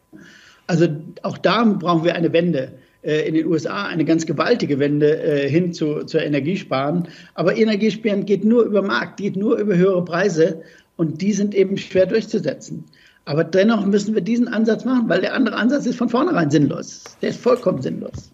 Also 0.65 0.87
auch 1.23 1.37
da 1.37 1.65
brauchen 1.65 2.05
wir 2.05 2.15
eine 2.15 2.31
Wende 2.31 2.71
äh, 3.01 3.27
in 3.27 3.33
den 3.33 3.47
USA 3.47 3.87
eine 3.87 4.05
ganz 4.05 4.25
gewaltige 4.25 4.79
Wende 4.79 5.21
äh, 5.21 5.49
hin 5.49 5.73
zu, 5.73 6.05
zur 6.05 6.23
Energiesparen. 6.23 7.09
Aber 7.33 7.57
Energiesparen 7.57 8.25
geht 8.25 8.45
nur 8.45 8.63
über 8.63 8.81
Markt, 8.81 9.17
geht 9.17 9.35
nur 9.35 9.57
über 9.57 9.75
höhere 9.75 10.05
Preise 10.05 10.61
und 10.95 11.21
die 11.21 11.33
sind 11.33 11.53
eben 11.53 11.77
schwer 11.77 12.05
durchzusetzen. 12.05 12.85
Aber 13.25 13.43
dennoch 13.43 13.85
müssen 13.85 14.15
wir 14.15 14.21
diesen 14.21 14.47
Ansatz 14.47 14.85
machen, 14.85 15.09
weil 15.09 15.19
der 15.19 15.33
andere 15.33 15.57
Ansatz 15.57 15.85
ist 15.85 15.97
von 15.97 16.07
vornherein 16.07 16.49
sinnlos. 16.49 17.03
Der 17.21 17.31
ist 17.31 17.41
vollkommen 17.41 17.81
sinnlos. 17.81 18.31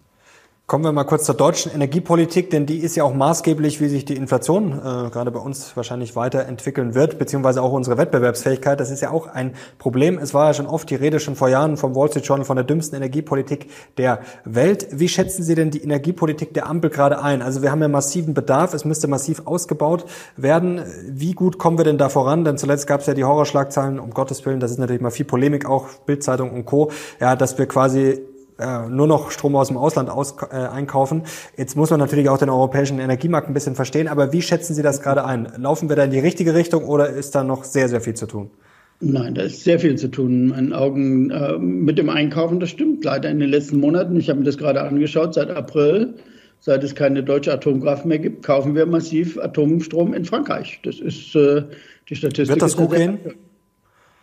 Kommen 0.66 0.82
wir 0.82 0.92
mal 0.92 1.04
kurz 1.04 1.24
zur 1.24 1.34
deutschen 1.34 1.72
Energiepolitik, 1.72 2.48
denn 2.48 2.64
die 2.64 2.78
ist 2.78 2.96
ja 2.96 3.04
auch 3.04 3.12
maßgeblich, 3.12 3.82
wie 3.82 3.88
sich 3.88 4.06
die 4.06 4.16
Inflation 4.16 4.72
äh, 4.72 5.10
gerade 5.10 5.30
bei 5.30 5.38
uns 5.38 5.76
wahrscheinlich 5.76 6.16
weiterentwickeln 6.16 6.94
wird, 6.94 7.18
beziehungsweise 7.18 7.60
auch 7.60 7.72
unsere 7.72 7.98
Wettbewerbsfähigkeit. 7.98 8.80
Das 8.80 8.90
ist 8.90 9.02
ja 9.02 9.10
auch 9.10 9.26
ein 9.26 9.52
Problem. 9.76 10.16
Es 10.16 10.32
war 10.32 10.46
ja 10.46 10.54
schon 10.54 10.64
oft 10.64 10.88
die 10.88 10.94
Rede 10.94 11.20
schon 11.20 11.36
vor 11.36 11.50
Jahren 11.50 11.76
vom 11.76 11.94
Wall 11.94 12.08
Street 12.08 12.24
Journal 12.24 12.46
von 12.46 12.56
der 12.56 12.64
dümmsten 12.64 12.96
Energiepolitik 12.96 13.68
der 13.98 14.20
Welt. 14.46 14.86
Wie 14.90 15.10
schätzen 15.10 15.42
Sie 15.42 15.54
denn 15.54 15.70
die 15.70 15.82
Energiepolitik 15.82 16.54
der 16.54 16.66
Ampel 16.66 16.88
gerade 16.88 17.22
ein? 17.22 17.42
Also 17.42 17.60
wir 17.60 17.70
haben 17.70 17.82
ja 17.82 17.88
massiven 17.88 18.32
Bedarf, 18.32 18.72
es 18.72 18.86
müsste 18.86 19.06
massiv 19.06 19.42
ausgebaut 19.44 20.06
werden. 20.38 20.80
Wie 21.06 21.34
gut 21.34 21.58
kommen 21.58 21.76
wir 21.76 21.84
denn 21.84 21.98
da 21.98 22.08
voran? 22.08 22.42
Denn 22.42 22.56
zuletzt 22.56 22.86
gab 22.86 23.02
es 23.02 23.06
ja 23.06 23.12
die 23.12 23.24
Horrorschlagzeilen, 23.24 24.00
um 24.00 24.12
Gottes 24.12 24.46
Willen, 24.46 24.60
das 24.60 24.70
ist 24.70 24.78
natürlich 24.78 25.02
mal 25.02 25.10
viel 25.10 25.26
Polemik 25.26 25.66
auch, 25.66 25.88
Bildzeitung 26.06 26.52
und 26.52 26.64
Co., 26.64 26.90
ja, 27.20 27.36
dass 27.36 27.58
wir 27.58 27.66
quasi 27.66 28.22
äh, 28.58 28.88
nur 28.88 29.06
noch 29.06 29.30
Strom 29.30 29.56
aus 29.56 29.68
dem 29.68 29.76
Ausland 29.76 30.10
aus, 30.10 30.36
äh, 30.50 30.54
einkaufen. 30.54 31.22
Jetzt 31.56 31.76
muss 31.76 31.90
man 31.90 31.98
natürlich 32.00 32.28
auch 32.28 32.38
den 32.38 32.50
europäischen 32.50 32.98
Energiemarkt 32.98 33.48
ein 33.48 33.54
bisschen 33.54 33.74
verstehen, 33.74 34.08
aber 34.08 34.32
wie 34.32 34.42
schätzen 34.42 34.74
Sie 34.74 34.82
das 34.82 35.00
gerade 35.00 35.24
ein? 35.24 35.52
Laufen 35.56 35.88
wir 35.88 35.96
da 35.96 36.04
in 36.04 36.10
die 36.10 36.20
richtige 36.20 36.54
Richtung 36.54 36.84
oder 36.84 37.08
ist 37.08 37.34
da 37.34 37.42
noch 37.44 37.64
sehr, 37.64 37.88
sehr 37.88 38.00
viel 38.00 38.14
zu 38.14 38.26
tun? 38.26 38.50
Nein, 39.00 39.34
da 39.34 39.42
ist 39.42 39.64
sehr 39.64 39.80
viel 39.80 39.96
zu 39.96 40.08
tun. 40.08 40.30
In 40.30 40.48
meinen 40.48 40.72
Augen 40.72 41.30
äh, 41.30 41.58
mit 41.58 41.98
dem 41.98 42.08
Einkaufen, 42.08 42.60
das 42.60 42.70
stimmt 42.70 43.04
leider 43.04 43.28
in 43.28 43.40
den 43.40 43.50
letzten 43.50 43.80
Monaten. 43.80 44.16
Ich 44.16 44.30
habe 44.30 44.38
mir 44.38 44.46
das 44.46 44.56
gerade 44.56 44.82
angeschaut, 44.82 45.34
seit 45.34 45.50
April, 45.50 46.14
seit 46.60 46.84
es 46.84 46.94
keine 46.94 47.22
deutsche 47.22 47.52
Atomkraft 47.52 48.06
mehr 48.06 48.18
gibt, 48.18 48.44
kaufen 48.44 48.74
wir 48.74 48.86
massiv 48.86 49.38
Atomstrom 49.38 50.14
in 50.14 50.24
Frankreich. 50.24 50.80
Das 50.84 51.00
ist 51.00 51.34
äh, 51.34 51.64
die 52.08 52.14
Statistik. 52.14 52.48
Wird 52.48 52.62
das 52.62 52.76
gut 52.76 52.92
gehen? 52.92 53.18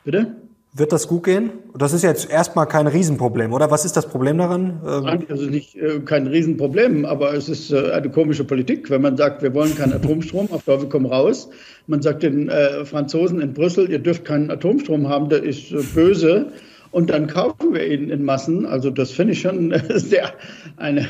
Bitte? 0.06 0.36
Wird 0.74 0.94
das 0.94 1.10
gut 1.10 1.24
gehen? 1.26 1.50
Das 1.78 1.92
ist 1.92 2.02
jetzt 2.02 2.30
erstmal 2.30 2.66
kein 2.66 2.88
Riesenproblem, 2.88 3.52
oder? 3.52 3.70
Was 3.72 3.84
ist 3.84 3.98
das 3.98 4.08
Problem 4.08 4.38
daran? 4.38 4.80
Ähm, 4.88 5.04
Nein, 5.04 5.26
also 5.30 5.46
nicht 5.46 5.76
äh, 5.76 6.00
kein 6.00 6.28
Riesenproblem, 6.28 7.04
aber 7.04 7.34
es 7.34 7.50
ist 7.50 7.74
äh, 7.74 7.92
eine 7.92 8.10
komische 8.10 8.46
Politik, 8.46 8.90
wenn 8.90 9.02
man 9.02 9.18
sagt, 9.18 9.42
wir 9.42 9.54
wollen 9.54 9.76
keinen 9.76 9.92
Atomstrom, 9.92 10.50
auf 10.50 10.64
Teufel 10.64 10.88
komm 10.88 11.06
raus. 11.06 11.50
Man 11.88 12.02
sagt 12.02 12.24
den 12.24 12.48
äh, 12.48 12.86
Franzosen 12.86 13.42
in 13.42 13.54
Brüssel, 13.54 13.92
ihr 13.92 14.00
dürft 14.00 14.24
keinen 14.24 14.50
Atomstrom 14.50 15.10
haben, 15.10 15.28
der 15.28 15.44
ist 15.44 15.74
äh, 15.74 15.82
böse. 15.94 16.54
Und 16.92 17.10
dann 17.10 17.28
kaufen 17.28 17.74
wir 17.74 17.86
ihn 17.86 18.10
in 18.10 18.24
Massen. 18.24 18.66
Also 18.66 18.92
das 18.92 19.12
finde 19.12 19.34
ich 19.34 19.42
schon 19.42 19.74
sehr 19.90 20.32
eine 20.78 21.08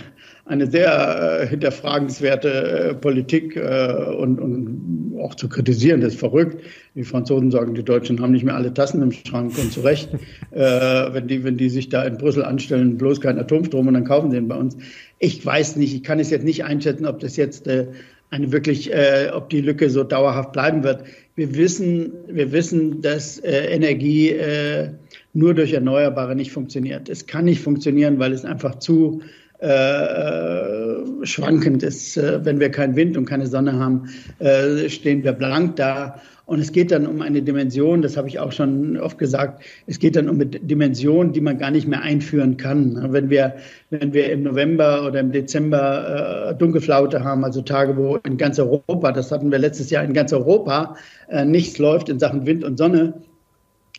eine 0.52 0.68
sehr 0.70 1.42
äh, 1.42 1.48
hinterfragenswerte 1.48 2.50
äh, 2.50 2.94
Politik 2.94 3.56
äh, 3.56 3.94
und, 4.18 4.40
und 4.40 5.18
auch 5.20 5.34
zu 5.36 5.48
kritisieren, 5.48 6.02
das 6.02 6.14
ist 6.14 6.20
verrückt. 6.20 6.62
Die 6.94 7.04
Franzosen 7.04 7.52
sagen, 7.52 7.74
die 7.74 7.84
Deutschen 7.84 8.20
haben 8.20 8.34
nicht 8.34 8.44
mehr 8.44 8.56
alle 8.56 8.74
Tassen 8.74 9.02
im 9.02 9.14
Schrank 9.14 9.58
und 9.58 9.72
zu 9.72 9.80
Recht, 9.80 10.10
äh, 10.52 10.60
wenn, 10.60 11.30
die, 11.30 11.46
wenn 11.46 11.56
die 11.56 11.70
sich 11.70 11.88
da 11.88 12.04
in 12.04 12.18
Brüssel 12.18 12.44
anstellen, 12.44 12.98
bloß 12.98 13.22
kein 13.22 13.40
Atomstrom 13.40 13.88
und 13.88 13.94
dann 13.94 14.04
kaufen 14.04 14.30
sie 14.30 14.38
ihn 14.38 14.50
bei 14.50 14.58
uns. 14.58 14.76
Ich 15.20 15.46
weiß 15.46 15.78
nicht, 15.78 15.96
ich 15.96 16.04
kann 16.04 16.20
es 16.20 16.30
jetzt 16.30 16.44
nicht 16.44 16.66
einschätzen, 16.66 17.06
ob 17.06 17.20
das 17.20 17.38
jetzt 17.38 17.68
äh, 17.68 17.88
eine 18.30 18.52
wirklich, 18.52 18.94
äh, 18.94 19.32
ob 19.34 19.50
die 19.50 19.62
Lücke 19.62 19.90
so 19.90 20.04
dauerhaft 20.04 20.52
bleiben 20.52 20.84
wird. 20.84 21.06
Wir 21.36 21.56
wissen, 21.56 22.12
wir 22.28 22.52
wissen, 22.52 23.02
dass 23.02 23.40
äh, 23.40 23.68
Energie 23.68 24.32
äh, 24.32 24.90
nur 25.34 25.54
durch 25.54 25.72
Erneuerbare 25.72 26.36
nicht 26.36 26.52
funktioniert. 26.52 27.08
Es 27.08 27.26
kann 27.26 27.46
nicht 27.46 27.62
funktionieren, 27.62 28.20
weil 28.20 28.34
es 28.34 28.44
einfach 28.44 28.76
zu 28.80 29.22
äh, 29.62 31.26
schwankend 31.26 31.84
ist. 31.84 32.18
Äh, 32.18 32.44
wenn 32.44 32.60
wir 32.60 32.70
keinen 32.70 32.96
Wind 32.96 33.16
und 33.16 33.26
keine 33.26 33.48
Sonne 33.48 33.74
haben, 33.80 34.10
äh, 34.40 34.90
stehen 34.90 35.24
wir 35.24 35.34
blank 35.34 35.76
da. 35.76 36.20
Und 36.46 36.60
es 36.60 36.74
geht 36.74 36.92
dann 36.92 37.08
um 37.08 37.22
eine 37.22 37.42
Dimension, 37.42 38.02
das 38.02 38.18
habe 38.18 38.28
ich 38.28 38.40
auch 38.40 38.52
schon 38.52 38.98
oft 38.98 39.18
gesagt, 39.18 39.64
es 39.88 40.00
geht 40.00 40.18
dann 40.18 40.28
um 40.28 40.36
eine 40.36 40.48
Dimension, 40.48 41.32
die 41.32 41.40
man 41.40 41.58
gar 41.58 41.72
nicht 41.72 41.88
mehr 41.88 42.02
einführen 42.02 42.58
kann. 42.58 43.14
Wenn 43.14 43.30
wir, 43.30 43.56
wenn 43.90 44.14
wir 44.14 44.30
im 44.32 44.44
November 44.44 45.06
oder 45.06 45.22
im 45.22 45.32
Dezember 45.32 46.50
äh, 46.50 46.56
Dunkelflaute 46.56 47.24
haben, 47.24 47.46
also 47.46 47.62
Tage, 47.62 47.96
wo 47.96 48.18
in 48.18 48.36
ganz 48.36 48.60
Europa, 48.60 49.14
das 49.14 49.32
hatten 49.32 49.50
wir 49.50 49.60
letztes 49.60 49.92
Jahr 49.92 50.04
in 50.04 50.14
ganz 50.14 50.34
Europa, 50.34 50.98
äh, 51.30 51.46
nichts 51.46 51.78
läuft 51.78 52.10
in 52.10 52.20
Sachen 52.20 52.46
Wind 52.46 52.66
und 52.66 52.78
Sonne, 52.78 53.14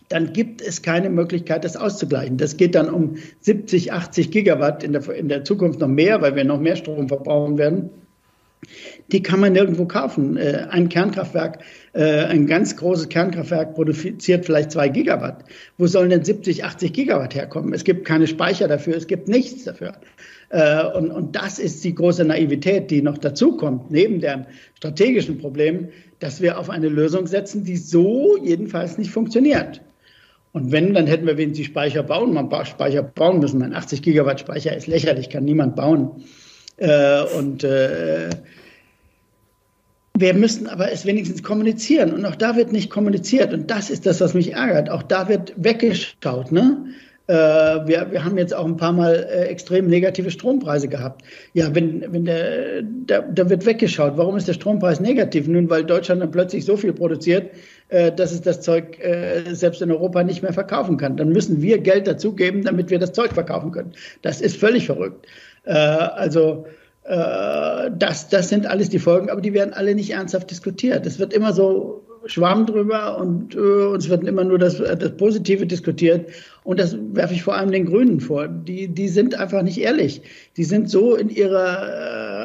dann 0.09 0.32
gibt 0.32 0.61
es 0.61 0.82
keine 0.82 1.11
Möglichkeit, 1.11 1.64
das 1.64 1.76
auszugleichen. 1.76 2.36
Das 2.36 2.57
geht 2.57 2.74
dann 2.74 2.90
um 2.90 3.16
70, 3.40 3.92
80 3.92 4.30
Gigawatt, 4.30 4.84
in 4.84 4.92
der, 4.92 5.09
in 5.11 5.28
der 5.28 5.44
Zukunft 5.44 5.80
noch 5.80 5.88
mehr, 5.88 6.20
weil 6.20 6.36
wir 6.36 6.44
noch 6.44 6.61
mehr 6.61 6.76
Strom 6.76 7.09
verbrauchen 7.09 7.59
werden. 7.59 7.90
Die 9.11 9.22
kann 9.22 9.40
man 9.40 9.53
nirgendwo 9.53 9.86
kaufen. 9.86 10.36
Äh, 10.36 10.66
ein 10.70 10.88
Kernkraftwerk, 10.88 11.59
äh, 11.94 12.24
ein 12.24 12.46
ganz 12.46 12.76
großes 12.76 13.09
Kernkraftwerk 13.09 13.74
produziert 13.74 14.46
vielleicht 14.46 14.70
zwei 14.70 14.88
Gigawatt. 14.88 15.44
Wo 15.78 15.86
sollen 15.86 16.11
denn 16.11 16.24
70, 16.24 16.64
80 16.64 16.92
Gigawatt 16.92 17.34
herkommen? 17.34 17.72
Es 17.74 17.82
gibt 17.82 18.05
keine 18.05 18.28
Speicher 18.28 18.68
dafür, 18.68 18.96
es 18.96 19.09
gibt 19.09 19.28
nichts 19.28 19.64
dafür. 19.64 19.94
Äh, 20.50 20.84
und, 20.86 21.11
und 21.11 21.34
das 21.34 21.59
ist 21.59 21.82
die 21.82 21.94
große 21.94 22.24
Naivität, 22.24 22.90
die 22.90 23.03
noch 23.03 23.18
dazukommt, 23.18 23.90
neben 23.90 24.20
dem 24.20 24.46
strategischen 24.76 25.38
Problem, 25.38 25.88
dass 26.20 26.40
wir 26.40 26.59
auf 26.59 26.70
eine 26.70 26.88
Lösung 26.88 27.26
setzen, 27.26 27.64
die 27.64 27.76
so 27.76 28.36
jedenfalls 28.42 28.96
nicht 28.96 29.11
funktioniert. 29.11 29.80
Und 30.53 30.70
wenn, 30.70 30.92
dann 30.92 31.07
hätten 31.07 31.26
wir 31.26 31.38
wenigstens 31.38 31.66
Speicher 31.66 32.03
bauen, 32.03 32.34
man 32.34 32.50
Speicher 32.66 33.03
bauen 33.03 33.40
müssen. 33.40 33.62
Ein 33.62 33.74
80 33.74 34.03
Gigawatt 34.03 34.40
Speicher 34.40 34.76
ist 34.76 34.86
lächerlich, 34.86 35.30
kann 35.30 35.44
niemand 35.44 35.76
bauen. 35.76 36.24
Äh, 36.76 37.22
und 37.38 37.64
äh, 37.64 38.28
wir 40.14 40.34
müssen 40.34 40.66
aber 40.66 40.92
es 40.92 41.07
wenigstens 41.07 41.42
kommunizieren. 41.42 42.12
Und 42.12 42.26
auch 42.26 42.36
da 42.36 42.55
wird 42.55 42.70
nicht 42.70 42.90
kommuniziert. 42.90 43.55
Und 43.55 43.70
das 43.70 43.88
ist 43.88 44.05
das, 44.05 44.20
was 44.20 44.34
mich 44.34 44.53
ärgert. 44.53 44.90
Auch 44.90 45.03
da 45.03 45.28
wird 45.28 45.55
weggeschaut. 45.57 46.53
Ne? 46.53 46.84
Äh, 47.28 47.34
wir, 47.34 48.09
wir 48.11 48.22
haben 48.22 48.36
jetzt 48.36 48.55
auch 48.55 48.66
ein 48.66 48.76
paar 48.76 48.92
Mal 48.92 49.26
äh, 49.30 49.44
extrem 49.46 49.86
negative 49.86 50.30
Strompreise 50.30 50.88
gehabt. 50.88 51.22
Ja, 51.55 51.74
wenn, 51.74 52.05
wenn 52.12 52.26
der, 52.26 52.82
da, 52.82 53.22
da 53.22 53.48
wird 53.48 53.64
weggeschaut. 53.64 54.14
Warum 54.16 54.36
ist 54.36 54.48
der 54.48 54.53
Strompreis 54.53 55.00
negativ? 55.00 55.48
Nun, 55.48 55.70
weil 55.70 55.84
Deutschland 55.84 56.20
dann 56.20 56.30
plötzlich 56.30 56.66
so 56.66 56.76
viel 56.76 56.92
produziert, 56.92 57.50
dass 58.12 58.32
es 58.32 58.40
das 58.40 58.61
Zeug 58.61 58.99
äh, 59.01 59.55
selbst 59.55 59.82
in 59.82 59.90
Europa 59.90 60.22
nicht 60.22 60.43
mehr 60.43 60.53
verkaufen 60.53 60.97
kann. 60.97 61.16
Dann 61.16 61.30
müssen 61.30 61.61
wir 61.62 61.78
Geld 61.78 62.07
dazugeben, 62.07 62.62
damit 62.64 62.90
wir 62.90 62.99
das 62.99 63.12
Zeug 63.12 63.32
verkaufen 63.32 63.72
können. 63.72 63.93
Das 64.22 64.40
ist 64.40 64.57
völlig 64.57 64.86
verrückt. 64.86 65.26
Äh, 65.64 65.72
also 65.74 66.66
das, 67.05 68.28
das 68.28 68.49
sind 68.49 68.64
alles 68.64 68.88
die 68.88 69.01
Folgen, 69.01 69.28
aber 69.28 69.40
die 69.40 69.53
werden 69.53 69.74
alle 69.74 69.97
nicht 69.97 70.11
ernsthaft 70.11 70.49
diskutiert. 70.53 71.05
Es 71.05 71.18
wird 71.18 71.32
immer 71.32 71.53
so 71.53 72.05
Schwamm 72.26 72.66
drüber 72.66 73.18
und 73.18 73.55
äh, 73.55 73.59
uns 73.59 74.09
wird 74.09 74.24
immer 74.24 74.45
nur 74.45 74.59
das, 74.59 74.78
das 74.78 75.16
Positive 75.16 75.66
diskutiert. 75.66 76.30
Und 76.64 76.78
das 76.78 76.97
werfe 77.12 77.34
ich 77.34 77.43
vor 77.43 77.57
allem 77.57 77.72
den 77.72 77.86
Grünen 77.86 78.20
vor. 78.20 78.49
Die, 78.49 78.88
die 78.88 79.09
sind 79.09 79.34
einfach 79.34 79.62
nicht 79.62 79.78
ehrlich. 79.78 80.22
Die 80.57 80.64
sind 80.64 80.88
so 80.88 81.16
in 81.16 81.28
ihrer, 81.28 81.88
äh, 81.88 82.41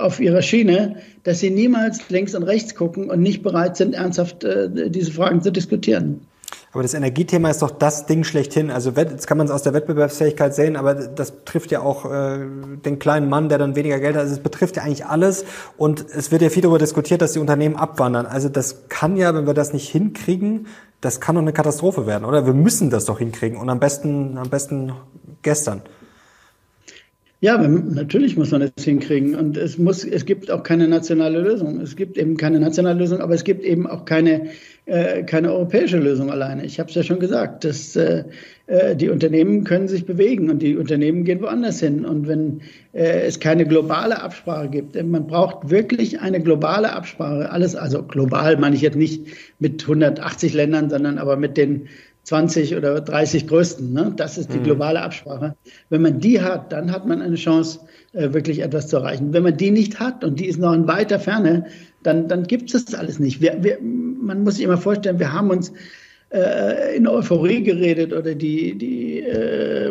auf 0.00 0.20
ihrer 0.20 0.42
Schiene, 0.42 0.96
dass 1.24 1.40
sie 1.40 1.50
niemals 1.50 2.08
links 2.08 2.34
und 2.34 2.42
rechts 2.42 2.74
gucken 2.74 3.10
und 3.10 3.20
nicht 3.20 3.42
bereit 3.42 3.76
sind, 3.76 3.94
ernsthaft 3.94 4.44
äh, 4.44 4.90
diese 4.90 5.12
Fragen 5.12 5.42
zu 5.42 5.52
diskutieren. 5.52 6.20
Aber 6.72 6.82
das 6.82 6.94
Energiethema 6.94 7.50
ist 7.50 7.62
doch 7.62 7.70
das 7.70 8.06
Ding 8.06 8.24
schlechthin. 8.24 8.70
Also 8.70 8.90
jetzt 8.90 9.26
kann 9.26 9.38
man 9.38 9.46
es 9.46 9.52
aus 9.52 9.62
der 9.62 9.72
Wettbewerbsfähigkeit 9.72 10.54
sehen, 10.54 10.76
aber 10.76 10.94
das 10.94 11.32
betrifft 11.32 11.70
ja 11.70 11.80
auch 11.80 12.04
äh, 12.04 12.38
den 12.84 12.98
kleinen 12.98 13.28
Mann, 13.28 13.48
der 13.48 13.58
dann 13.58 13.74
weniger 13.74 13.98
Geld 13.98 14.16
hat. 14.16 14.22
Also 14.22 14.34
es 14.34 14.42
betrifft 14.42 14.76
ja 14.76 14.82
eigentlich 14.82 15.06
alles. 15.06 15.44
Und 15.78 16.04
es 16.14 16.30
wird 16.30 16.42
ja 16.42 16.50
viel 16.50 16.62
darüber 16.62 16.78
diskutiert, 16.78 17.22
dass 17.22 17.32
die 17.32 17.38
Unternehmen 17.38 17.76
abwandern. 17.76 18.26
Also 18.26 18.48
das 18.48 18.88
kann 18.88 19.16
ja, 19.16 19.34
wenn 19.34 19.46
wir 19.46 19.54
das 19.54 19.72
nicht 19.72 19.88
hinkriegen, 19.88 20.66
das 21.00 21.20
kann 21.20 21.36
doch 21.36 21.42
eine 21.42 21.52
Katastrophe 21.52 22.06
werden, 22.06 22.24
oder? 22.24 22.44
Wir 22.44 22.54
müssen 22.54 22.90
das 22.90 23.04
doch 23.04 23.18
hinkriegen 23.18 23.56
und 23.56 23.70
am 23.70 23.80
besten, 23.80 24.36
am 24.36 24.50
besten 24.50 24.92
gestern. 25.42 25.82
Ja, 27.40 27.56
natürlich 27.56 28.36
muss 28.36 28.50
man 28.50 28.62
das 28.62 28.84
hinkriegen. 28.84 29.36
Und 29.36 29.56
es 29.56 29.78
muss, 29.78 30.04
es 30.04 30.24
gibt 30.24 30.50
auch 30.50 30.64
keine 30.64 30.88
nationale 30.88 31.40
Lösung. 31.40 31.80
Es 31.80 31.94
gibt 31.94 32.18
eben 32.18 32.36
keine 32.36 32.58
nationale 32.58 32.98
Lösung, 32.98 33.20
aber 33.20 33.32
es 33.32 33.44
gibt 33.44 33.62
eben 33.62 33.86
auch 33.86 34.04
keine, 34.06 34.48
äh, 34.86 35.22
keine 35.22 35.52
europäische 35.52 35.98
Lösung 35.98 36.32
alleine. 36.32 36.64
Ich 36.64 36.80
habe 36.80 36.88
es 36.88 36.96
ja 36.96 37.04
schon 37.04 37.20
gesagt, 37.20 37.62
dass 37.62 37.94
äh, 37.94 38.24
äh, 38.66 38.96
die 38.96 39.08
Unternehmen 39.08 39.62
können 39.62 39.86
sich 39.86 40.04
bewegen 40.04 40.50
und 40.50 40.62
die 40.62 40.76
Unternehmen 40.76 41.22
gehen 41.22 41.40
woanders 41.40 41.78
hin. 41.78 42.04
Und 42.04 42.26
wenn 42.26 42.62
äh, 42.92 43.20
es 43.20 43.38
keine 43.38 43.66
globale 43.66 44.20
Absprache 44.20 44.68
gibt, 44.68 45.00
man 45.00 45.28
braucht 45.28 45.70
wirklich 45.70 46.18
eine 46.18 46.42
globale 46.42 46.92
Absprache. 46.92 47.52
Alles, 47.52 47.76
also 47.76 48.02
global 48.02 48.56
meine 48.56 48.74
ich 48.74 48.82
jetzt 48.82 48.96
nicht 48.96 49.28
mit 49.60 49.80
180 49.82 50.54
Ländern, 50.54 50.90
sondern 50.90 51.18
aber 51.18 51.36
mit 51.36 51.56
den 51.56 51.86
20 52.28 52.76
oder 52.76 53.00
30 53.00 53.46
größten. 53.46 53.90
Ne? 53.90 54.12
Das 54.14 54.36
ist 54.36 54.52
die 54.52 54.58
mhm. 54.58 54.64
globale 54.64 55.00
Absprache. 55.00 55.56
Wenn 55.88 56.02
man 56.02 56.20
die 56.20 56.42
hat, 56.42 56.72
dann 56.72 56.92
hat 56.92 57.06
man 57.06 57.22
eine 57.22 57.36
Chance, 57.36 57.80
äh, 58.12 58.34
wirklich 58.34 58.60
etwas 58.60 58.88
zu 58.88 58.96
erreichen. 58.96 59.32
Wenn 59.32 59.44
man 59.44 59.56
die 59.56 59.70
nicht 59.70 59.98
hat 59.98 60.22
und 60.22 60.38
die 60.38 60.46
ist 60.46 60.58
noch 60.58 60.74
in 60.74 60.86
weiter 60.86 61.18
Ferne, 61.18 61.64
dann, 62.02 62.28
dann 62.28 62.42
gibt 62.42 62.74
es 62.74 62.84
das 62.84 62.94
alles 62.94 63.18
nicht. 63.18 63.40
Wir, 63.40 63.56
wir, 63.64 63.78
man 63.80 64.42
muss 64.42 64.56
sich 64.56 64.64
immer 64.64 64.76
vorstellen, 64.76 65.18
wir 65.18 65.32
haben 65.32 65.48
uns 65.48 65.72
äh, 66.28 66.94
in 66.94 67.06
Euphorie 67.06 67.62
geredet 67.62 68.12
oder 68.12 68.34
die, 68.34 68.76
die 68.76 69.20
äh, 69.20 69.90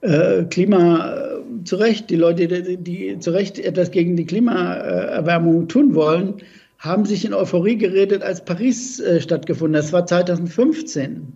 äh, 0.00 0.44
Klima 0.44 1.14
äh, 1.14 1.64
zu 1.64 1.76
Recht, 1.76 2.08
die 2.08 2.16
Leute, 2.16 2.48
die, 2.48 2.78
die 2.78 3.18
zu 3.18 3.32
Recht 3.32 3.58
etwas 3.58 3.90
gegen 3.90 4.16
die 4.16 4.24
Klimaerwärmung 4.24 5.68
tun 5.68 5.94
wollen, 5.94 6.36
haben 6.84 7.04
sich 7.04 7.24
in 7.24 7.34
Euphorie 7.34 7.76
geredet, 7.76 8.22
als 8.22 8.44
Paris 8.44 9.00
äh, 9.00 9.20
stattgefunden 9.20 9.76
hat. 9.76 9.84
Das 9.84 9.92
war 9.92 10.06
2015. 10.06 11.32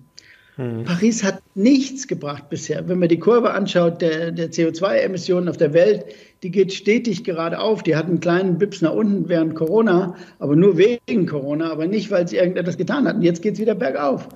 Hm. 0.57 0.85
Paris 0.85 1.23
hat 1.23 1.41
nichts 1.55 2.09
gebracht 2.09 2.51
bisher. 2.51 2.89
Wenn 2.89 2.99
man 2.99 3.09
die 3.09 3.21
Kurve 3.21 3.53
anschaut, 3.53 4.03
der, 4.03 4.33
der 4.33 4.51
CO2-Emissionen 4.51 5.49
auf 5.49 5.57
der 5.57 5.73
Welt, 5.73 6.05
die 6.43 6.51
geht 6.51 6.73
stetig 6.73 7.23
gerade 7.23 7.61
auf. 7.61 7.83
Die 7.85 7.95
hat 7.95 8.07
einen 8.07 8.21
kleinen 8.21 8.59
Bips 8.59 8.83
nach 8.83 8.93
unten 8.93 9.29
während 9.29 9.55
Corona, 9.55 10.17
aber 10.41 10.57
nur 10.57 10.77
wegen 10.77 11.27
Corona, 11.27 11.71
aber 11.71 11.87
nicht, 11.87 12.11
weil 12.11 12.27
sie 12.27 12.37
irgendetwas 12.37 12.77
getan 12.77 13.07
hatten. 13.07 13.23
Jetzt 13.23 13.41
geht 13.41 13.55
es 13.55 13.61
wieder 13.61 13.77
bergauf. 13.77 14.29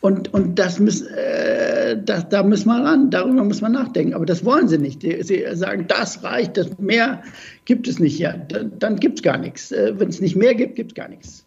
Und, 0.00 0.32
und 0.34 0.58
das 0.58 0.78
müssen, 0.78 1.08
äh, 1.08 2.00
das, 2.02 2.28
da 2.28 2.42
müssen 2.42 2.68
wir 2.68 2.84
ran, 2.84 3.10
darüber 3.10 3.42
muss 3.42 3.60
man 3.60 3.72
nachdenken. 3.72 4.14
Aber 4.14 4.26
das 4.26 4.44
wollen 4.44 4.68
sie 4.68 4.78
nicht. 4.78 5.02
Sie 5.02 5.44
sagen, 5.54 5.86
das 5.88 6.22
reicht, 6.22 6.56
das 6.56 6.78
mehr 6.78 7.22
gibt 7.64 7.88
es 7.88 7.98
nicht. 7.98 8.18
Ja, 8.18 8.36
dann, 8.36 8.78
dann 8.78 8.96
gibt 8.96 9.18
es 9.18 9.22
gar 9.22 9.38
nichts. 9.38 9.72
Äh, 9.72 9.94
Wenn 9.96 10.08
es 10.08 10.20
nicht 10.20 10.36
mehr 10.36 10.54
gibt, 10.54 10.76
gibt 10.76 10.92
es 10.92 10.94
gar 10.94 11.08
nichts. 11.08 11.44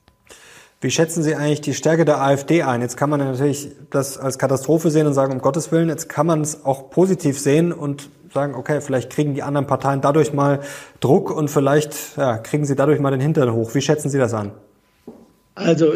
Wie 0.82 0.92
schätzen 0.92 1.24
Sie 1.24 1.36
eigentlich 1.36 1.60
die 1.60 1.74
Stärke 1.74 2.06
der 2.06 2.22
AfD 2.22 2.64
ein? 2.64 2.82
Jetzt 2.82 2.96
kann 2.96 3.10
man 3.10 3.20
natürlich 3.20 3.70
das 3.90 4.18
als 4.18 4.38
Katastrophe 4.38 4.90
sehen 4.90 5.08
und 5.08 5.14
sagen, 5.14 5.34
um 5.34 5.40
Gottes 5.40 5.74
Willen, 5.74 5.90
jetzt 5.90 6.08
kann 6.08 6.26
man 6.26 6.40
es 6.40 6.64
auch 6.64 6.90
positiv 6.90 7.38
sehen 7.38 7.74
und 7.74 8.10
sagen, 8.34 8.56
okay, 8.56 8.80
vielleicht 8.80 9.10
kriegen 9.10 9.34
die 9.34 9.44
anderen 9.44 9.68
Parteien 9.68 10.00
dadurch 10.00 10.32
mal 10.32 10.62
Druck 11.02 11.32
und 11.32 11.50
vielleicht 11.50 12.16
ja, 12.16 12.38
kriegen 12.38 12.66
sie 12.66 12.76
dadurch 12.76 13.00
mal 13.02 13.12
den 13.12 13.20
Hintern 13.20 13.52
hoch. 13.54 13.76
Wie 13.76 13.82
schätzen 13.82 14.10
Sie 14.10 14.18
das 14.18 14.34
an? 14.34 14.52
Also 15.60 15.92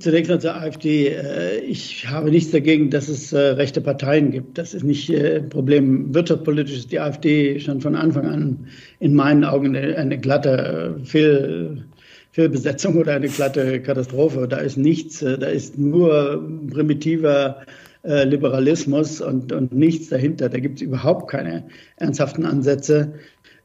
zunächst 0.00 0.28
mal 0.28 0.40
zur 0.40 0.56
AfD. 0.56 1.08
Äh, 1.08 1.60
ich 1.60 2.08
habe 2.08 2.30
nichts 2.30 2.50
dagegen, 2.50 2.90
dass 2.90 3.08
es 3.08 3.32
äh, 3.32 3.38
rechte 3.38 3.80
Parteien 3.80 4.32
gibt. 4.32 4.58
Das 4.58 4.74
ist 4.74 4.82
nicht 4.82 5.08
äh, 5.08 5.36
ein 5.36 5.48
Problem. 5.48 6.12
Wirtschaftspolitisch 6.12 6.76
ist 6.78 6.90
die 6.92 6.98
AfD 6.98 7.60
schon 7.60 7.80
von 7.80 7.94
Anfang 7.94 8.26
an 8.26 8.66
in 8.98 9.14
meinen 9.14 9.44
Augen 9.44 9.76
eine, 9.76 9.96
eine 9.96 10.18
glatte 10.18 11.00
Fehl, 11.04 11.84
Fehlbesetzung 12.32 12.96
oder 12.96 13.14
eine 13.14 13.28
glatte 13.28 13.80
Katastrophe. 13.80 14.48
Da 14.48 14.56
ist 14.56 14.76
nichts, 14.76 15.20
da 15.20 15.46
ist 15.46 15.78
nur 15.78 16.42
primitiver 16.70 17.62
Liberalismus 18.02 19.20
und, 19.20 19.52
und 19.52 19.72
nichts 19.72 20.08
dahinter. 20.08 20.48
Da 20.48 20.58
gibt 20.58 20.76
es 20.76 20.82
überhaupt 20.82 21.30
keine 21.30 21.64
ernsthaften 21.96 22.44
Ansätze. 22.44 23.14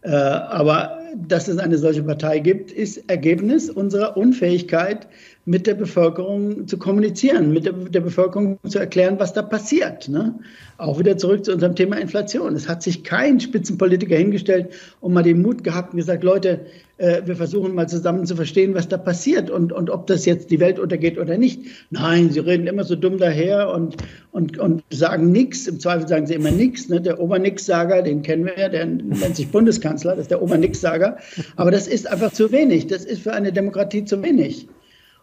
Aber 0.03 0.99
dass 1.17 1.47
es 1.47 1.57
eine 1.57 1.77
solche 1.77 2.03
Partei 2.03 2.39
gibt, 2.39 2.71
ist 2.71 3.09
Ergebnis 3.09 3.69
unserer 3.69 4.15
Unfähigkeit, 4.15 5.07
mit 5.45 5.65
der 5.65 5.73
Bevölkerung 5.73 6.67
zu 6.67 6.77
kommunizieren, 6.77 7.51
mit 7.51 7.65
der, 7.65 7.73
der 7.73 8.01
Bevölkerung 8.01 8.59
zu 8.67 8.77
erklären, 8.77 9.19
was 9.19 9.33
da 9.33 9.41
passiert. 9.41 10.07
Ne? 10.07 10.35
Auch 10.77 10.99
wieder 10.99 11.17
zurück 11.17 11.43
zu 11.45 11.53
unserem 11.53 11.75
Thema 11.75 11.97
Inflation. 11.97 12.55
Es 12.55 12.69
hat 12.69 12.83
sich 12.83 13.03
kein 13.03 13.39
Spitzenpolitiker 13.39 14.15
hingestellt 14.15 14.69
und 15.01 15.13
mal 15.13 15.23
den 15.23 15.41
Mut 15.41 15.63
gehabt 15.63 15.93
und 15.93 15.97
gesagt, 15.97 16.23
Leute, 16.23 16.61
äh, 16.97 17.21
wir 17.25 17.35
versuchen 17.35 17.73
mal 17.73 17.87
zusammen 17.87 18.25
zu 18.25 18.35
verstehen, 18.35 18.75
was 18.75 18.89
da 18.89 18.97
passiert 18.97 19.49
und, 19.49 19.71
und 19.71 19.89
ob 19.89 20.05
das 20.07 20.25
jetzt 20.25 20.51
die 20.51 20.59
Welt 20.59 20.77
untergeht 20.77 21.17
oder 21.17 21.37
nicht. 21.37 21.61
Nein, 21.89 22.29
sie 22.29 22.41
reden 22.41 22.67
immer 22.67 22.83
so 22.83 22.95
dumm 22.95 23.17
daher 23.17 23.73
und, 23.73 23.95
und, 24.31 24.59
und 24.59 24.83
sagen 24.91 25.31
nichts. 25.31 25.67
Im 25.67 25.79
Zweifel 25.79 26.07
sagen 26.07 26.27
sie 26.27 26.35
immer 26.35 26.51
nichts. 26.51 26.89
Ne? 26.89 27.01
Der 27.01 27.19
Obernix-Sager, 27.19 28.01
den 28.01 28.21
kennen 28.21 28.45
wir 28.45 28.59
ja, 28.59 28.69
der 28.69 28.85
nennt 28.85 29.35
sich 29.35 29.49
Bundeskanzler, 29.49 30.11
das 30.11 30.23
ist 30.23 30.31
der 30.31 30.41
Obernix-Sager. 30.41 31.17
Aber 31.55 31.71
das 31.71 31.87
ist 31.87 32.07
einfach 32.07 32.33
zu 32.33 32.51
wenig. 32.51 32.87
Das 32.87 33.05
ist 33.05 33.23
für 33.23 33.33
eine 33.33 33.51
Demokratie 33.51 34.05
zu 34.05 34.21
wenig. 34.21 34.67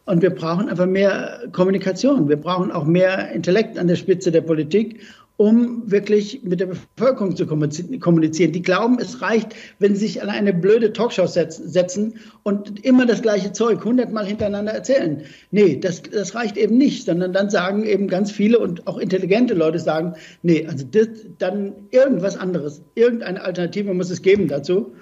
Und 0.07 0.23
wir 0.23 0.31
brauchen 0.31 0.69
einfach 0.69 0.87
mehr 0.87 1.41
Kommunikation. 1.53 2.29
Wir 2.29 2.37
brauchen 2.37 2.71
auch 2.71 2.85
mehr 2.85 3.33
Intellekt 3.33 3.77
an 3.77 3.89
der 3.89 3.97
Spitze 3.97 4.31
der 4.31 4.41
Politik, 4.41 5.01
um 5.37 5.83
wirklich 5.91 6.43
mit 6.45 6.61
der 6.61 6.67
Bevölkerung 6.67 7.35
zu 7.37 7.47
kommunizieren. 7.47 8.53
Die 8.53 8.63
glauben, 8.63 8.99
es 9.01 9.21
reicht, 9.21 9.55
wenn 9.81 9.95
sie 9.95 10.07
sich 10.07 10.23
an 10.23 10.31
eine 10.31 10.55
blöde 10.55 10.93
Talkshow 10.93 11.27
setzen 11.27 12.15
und 12.45 12.85
immer 12.85 13.05
das 13.05 13.21
gleiche 13.21 13.53
Zeug 13.53 13.85
hundertmal 13.85 14.25
hintereinander 14.25 14.73
erzählen. 14.73 15.23
Nee, 15.51 15.79
das, 15.79 16.03
das 16.03 16.35
reicht 16.37 16.57
eben 16.57 16.79
nicht, 16.79 17.05
sondern 17.05 17.33
dann 17.33 17.51
sagen 17.51 17.85
eben 17.85 18.07
ganz 18.07 18.31
viele 18.31 18.61
und 18.61 18.87
auch 18.87 18.99
intelligente 18.99 19.55
Leute 19.55 19.81
sagen, 19.81 20.15
nee, 20.43 20.67
also 20.67 20.87
das, 20.89 21.09
dann 21.39 21.73
irgendwas 21.91 22.37
anderes, 22.37 22.81
irgendeine 22.95 23.43
Alternative 23.43 23.93
muss 23.93 24.11
es 24.11 24.23
geben 24.23 24.49
dazu. 24.49 24.93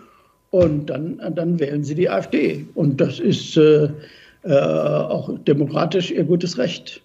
Und 0.50 0.86
dann, 0.86 1.20
dann 1.34 1.58
wählen 1.58 1.82
sie 1.82 1.96
die 1.96 2.08
AfD. 2.08 2.64
Und 2.74 3.00
das 3.00 3.18
ist 3.18 3.56
äh, 3.56 3.88
äh, 4.44 4.54
auch 4.54 5.30
demokratisch 5.38 6.10
ihr 6.10 6.24
gutes 6.24 6.58
Recht. 6.58 7.02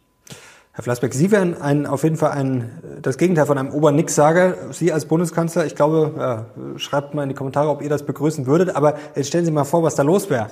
Herr 0.79 0.83
Flassbeck, 0.83 1.13
Sie 1.13 1.29
wären 1.29 1.61
ein, 1.61 1.85
auf 1.85 2.03
jeden 2.03 2.15
Fall 2.15 2.31
ein, 2.31 2.69
das 3.01 3.17
Gegenteil 3.17 3.45
von 3.45 3.57
einem 3.57 3.71
Obernix-Sager. 3.71 4.71
Sie 4.71 4.93
als 4.93 5.05
Bundeskanzler, 5.05 5.65
ich 5.65 5.75
glaube, 5.75 6.13
ja, 6.17 6.45
schreibt 6.77 7.13
mal 7.13 7.23
in 7.23 7.29
die 7.29 7.35
Kommentare, 7.35 7.67
ob 7.69 7.81
ihr 7.81 7.89
das 7.89 8.03
begrüßen 8.03 8.45
würdet. 8.45 8.75
Aber 8.75 8.97
jetzt 9.13 9.27
stellen 9.27 9.43
Sie 9.43 9.51
mal 9.51 9.65
vor, 9.65 9.83
was 9.83 9.95
da 9.95 10.03
los 10.03 10.29
wäre. 10.29 10.47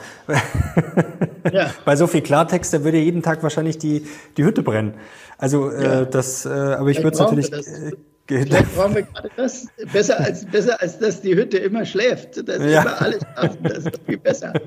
Ja. 1.54 1.72
Bei 1.86 1.96
so 1.96 2.08
viel 2.08 2.22
Klartext, 2.22 2.74
da 2.74 2.84
würde 2.84 2.98
jeden 2.98 3.22
Tag 3.22 3.42
wahrscheinlich 3.42 3.78
die, 3.78 4.06
die 4.36 4.44
Hütte 4.44 4.64
brennen. 4.64 4.96
Also 5.38 5.70
äh, 5.70 5.84
ja. 5.84 6.06
das, 6.06 6.46
äh, 6.46 6.50
aber 6.50 6.90
ich 6.90 6.98
würde 6.98 7.14
es 7.14 7.20
natürlich. 7.20 7.54
Äh, 7.54 7.94
Vielleicht 8.28 8.76
brauchen 8.76 8.96
wir 8.96 9.04
gerade 9.04 9.30
das. 9.38 9.68
Besser 9.94 10.20
als, 10.20 10.46
besser 10.46 10.82
als 10.82 11.00
dass 11.00 11.22
die 11.22 11.36
Hütte 11.36 11.58
immer 11.58 11.86
schläft. 11.86 12.48
Das 12.48 12.60
ja. 12.60 12.82
immer 12.82 13.02
alles 13.02 13.22
schlafen. 13.34 13.58
Das 13.64 13.78
ist 13.78 14.00
viel 14.06 14.18
besser. 14.18 14.54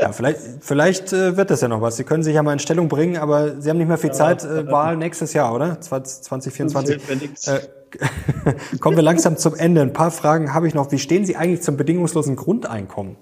Ja, 0.00 0.12
vielleicht, 0.12 0.38
vielleicht 0.60 1.12
äh, 1.12 1.36
wird 1.36 1.50
das 1.50 1.60
ja 1.60 1.68
noch 1.68 1.80
was. 1.80 1.96
Sie 1.96 2.04
können 2.04 2.22
sich 2.22 2.34
ja 2.34 2.42
mal 2.42 2.52
in 2.52 2.58
Stellung 2.58 2.88
bringen, 2.88 3.16
aber 3.18 3.60
Sie 3.60 3.68
haben 3.68 3.78
nicht 3.78 3.88
mehr 3.88 3.98
viel 3.98 4.10
ja, 4.10 4.14
Zeit. 4.14 4.44
Äh, 4.44 4.70
Wahl 4.70 4.96
nächstes 4.96 5.32
Jahr, 5.32 5.54
oder? 5.54 5.80
2024. 5.80 7.00
Äh, 7.46 7.60
kommen 8.80 8.96
wir 8.96 9.02
langsam 9.02 9.36
zum 9.36 9.54
Ende. 9.54 9.82
Ein 9.82 9.92
paar 9.92 10.10
Fragen 10.10 10.54
habe 10.54 10.66
ich 10.66 10.74
noch. 10.74 10.90
Wie 10.92 10.98
stehen 10.98 11.24
Sie 11.24 11.36
eigentlich 11.36 11.62
zum 11.62 11.76
bedingungslosen 11.76 12.36
Grundeinkommen? 12.36 13.16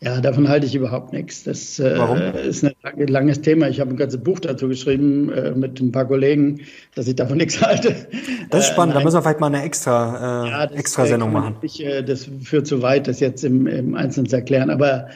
Ja, 0.00 0.20
davon 0.20 0.48
halte 0.48 0.66
ich 0.66 0.74
überhaupt 0.74 1.12
nichts. 1.12 1.42
Das 1.42 1.78
äh, 1.78 2.48
ist 2.48 2.64
ein 2.64 3.06
langes 3.06 3.40
Thema. 3.40 3.68
Ich 3.68 3.80
habe 3.80 3.90
ein 3.90 3.96
ganzes 3.96 4.22
Buch 4.22 4.38
dazu 4.38 4.68
geschrieben 4.68 5.30
äh, 5.32 5.52
mit 5.52 5.80
ein 5.80 5.90
paar 5.90 6.04
Kollegen, 6.04 6.60
dass 6.94 7.08
ich 7.08 7.16
davon 7.16 7.38
nichts 7.38 7.60
halte. 7.60 7.94
Das 8.50 8.64
ist 8.64 8.72
spannend. 8.72 8.94
Äh, 8.94 8.98
da 8.98 9.04
müssen 9.04 9.16
wir 9.16 9.22
vielleicht 9.22 9.40
mal 9.40 9.48
eine 9.48 9.62
extra, 9.62 10.44
äh, 10.44 10.50
ja, 10.50 10.64
extra 10.64 11.06
Sendung 11.06 11.32
machen. 11.32 11.56
Nicht, 11.62 11.80
äh, 11.80 12.02
das 12.04 12.28
führt 12.42 12.66
zu 12.66 12.80
weit, 12.82 13.08
das 13.08 13.18
jetzt 13.20 13.44
im, 13.44 13.66
im 13.66 13.94
Einzelnen 13.96 14.28
zu 14.28 14.36
erklären. 14.36 14.70
Aber 14.70 15.08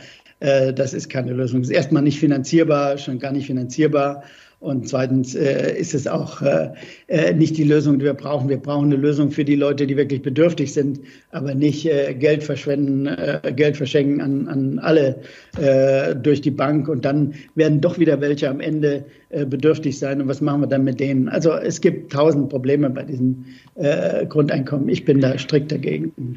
äh, 0.43 0.75
das 0.75 0.93
ist 0.93 1.09
keine 1.09 1.33
Lösung. 1.33 1.61
Das 1.61 1.71
ist 1.71 1.77
erstmal 1.77 2.03
nicht 2.03 2.19
finanzierbar, 2.19 2.99
schon 2.99 3.19
gar 3.19 3.33
nicht 3.33 3.47
finanzierbar. 3.47 4.25
Und 4.59 4.89
zweitens 4.89 5.35
äh, 5.35 5.77
ist 5.77 5.93
es 5.93 6.07
auch 6.07 6.41
äh, 6.41 6.71
äh, 7.09 7.35
nicht 7.35 7.57
die 7.57 7.65
Lösung, 7.65 7.99
die 7.99 8.05
wir 8.05 8.15
brauchen. 8.15 8.49
Wir 8.49 8.59
brauchen 8.59 8.87
eine 8.87 8.97
Lösung 8.97 9.33
für 9.33 9.45
die 9.45 9.57
Leute, 9.57 9.89
die 9.89 9.97
wirklich 9.97 10.23
bedürftig 10.23 10.73
sind, 10.73 11.01
aber 11.33 11.53
nicht 11.55 11.85
äh, 11.85 12.15
Geld 12.15 12.45
verschwenden, 12.45 13.07
äh, 13.07 13.53
Geld 13.57 13.77
verschenken 13.77 14.21
an, 14.21 14.47
an 14.47 14.79
alle 14.79 15.17
äh, 15.61 16.15
durch 16.15 16.43
die 16.43 16.53
Bank. 16.53 16.89
Und 16.89 17.05
dann 17.05 17.35
werden 17.57 17.81
doch 17.81 17.99
wieder 17.99 18.21
welche 18.21 18.49
am 18.49 18.61
Ende 18.61 19.05
äh, 19.31 19.45
bedürftig 19.45 19.99
sein. 19.99 20.21
Und 20.21 20.29
was 20.29 20.41
machen 20.41 20.61
wir 20.61 20.69
dann 20.69 20.85
mit 20.85 21.01
denen? 21.01 21.29
Also 21.29 21.55
es 21.55 21.81
gibt 21.81 22.13
tausend 22.13 22.49
Probleme 22.49 22.89
bei 22.89 23.03
diesem 23.03 23.47
äh, 23.75 24.27
Grundeinkommen. 24.27 24.89
Ich 24.89 25.05
bin 25.05 25.21
da 25.21 25.39
strikt 25.39 25.73
dagegen. 25.73 26.37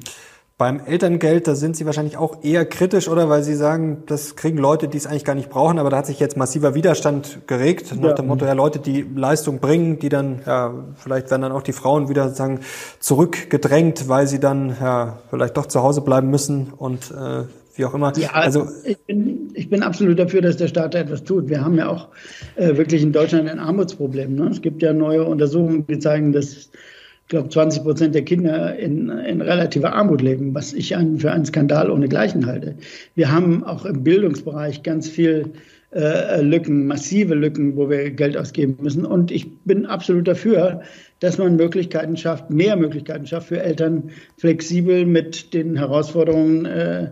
Beim 0.58 0.80
Elterngeld, 0.80 1.48
da 1.48 1.56
sind 1.56 1.76
Sie 1.76 1.86
wahrscheinlich 1.86 2.16
auch 2.16 2.42
eher 2.42 2.66
kritisch, 2.66 3.10
oder? 3.10 3.28
Weil 3.28 3.44
Sie 3.44 3.56
sagen, 3.56 4.04
das 4.06 4.38
kriegen 4.38 4.58
Leute, 4.58 4.88
die 4.88 4.98
es 4.98 5.06
eigentlich 5.06 5.26
gar 5.26 5.36
nicht 5.36 5.50
brauchen, 5.50 5.80
aber 5.80 5.90
da 5.90 5.98
hat 5.98 6.06
sich 6.06 6.22
jetzt 6.22 6.38
massiver 6.38 6.74
Widerstand 6.74 7.40
geregt, 7.46 7.94
nach 8.00 8.14
dem 8.14 8.28
Motto, 8.28 8.46
ja, 8.46 8.54
Leute, 8.54 8.80
die 8.80 9.02
Leistung 9.02 9.60
bringen, 9.60 10.00
die 10.00 10.08
dann, 10.08 10.40
ja, 10.46 10.74
vielleicht 10.96 11.30
werden 11.30 11.42
dann 11.42 11.52
auch 11.52 11.62
die 11.62 11.74
Frauen 11.74 12.08
wieder 12.08 12.30
sagen, 12.30 12.62
zurückgedrängt, 13.00 14.08
weil 14.08 14.28
sie 14.28 14.40
dann, 14.40 14.78
ja, 14.80 15.20
vielleicht 15.30 15.58
doch 15.58 15.66
zu 15.66 15.84
Hause 15.84 16.00
bleiben 16.00 16.30
müssen 16.30 16.72
und 16.78 17.12
äh, 17.12 17.44
wie 17.76 17.84
auch 17.84 17.94
immer. 17.94 18.14
Ja, 18.18 18.30
also 18.32 18.70
ich 18.86 18.98
bin, 19.00 19.52
ich 19.56 19.70
bin 19.70 19.84
absolut 19.84 20.18
dafür, 20.18 20.42
dass 20.42 20.56
der 20.56 20.70
Staat 20.70 20.94
da 20.94 21.00
etwas 21.00 21.26
tut. 21.26 21.50
Wir 21.50 21.66
haben 21.66 21.78
ja 21.78 21.90
auch 21.90 22.08
äh, 22.56 22.78
wirklich 22.78 23.04
in 23.04 23.12
Deutschland 23.12 23.50
ein 23.50 23.60
Armutsproblem. 23.60 24.36
Ne? 24.36 24.48
Es 24.52 24.62
gibt 24.62 24.82
ja 24.82 24.94
neue 24.94 25.26
Untersuchungen, 25.26 25.86
die 25.86 26.00
zeigen, 26.00 26.32
dass 26.32 26.70
ich 27.26 27.30
glaube, 27.30 27.50
20 27.50 27.82
Prozent 27.82 28.14
der 28.14 28.22
Kinder 28.22 28.78
in, 28.78 29.10
in 29.10 29.42
relativer 29.42 29.94
Armut 29.94 30.22
leben, 30.22 30.54
was 30.54 30.74
ich 30.74 30.96
einen, 30.96 31.18
für 31.18 31.32
einen 31.32 31.44
Skandal 31.44 31.90
ohnegleichen 31.90 32.46
halte. 32.46 32.76
Wir 33.16 33.32
haben 33.32 33.64
auch 33.64 33.84
im 33.86 34.04
Bildungsbereich 34.04 34.84
ganz 34.84 35.10
viel 35.10 35.54
äh, 35.92 36.42
Lücken, 36.42 36.86
massive 36.86 37.34
Lücken, 37.34 37.78
wo 37.78 37.90
wir 37.90 38.12
Geld 38.12 38.38
ausgeben 38.38 38.78
müssen. 38.80 39.08
Und 39.08 39.32
ich 39.32 39.58
bin 39.64 39.88
absolut 39.88 40.28
dafür, 40.28 40.82
dass 41.20 41.40
man 41.40 41.56
Möglichkeiten 41.56 42.16
schafft, 42.16 42.52
mehr 42.52 42.76
Möglichkeiten 42.76 43.26
schafft 43.26 43.48
für 43.48 43.60
Eltern, 43.60 44.12
flexibel 44.38 45.08
mit 45.08 45.52
den 45.56 45.78
Herausforderungen 45.78 46.66
äh, 46.66 47.06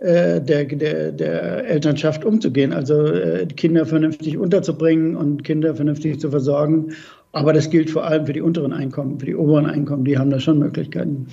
äh 0.00 0.40
der, 0.40 0.64
der, 0.64 1.12
der 1.12 1.68
Elternschaft 1.68 2.24
umzugehen. 2.24 2.72
Also 2.72 3.06
äh, 3.06 3.46
Kinder 3.46 3.86
vernünftig 3.86 4.38
unterzubringen 4.38 5.14
und 5.14 5.44
Kinder 5.44 5.76
vernünftig 5.76 6.18
zu 6.18 6.30
versorgen 6.30 6.94
aber 7.32 7.52
das 7.52 7.70
gilt 7.70 7.90
vor 7.90 8.04
allem 8.04 8.26
für 8.26 8.32
die 8.32 8.42
unteren 8.42 8.72
Einkommen, 8.72 9.18
für 9.18 9.26
die 9.26 9.34
oberen 9.34 9.66
Einkommen, 9.66 10.04
die 10.04 10.18
haben 10.18 10.30
da 10.30 10.38
schon 10.38 10.58
Möglichkeiten. 10.58 11.28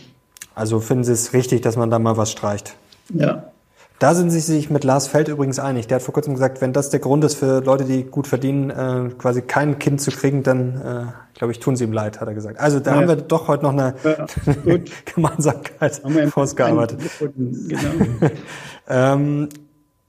Also 0.55 0.79
finden 0.79 1.03
Sie 1.03 1.13
es 1.13 1.33
richtig, 1.33 1.61
dass 1.61 1.77
man 1.77 1.89
da 1.89 1.99
mal 1.99 2.17
was 2.17 2.31
streicht? 2.31 2.75
Ja. 3.13 3.51
Da 3.99 4.15
sind 4.15 4.29
Sie 4.29 4.39
sich 4.39 4.69
mit 4.69 4.85
Lars 4.85 5.07
Feld 5.07 5.27
übrigens 5.27 5.59
einig. 5.59 5.87
Der 5.87 5.95
hat 5.95 6.01
vor 6.01 6.13
kurzem 6.13 6.33
gesagt, 6.33 6.61
wenn 6.61 6.71
das 6.71 6.89
der 6.89 7.01
Grund 7.01 7.23
ist 7.25 7.35
für 7.35 7.61
Leute, 7.61 7.83
die 7.83 8.05
gut 8.05 8.27
verdienen, 8.27 8.69
äh, 8.69 9.09
quasi 9.17 9.41
kein 9.41 9.77
Kind 9.77 9.99
zu 9.99 10.09
kriegen, 10.11 10.41
dann 10.41 10.75
äh, 10.75 11.37
glaube 11.37 11.51
ich, 11.51 11.59
tun 11.59 11.75
sie 11.75 11.83
ihm 11.83 11.91
leid, 11.91 12.21
hat 12.21 12.27
er 12.27 12.33
gesagt. 12.33 12.59
Also 12.59 12.79
da 12.79 12.91
ja. 12.91 12.97
haben 12.97 13.07
wir 13.09 13.17
doch 13.17 13.49
heute 13.49 13.63
noch 13.63 13.73
eine 13.73 13.95
ja, 14.03 14.25
Gemeinsamkeit 15.13 16.01
ausgearbeitet. 16.33 16.99
Genau. 17.19 18.31
ähm, 18.89 19.49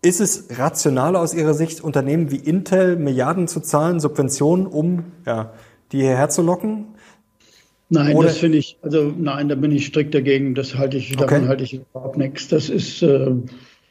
ist 0.03 0.21
es 0.21 0.59
rational 0.59 1.17
aus 1.17 1.35
Ihrer 1.35 1.55
Sicht, 1.55 1.81
Unternehmen 1.83 2.31
wie 2.31 2.37
Intel 2.37 2.97
Milliarden 2.97 3.49
zu 3.49 3.61
zahlen, 3.61 4.01
Subventionen, 4.01 4.67
um 4.67 5.05
ja, 5.27 5.53
die 5.93 5.99
hierher 5.99 6.29
zu 6.29 6.43
locken? 6.43 6.87
Nein, 7.91 8.15
Oder? 8.15 8.29
das 8.29 8.39
finde 8.39 8.59
ich, 8.59 8.79
also 8.83 9.13
nein, 9.19 9.49
da 9.49 9.57
bin 9.57 9.73
ich 9.73 9.87
strikt 9.87 10.15
dagegen. 10.15 10.55
Das 10.55 10.77
halte 10.77 10.97
ich, 10.97 11.13
okay. 11.13 11.27
davon 11.27 11.49
halte 11.49 11.65
ich 11.65 11.75
überhaupt 11.75 12.19
nichts. 12.19 12.47
Das 12.47 12.69
ist, 12.69 13.03
äh, 13.03 13.33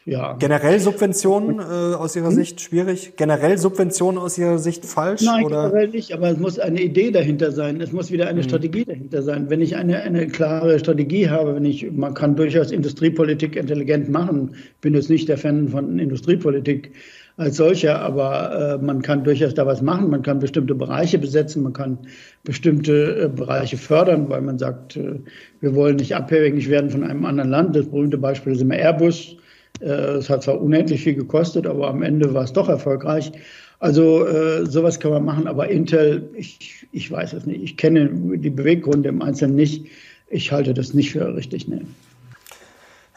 ja. 0.06 0.34
Generell 0.39 0.80
Subventionen 0.80 1.60
äh, 1.60 1.95
aus 1.95 2.16
Ihrer 2.16 2.30
hm? 2.30 2.36
Sicht 2.36 2.62
schwierig? 2.62 3.14
Generell 3.18 3.58
Subventionen 3.58 4.18
aus 4.18 4.38
Ihrer 4.38 4.58
Sicht 4.58 4.86
falsch? 4.86 5.22
Nein, 5.22 5.43
oder? 5.43 5.70
generell 5.70 5.89
nicht, 5.89 6.14
aber 6.14 6.32
es 6.32 6.39
muss 6.39 6.58
eine 6.58 6.82
Idee 6.82 7.12
dahinter 7.12 7.52
sein. 7.52 7.82
Es 7.82 7.91
muss 7.91 8.10
wieder 8.10 8.28
eine 8.28 8.39
hm. 8.39 8.47
Strategie 8.47 8.86
dahinter 8.86 9.22
sein. 9.22 9.50
Wenn 9.50 9.60
ich 9.60 9.76
eine, 9.76 10.02
eine 10.02 10.28
klare 10.28 10.80
Strategie 10.80 11.30
habe, 11.30 11.56
wenn 11.56 11.66
ich, 11.66 11.91
man 11.91 12.14
kann 12.14 12.38
durchaus 12.38 12.72
Industriepolitik 12.72 13.58
intelligent 13.58 14.10
machen. 14.10 14.56
Ich 14.56 14.82
bin 14.82 14.95
jetzt 14.95 15.10
nicht 15.10 15.28
der 15.28 15.38
Fan 15.38 15.68
von 15.68 16.00
Industriepolitik 16.00 16.93
als 17.40 17.56
solcher, 17.56 18.00
aber 18.02 18.80
äh, 18.82 18.86
man 18.86 19.02
kann 19.02 19.24
durchaus 19.24 19.54
da 19.54 19.66
was 19.66 19.82
machen. 19.82 20.10
Man 20.10 20.22
kann 20.22 20.40
bestimmte 20.40 20.76
Bereiche 20.76 21.18
besetzen, 21.18 21.64
man 21.64 21.74
kann 21.74 21.98
bestimmte 22.44 23.24
äh, 23.24 23.30
Bereiche 23.30 23.78
fördern, 23.78 24.30
weil 24.30 24.42
man 24.42 24.60
sagt, 24.60 24.98
äh, 24.98 25.20
wir 25.62 25.74
wollen 25.74 25.96
nicht 25.96 26.16
abhängig 26.16 26.70
werden 26.70 26.90
von 26.90 27.04
einem 27.04 27.26
anderen 27.26 27.50
Land. 27.50 27.76
Das 27.76 27.86
berühmte 27.88 28.18
Beispiel 28.18 28.54
ist 28.54 28.62
immer 28.62 28.76
Airbus. 28.76 29.38
Äh, 29.80 29.86
es 29.86 30.30
hat 30.30 30.44
zwar 30.44 30.62
unendlich 30.62 31.02
viel 31.02 31.16
gekostet, 31.16 31.66
aber 31.66 31.88
am 31.88 32.04
Ende 32.04 32.34
war 32.34 32.44
es 32.44 32.52
doch 32.52 32.68
erfolgreich. 32.68 33.32
Also 33.80 34.28
äh, 34.28 34.66
sowas 34.66 35.00
kann 35.00 35.12
man 35.12 35.24
machen, 35.24 35.48
aber 35.48 35.70
Intel, 35.70 36.30
ich, 36.36 36.88
ich 36.92 37.10
weiß 37.10 37.32
es 37.32 37.46
nicht. 37.46 37.64
Ich 37.64 37.78
kenne 37.78 38.10
die 38.38 38.50
Beweggründe 38.50 39.08
im 39.08 39.22
Einzelnen 39.22 39.56
nicht. 39.56 39.86
Ich 40.28 40.52
halte 40.52 40.74
das 40.74 40.94
nicht 40.94 41.12
für 41.12 41.34
richtig. 41.34 41.70
Ne. 41.70 41.82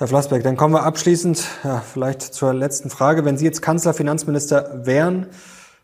Herr 0.02 0.08
Flassbeck, 0.08 0.42
dann 0.42 0.56
kommen 0.56 0.74
wir 0.74 0.82
abschließend 0.82 1.46
ja, 1.62 1.78
vielleicht 1.78 2.22
zur 2.22 2.52
letzten 2.52 2.90
Frage. 2.90 3.24
Wenn 3.24 3.36
Sie 3.36 3.44
jetzt 3.44 3.62
Kanzler, 3.62 3.94
Finanzminister 3.94 4.84
wären, 4.84 5.26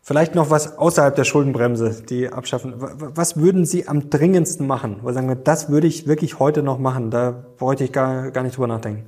vielleicht 0.01 0.35
noch 0.35 0.49
was 0.49 0.77
außerhalb 0.77 1.15
der 1.15 1.23
Schuldenbremse, 1.23 2.03
die 2.09 2.27
abschaffen. 2.27 2.73
Was 2.75 3.37
würden 3.37 3.65
Sie 3.65 3.87
am 3.87 4.09
dringendsten 4.09 4.67
machen? 4.67 4.97
Wo 5.03 5.11
sagen 5.13 5.29
wir, 5.29 5.35
das 5.35 5.69
würde 5.69 5.87
ich 5.87 6.05
wirklich 6.05 6.37
heute 6.37 6.63
noch 6.63 6.79
machen. 6.79 7.11
Da 7.11 7.45
bräuchte 7.57 7.85
ich 7.85 7.93
gar, 7.93 8.31
gar 8.31 8.43
nicht 8.43 8.57
drüber 8.57 8.67
nachdenken. 8.67 9.05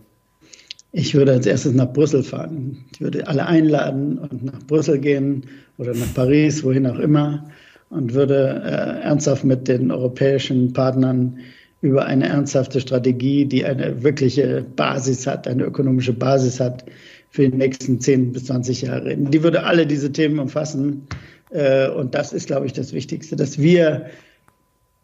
Ich 0.93 1.13
würde 1.13 1.33
als 1.33 1.45
erstes 1.45 1.73
nach 1.73 1.91
Brüssel 1.91 2.23
fahren. 2.23 2.85
Ich 2.93 3.01
würde 3.01 3.27
alle 3.27 3.45
einladen 3.45 4.17
und 4.17 4.45
nach 4.45 4.63
Brüssel 4.65 4.97
gehen 4.97 5.45
oder 5.77 5.93
nach 5.93 6.13
Paris, 6.13 6.63
wohin 6.63 6.87
auch 6.87 6.99
immer, 6.99 7.49
und 7.89 8.13
würde 8.13 8.61
äh, 8.63 9.03
ernsthaft 9.03 9.43
mit 9.43 9.67
den 9.67 9.91
europäischen 9.91 10.71
Partnern 10.71 11.37
über 11.81 12.05
eine 12.05 12.27
ernsthafte 12.27 12.79
Strategie, 12.79 13.45
die 13.45 13.65
eine 13.65 14.03
wirkliche 14.03 14.65
Basis 14.75 15.25
hat, 15.25 15.47
eine 15.47 15.63
ökonomische 15.63 16.13
Basis 16.13 16.59
hat 16.59 16.85
für 17.29 17.49
die 17.49 17.57
nächsten 17.57 17.99
10 17.99 18.33
bis 18.33 18.45
20 18.45 18.83
Jahre. 18.83 19.17
Die 19.17 19.43
würde 19.43 19.63
alle 19.63 19.87
diese 19.87 20.11
Themen 20.11 20.39
umfassen. 20.39 21.07
Äh, 21.49 21.89
und 21.89 22.13
das 22.13 22.33
ist, 22.33 22.47
glaube 22.47 22.65
ich, 22.65 22.73
das 22.73 22.93
Wichtigste, 22.93 23.35
dass 23.35 23.59
wir 23.59 24.07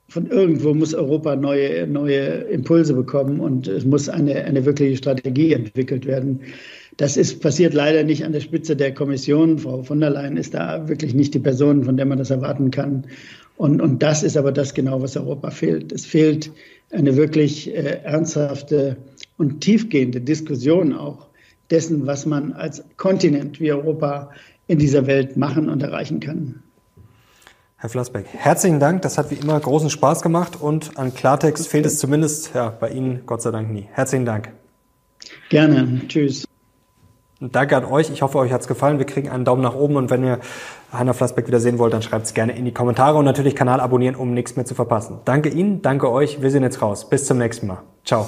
von 0.09 0.28
irgendwo 0.28 0.73
muss 0.73 0.93
Europa 0.93 1.36
neue, 1.36 1.86
neue 1.86 2.19
Impulse 2.19 2.93
bekommen 2.93 3.39
und 3.41 3.67
es 3.67 3.84
muss 3.84 4.07
eine, 4.07 4.45
eine 4.45 4.65
wirkliche 4.65 4.95
Strategie 4.95 5.51
entwickelt 5.53 6.05
werden. 6.05 6.41
Das 6.95 7.17
ist 7.17 7.41
passiert 7.41 7.73
leider 7.73 8.03
nicht 8.03 8.23
an 8.23 8.32
der 8.32 8.39
Spitze 8.39 8.75
der 8.75 8.93
Kommission. 8.93 9.59
Frau 9.59 9.84
von 9.84 9.99
der 9.99 10.09
Leyen 10.09 10.38
ist 10.38 10.53
da 10.53 10.88
wirklich 10.88 11.13
nicht 11.13 11.34
die 11.34 11.39
Person, 11.39 11.84
von 11.84 11.97
der 11.97 12.05
man 12.05 12.17
das 12.17 12.30
erwarten 12.30 12.71
kann. 12.71 13.05
Und, 13.57 13.81
und 13.81 14.03
das 14.03 14.23
ist 14.23 14.37
aber 14.37 14.51
das 14.51 14.73
genau, 14.73 15.01
was 15.01 15.17
Europa 15.17 15.49
fehlt. 15.49 15.91
Es 15.91 16.05
fehlt 16.05 16.51
eine 16.91 17.17
wirklich 17.17 17.73
äh, 17.75 18.01
ernsthafte 18.03 18.97
und 19.37 19.61
tiefgehende 19.61 20.21
Diskussion 20.21 20.93
auch 20.93 21.27
dessen, 21.69 22.05
was 22.07 22.25
man 22.25 22.53
als 22.53 22.83
Kontinent 22.97 23.59
wie 23.59 23.71
Europa 23.71 24.31
in 24.67 24.79
dieser 24.79 25.07
Welt 25.07 25.37
machen 25.37 25.69
und 25.69 25.81
erreichen 25.81 26.19
kann. 26.19 26.61
Herr 27.77 27.89
Flassbeck, 27.89 28.25
herzlichen 28.31 28.79
Dank. 28.79 29.03
Das 29.03 29.17
hat 29.17 29.29
wie 29.29 29.35
immer 29.35 29.59
großen 29.59 29.89
Spaß 29.89 30.21
gemacht 30.21 30.59
und 30.59 30.97
an 30.97 31.13
Klartext 31.13 31.67
fehlt 31.67 31.85
es 31.85 31.99
zumindest 31.99 32.51
ja, 32.55 32.69
bei 32.69 32.89
Ihnen 32.89 33.21
Gott 33.25 33.41
sei 33.41 33.51
Dank 33.51 33.71
nie. 33.71 33.87
Herzlichen 33.91 34.25
Dank. 34.25 34.51
Gerne. 35.49 36.01
Tschüss. 36.07 36.47
Danke 37.39 37.77
an 37.77 37.85
euch. 37.85 38.09
Ich 38.09 38.21
hoffe, 38.23 38.39
euch 38.39 38.51
hat's 38.51 38.67
gefallen. 38.67 38.97
Wir 38.97 39.05
kriegen 39.05 39.29
einen 39.29 39.45
Daumen 39.45 39.61
nach 39.61 39.75
oben 39.75 39.95
und 39.95 40.09
wenn 40.09 40.23
ihr 40.23 40.39
Hanna 40.91 41.13
Flassbeck 41.13 41.47
wieder 41.47 41.59
sehen 41.59 41.77
wollt, 41.77 41.93
dann 41.93 42.01
schreibt 42.01 42.25
es 42.25 42.33
gerne 42.33 42.57
in 42.57 42.65
die 42.65 42.73
Kommentare 42.73 43.17
und 43.17 43.25
natürlich 43.25 43.55
Kanal 43.55 43.79
abonnieren, 43.79 44.15
um 44.15 44.33
nichts 44.33 44.55
mehr 44.55 44.65
zu 44.65 44.73
verpassen. 44.73 45.19
Danke 45.25 45.49
Ihnen, 45.49 45.81
danke 45.81 46.11
euch. 46.11 46.41
Wir 46.41 46.49
sind 46.49 46.63
jetzt 46.63 46.81
raus. 46.81 47.07
Bis 47.09 47.25
zum 47.25 47.38
nächsten 47.38 47.67
Mal. 47.67 47.83
Ciao. 48.03 48.27